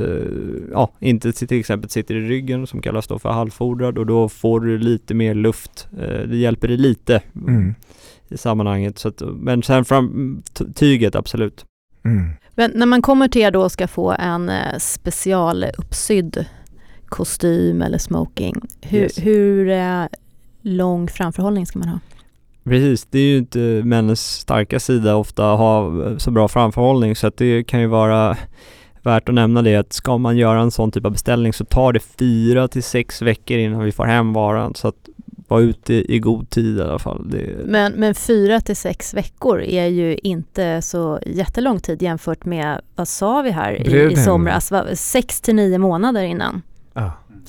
ja, 0.72 0.92
inte 1.00 1.32
till 1.32 1.60
exempel 1.60 1.89
sitter 1.89 2.15
i 2.15 2.28
ryggen 2.28 2.68
som 2.68 2.82
kallas 2.82 3.08
då 3.08 3.20
för 3.20 3.30
halvfodrad 3.30 3.98
och 3.98 4.06
då 4.06 4.30
får 4.30 4.60
du 4.60 4.78
lite 4.78 5.13
mer 5.13 5.36
luft. 5.36 5.88
Eh, 6.02 6.28
det 6.28 6.38
hjälper 6.38 6.68
dig 6.68 6.78
lite 6.78 7.22
Mm. 7.48 7.76
I 8.32 8.38
sammanhanget. 8.38 9.00
Så 9.00 9.08
att, 9.08 9.22
men 9.22 9.63
sen 9.63 9.86
fram, 9.86 10.44
tyget 10.76 11.15
absolut. 11.15 11.65
Mm. 12.06 12.30
Men 12.56 12.72
när 12.76 12.86
man 12.86 13.02
kommer 13.02 13.28
till 13.28 13.42
er 13.42 13.52
då 13.52 13.62
och 13.63 13.72
ska 13.72 13.88
få 13.88 14.12
en 14.20 14.50
eh, 14.50 14.78
specialuppsydd 14.80 16.46
kostym 17.06 17.82
eller 17.82 17.98
smoking, 17.98 18.62
hur, 18.82 19.00
Yes. 19.00 19.18
hur 19.18 19.70
eh, 19.70 20.04
lång 20.62 21.08
framförhållning 21.08 21.65
ska 21.65 21.80
man 21.80 21.88
ha? 21.88 22.00
Precis, 22.63 23.06
det 23.06 23.20
är 23.20 23.24
ju 23.24 23.38
inte 23.38 23.60
männens 23.86 24.22
starka 24.22 24.80
sida 24.80 25.15
ofta 25.15 25.54
att 25.54 25.60
ha 25.60 26.06
eh, 26.06 26.18
så 26.18 26.32
bra 26.32 26.48
framförhållning 26.48 27.15
så 27.15 27.28
att 27.28 27.38
det 27.38 27.63
kan 27.63 27.82
ju 27.82 27.88
vara 27.88 28.38
värt 29.04 29.30
att 29.30 29.36
nämna 29.36 29.62
det 29.62 29.76
att 29.76 29.94
ska 29.94 30.18
man 30.18 30.38
göra 30.38 30.62
en 30.62 30.72
sån 30.72 30.92
typ 30.92 31.06
av 31.06 31.12
beställning 31.12 31.54
så 31.54 31.65
tar 31.65 31.94
det 31.94 32.00
fyra 32.00 32.68
till 32.68 32.84
sex 32.84 33.22
veckor 33.22 33.58
innan 33.58 33.84
vi 33.84 33.92
får 33.92 34.06
hem 34.06 34.34
varan 34.34 34.76
så 34.76 34.88
att 34.88 35.09
vara 35.50 35.62
ute 35.62 35.94
i, 35.94 36.20
god 36.20 36.50
tid 36.50 36.78
i 36.78 36.82
alla 36.82 37.00
fall. 37.00 37.30
Det, 37.30 37.66
Men, 37.66 37.94
men 37.94 38.16
fyra 38.16 38.62
till 38.62 38.76
sex 38.76 39.14
veckor 39.14 39.62
är 39.62 39.86
ju 39.86 40.18
inte 40.24 40.82
så 40.82 41.20
jättelång 41.26 41.80
tid 41.80 42.02
jämfört 42.02 42.46
med, 42.46 42.82
vad 42.96 43.08
sa 43.08 43.42
vi 43.42 43.52
här 43.52 43.96
i, 43.96 44.12
i 44.12 44.16
somras, 44.16 44.72
sex 44.94 45.42
till 45.42 45.56
nio 45.56 45.78
månader 45.78 46.24
innan. 46.24 46.62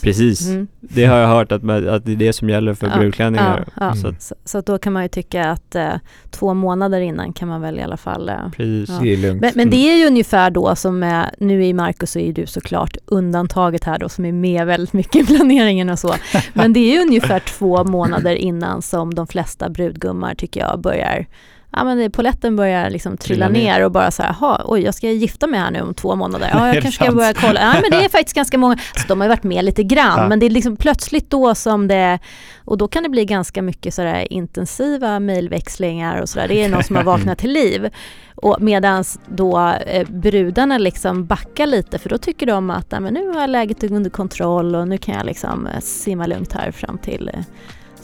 Precis, 0.02 0.48
Mm. 0.48 0.66
det 0.80 1.04
har 1.04 1.16
jag 1.16 1.28
hört 1.28 1.52
att, 1.52 1.70
att 1.70 2.04
det 2.04 2.12
är 2.12 2.16
det 2.16 2.32
som 2.32 2.48
gäller 2.48 2.74
för 2.74 2.86
Ja, 2.86 2.96
brudklänningar. 2.98 3.64
Ja, 3.66 3.72
ja. 3.80 3.86
Mm. 3.86 3.96
Så 3.96 4.08
att, 4.08 4.22
Så, 4.22 4.34
så 4.44 4.58
att 4.58 4.66
då 4.66 4.78
kan 4.78 4.92
man 4.92 5.02
ju 5.02 5.08
tycka 5.08 5.50
att 5.50 5.74
eh, 5.74 5.92
två 6.30 6.54
månader 6.54 7.00
innan 7.00 7.32
kan 7.32 7.48
man 7.48 7.60
väl 7.60 7.78
i 7.78 7.82
alla 7.82 7.96
fall 7.96 8.28
eh, 8.28 8.34
precis. 8.56 8.88
Ja. 8.88 8.98
Det 9.02 9.12
är 9.12 9.16
lugnt. 9.16 9.40
Men, 9.40 9.52
men 9.56 9.70
det 9.70 9.76
är 9.76 9.96
ju 9.96 10.06
ungefär 10.06 10.50
då 10.50 10.76
som, 10.76 11.02
eh, 11.02 11.22
nu 11.38 11.64
i 11.64 11.72
Marcus 11.72 12.10
så 12.10 12.18
är 12.18 12.32
du 12.32 12.46
såklart 12.46 12.96
undantaget 13.06 13.84
här 13.84 13.98
då 13.98 14.08
som 14.08 14.24
är 14.24 14.32
med 14.32 14.66
väldigt 14.66 14.92
mycket 14.92 15.16
i 15.30 15.34
planeringen 15.36 15.90
och 15.90 15.98
så. 15.98 16.14
Men 16.54 16.72
det 16.72 16.80
är 16.80 16.96
ju 16.96 17.02
ungefär 17.06 17.40
två 17.40 17.84
månader 17.84 18.34
innan 18.34 18.82
som 18.82 19.14
de 19.14 19.26
flesta 19.26 19.68
brudgummar 19.68 20.34
tycker 20.34 20.60
jag 20.60 20.80
börjar 20.80 21.26
Ja 21.72 21.84
men 21.84 22.10
poletten 22.10 22.56
börjar 22.56 22.90
liksom 22.90 23.16
trilla, 23.16 23.46
Trilla 23.46 23.60
ner. 23.64 23.78
ner 23.78 23.84
och 23.84 23.92
bara 23.92 24.10
så 24.10 24.22
här, 24.22 24.34
oj 24.64 24.80
jag 24.82 24.94
ska 24.94 25.08
gifta 25.10 25.46
mig 25.46 25.60
här 25.60 25.70
nu 25.70 25.80
om 25.80 25.94
två 25.94 26.16
månader. 26.16 26.50
Ja 26.52 26.66
jag 26.74 26.74
kanske 26.82 27.04
ska 27.04 27.14
börja 27.14 27.34
kolla. 27.34 27.60
Ja 27.60 27.72
men 27.82 27.90
det 28.00 28.04
är 28.04 28.08
faktiskt 28.18 28.36
ganska 28.36 28.58
många, 28.58 28.76
så 28.76 29.02
de 29.08 29.20
har 29.20 29.24
ju 29.24 29.28
varit 29.28 29.42
med 29.42 29.64
lite 29.64 29.82
grann, 29.82 30.18
Ja. 30.18 30.28
men 30.28 30.40
det 30.40 30.46
är 30.46 30.50
liksom 30.50 30.76
plötsligt 30.76 31.30
då 31.30 31.54
som 31.54 31.88
det, 31.88 32.18
och 32.64 32.78
då 32.78 32.88
kan 32.88 33.02
det 33.02 33.08
bli 33.08 33.24
ganska 33.24 33.62
mycket 33.62 33.94
sådär 33.94 34.32
intensiva 34.32 35.20
mejlväxlingar 35.20 36.20
och 36.22 36.28
sådär. 36.28 36.48
Det 36.48 36.64
är 36.64 36.68
någon 36.68 36.82
som 36.84 36.96
har 36.96 37.02
vaknat 37.04 37.38
till 37.38 37.52
liv. 37.52 37.88
Och 38.34 38.56
medans 38.60 39.20
då 39.26 39.68
eh, 39.86 40.08
brudarna 40.08 40.78
liksom 40.78 41.26
backar 41.26 41.66
lite 41.66 41.98
för 41.98 42.08
då 42.08 42.18
tycker 42.18 42.46
de 42.46 42.70
att 42.70 42.90
"Nej, 42.90 43.00
men 43.00 43.14
nu 43.14 43.28
har 43.28 43.40
jag 43.40 43.50
läget 43.50 43.84
under 43.84 44.10
kontroll 44.10 44.74
och 44.74 44.88
nu 44.88 44.98
kan 44.98 45.14
jag 45.14 45.26
liksom 45.26 45.66
eh, 45.66 45.80
simma 45.80 46.26
lugnt 46.26 46.52
här 46.52 46.70
fram 46.70 46.98
till 46.98 47.30
eh, 47.34 47.40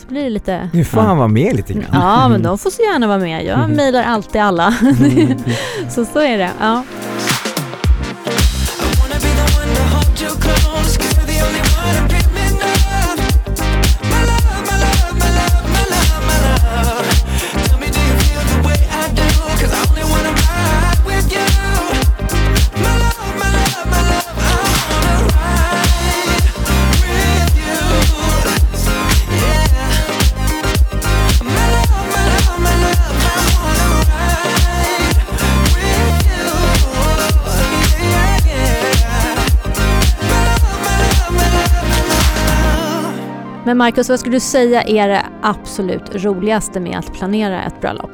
så 0.06 0.12
blir 0.12 0.22
det 0.24 0.30
lite 0.30 0.68
Nu 0.72 0.84
får 0.84 1.00
han 1.00 1.16
vara 1.16 1.28
med 1.28 1.56
lite 1.56 1.72
grann. 1.72 1.86
Ja 1.92 2.28
men 2.28 2.42
de 2.42 2.58
får 2.58 2.70
så 2.70 2.82
gärna 2.82 3.06
vara 3.06 3.18
med. 3.18 3.44
Jag 3.44 3.70
mejlar 3.76 4.02
alltid 4.02 4.40
alla. 4.40 4.70
så 5.90 6.04
så 6.04 6.18
är 6.18 6.38
det. 6.38 6.50
Ja. 6.60 6.82
Marcus, 43.86 44.08
vad 44.08 44.20
skulle 44.20 44.36
du 44.36 44.40
säga 44.40 44.82
är 44.82 45.08
det 45.08 45.26
absolut 45.42 46.24
roligaste 46.24 46.80
med 46.80 46.98
att 46.98 47.12
planera 47.12 47.64
ett 47.64 47.80
bröllop? 47.80 48.10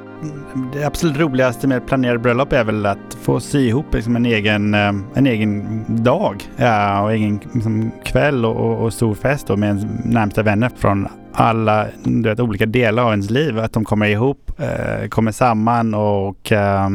Det 0.73 0.85
absolut 0.85 1.19
roligaste 1.19 1.67
med 1.67 1.79
att 1.79 1.87
planera 1.87 2.19
bröllop 2.19 2.53
är 2.53 2.65
väl 2.65 2.87
att 2.87 3.17
få 3.23 3.41
sy 3.41 3.67
ihop 3.67 3.95
liksom 3.95 4.17
en, 4.17 4.27
egen, 4.27 4.75
eh, 4.75 4.93
en 5.15 5.27
egen 5.27 5.85
dag 5.89 6.51
ja, 6.57 7.03
och 7.03 7.13
egen 7.13 7.41
liksom, 7.53 7.93
kväll 8.05 8.45
och, 8.45 8.57
och, 8.57 8.85
och 8.85 8.93
stor 8.93 9.15
fest 9.15 9.49
med 9.49 9.67
ens 9.67 9.85
närmsta 10.05 10.43
vänner 10.43 10.71
från 10.77 11.09
alla 11.33 11.87
du 12.05 12.29
vet, 12.29 12.41
olika 12.41 12.67
delar 12.67 13.03
av 13.03 13.11
ens 13.11 13.31
liv. 13.31 13.59
Att 13.59 13.73
de 13.73 13.85
kommer 13.85 14.07
ihop, 14.07 14.61
eh, 14.61 15.09
kommer 15.09 15.33
samman 15.33 15.95
och 15.95 16.53
eh, 16.53 16.89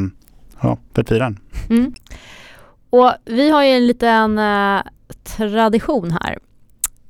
ja, 0.61 0.77
förfirar. 0.95 1.35
Mm. 1.69 1.93
Och 2.89 3.11
vi 3.25 3.49
har 3.49 3.63
ju 3.63 3.69
en 3.69 3.87
liten 3.87 4.37
eh, 4.37 4.81
tradition 5.23 6.17
här 6.21 6.37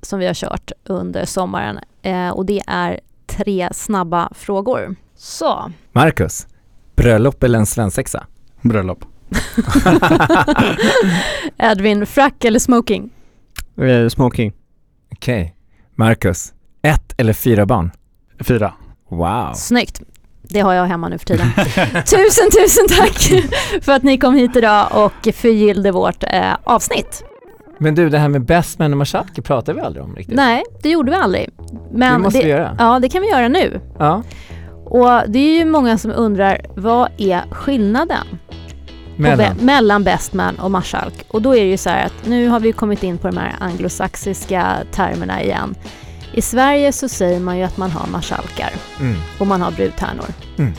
som 0.02 0.20
vi 0.20 0.28
har 0.28 0.34
kört 0.34 0.72
under 0.84 1.26
sommaren 1.26 1.80
eh, 2.02 2.30
och 2.30 2.46
det 2.46 2.62
är 2.68 3.00
tre 3.28 3.70
snabba 3.74 4.30
frågor. 4.36 4.96
Så, 5.16 5.72
Marcus, 5.92 6.48
bröllop 6.96 7.44
eller 7.44 7.60
en 7.60 7.66
svensexa? 7.66 8.26
Bröllop. 8.62 9.06
Edvin, 11.58 12.06
frack 12.06 12.44
eller 12.46 12.60
smoking? 12.60 13.10
Eh, 13.78 14.08
smoking. 14.10 14.54
Okej. 15.12 15.56
Marcus, 15.96 16.54
ett 16.82 17.14
eller 17.18 17.34
fyra 17.34 17.66
barn? 17.66 17.92
Fyra. 18.40 18.74
Wow. 19.10 19.54
Snyggt. 19.56 20.02
Det 20.42 20.60
har 20.60 20.74
jag 20.74 20.86
hemma 20.86 21.10
nu 21.10 21.18
för 21.18 21.26
tiden. 21.26 21.48
tusen, 22.06 22.50
tusen 22.62 22.88
tack 22.98 23.44
för 23.82 23.92
att 23.92 24.04
ni 24.04 24.18
kom 24.18 24.34
hit 24.36 24.56
idag 24.56 24.88
och 24.92 25.34
förgyllde 25.36 25.92
vårt 25.92 26.24
eh, 26.24 26.54
avsnitt. 26.64 27.24
Men 27.80 27.96
du, 27.96 28.10
det 28.10 28.18
här 28.18 28.28
med 28.30 28.46
best 28.46 28.80
man 28.80 28.92
och 28.92 28.98
marskalk 28.98 29.44
pratar 29.44 29.74
vi 29.74 29.82
aldrig 29.82 30.04
om 30.06 30.16
riktigt. 30.16 30.36
Nej, 30.36 30.64
det 30.84 30.90
gjorde 30.90 31.12
vi 31.12 31.18
aldrig. 31.18 31.50
Men 31.92 32.14
det 32.14 32.20
måste 32.20 32.40
det, 32.40 32.46
vi 32.46 32.52
göra. 32.52 32.76
Ja, 32.80 33.00
det 33.00 33.10
kan 33.10 33.22
vi 33.22 33.30
göra 33.30 33.48
nu. 33.48 33.82
Ja. 34.00 34.24
Och 34.86 35.22
det 35.28 35.40
är 35.40 35.58
ju 35.60 35.66
många 35.66 35.98
som 35.98 36.12
undrar, 36.16 36.62
vad 36.76 37.10
är 37.18 37.42
skillnaden 37.52 38.28
Mellan. 39.18 39.38
be- 39.58 39.64
mellan 39.66 40.04
bestman 40.04 40.56
och 40.60 40.72
marskalk? 40.72 41.14
Och 41.28 41.42
då 41.42 41.56
är 41.56 41.60
det 41.64 41.70
ju 41.70 41.78
så 41.78 41.90
här 41.90 42.06
att 42.06 42.26
nu 42.28 42.48
har 42.48 42.60
vi 42.60 42.72
kommit 42.72 43.04
in 43.04 43.18
på 43.18 43.28
de 43.28 43.38
här 43.38 43.56
anglosaxiska 43.60 44.78
termerna 44.92 45.44
igen. 45.44 45.76
I 46.34 46.42
Sverige 46.42 46.92
så 46.92 47.10
säger 47.10 47.40
man 47.40 47.58
ju 47.58 47.64
att 47.64 47.78
man 47.78 47.92
har 47.92 48.08
marskalkar 48.08 48.70
Mm. 49.00 49.16
och 49.40 49.48
man 49.48 49.62
har 49.62 49.72
brudtärnor. 49.72 50.26
Mm. 50.58 50.74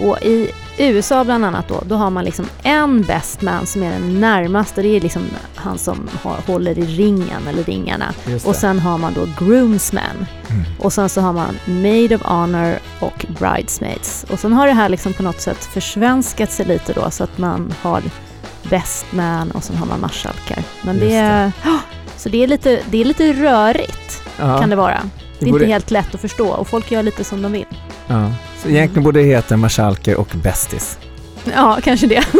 Och 0.00 0.22
i 0.22 0.50
USA 0.78 1.24
bland 1.24 1.44
annat 1.44 1.68
då, 1.68 1.82
då 1.86 1.94
har 1.94 2.10
man 2.10 2.24
liksom 2.24 2.46
en 2.62 3.02
bestman 3.02 3.66
som 3.66 3.82
är 3.82 3.90
den 3.90 4.20
närmaste, 4.20 4.82
det 4.82 4.96
är 4.96 5.00
liksom 5.00 5.22
han 5.54 5.78
som 5.78 6.08
har, 6.22 6.36
håller 6.46 6.78
i 6.78 6.86
ringen 6.86 7.48
eller 7.48 7.64
ringarna. 7.64 8.14
Och 8.44 8.52
det. 8.52 8.58
sen 8.58 8.78
har 8.78 8.98
man 8.98 9.14
då 9.14 9.26
groomsmen. 9.38 10.26
Mm. 10.50 10.64
Och 10.78 10.92
sen 10.92 11.08
så 11.08 11.20
har 11.20 11.32
man 11.32 11.58
maid 11.64 12.12
of 12.12 12.22
honor 12.22 12.78
och 13.00 13.26
bridesmaids. 13.28 14.26
Och 14.30 14.38
sen 14.38 14.52
har 14.52 14.66
det 14.66 14.72
här 14.72 14.88
liksom 14.88 15.12
på 15.12 15.22
något 15.22 15.40
sätt 15.40 15.64
försvenskat 15.64 16.52
sig 16.52 16.66
lite 16.66 16.92
då 16.92 17.10
så 17.10 17.24
att 17.24 17.38
man 17.38 17.74
har 17.82 18.02
bestman 18.70 19.50
och 19.50 19.64
sen 19.64 19.76
har 19.76 19.86
man 19.86 20.00
marskalkar. 20.00 20.62
Men 20.82 20.94
Just 20.94 21.06
det 21.06 21.16
är, 21.16 21.52
Ja, 21.64 21.78
så 22.16 22.28
det 22.28 22.42
är 22.42 22.46
lite, 22.46 22.82
det 22.90 23.00
är 23.00 23.04
lite 23.04 23.32
rörigt 23.32 24.22
ja. 24.38 24.58
kan 24.58 24.70
det 24.70 24.76
vara. 24.76 25.00
Det 25.38 25.44
är 25.44 25.48
inte 25.48 25.66
helt 25.66 25.90
lätt 25.90 26.14
att 26.14 26.20
förstå 26.20 26.48
och 26.48 26.68
folk 26.68 26.90
gör 26.90 27.02
lite 27.02 27.24
som 27.24 27.42
de 27.42 27.52
vill. 27.52 27.66
Ja. 28.06 28.32
Så 28.66 28.72
egentligen 28.72 29.04
borde 29.04 29.20
det 29.20 29.26
heta 29.26 29.56
marskalker 29.56 30.16
och 30.16 30.28
bästis. 30.42 30.98
Ja, 31.54 31.78
kanske 31.82 32.06
det. 32.06 32.24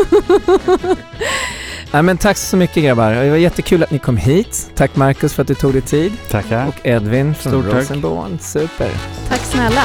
Nej, 1.92 2.02
men 2.02 2.16
tack 2.16 2.36
så 2.36 2.56
mycket 2.56 2.84
grabbar. 2.84 3.12
Det 3.12 3.30
var 3.30 3.36
jättekul 3.36 3.82
att 3.82 3.90
ni 3.90 3.98
kom 3.98 4.16
hit. 4.16 4.70
Tack 4.74 4.96
Marcus 4.96 5.34
för 5.34 5.42
att 5.42 5.48
du 5.48 5.54
tog 5.54 5.72
dig 5.72 5.82
tid. 5.82 6.12
Tackar. 6.30 6.66
Och 6.68 6.86
Edvin 6.86 7.34
från. 7.34 7.62
Rosenborn. 7.62 8.38
Super. 8.40 8.90
Tack 9.28 9.40
snälla. 9.40 9.82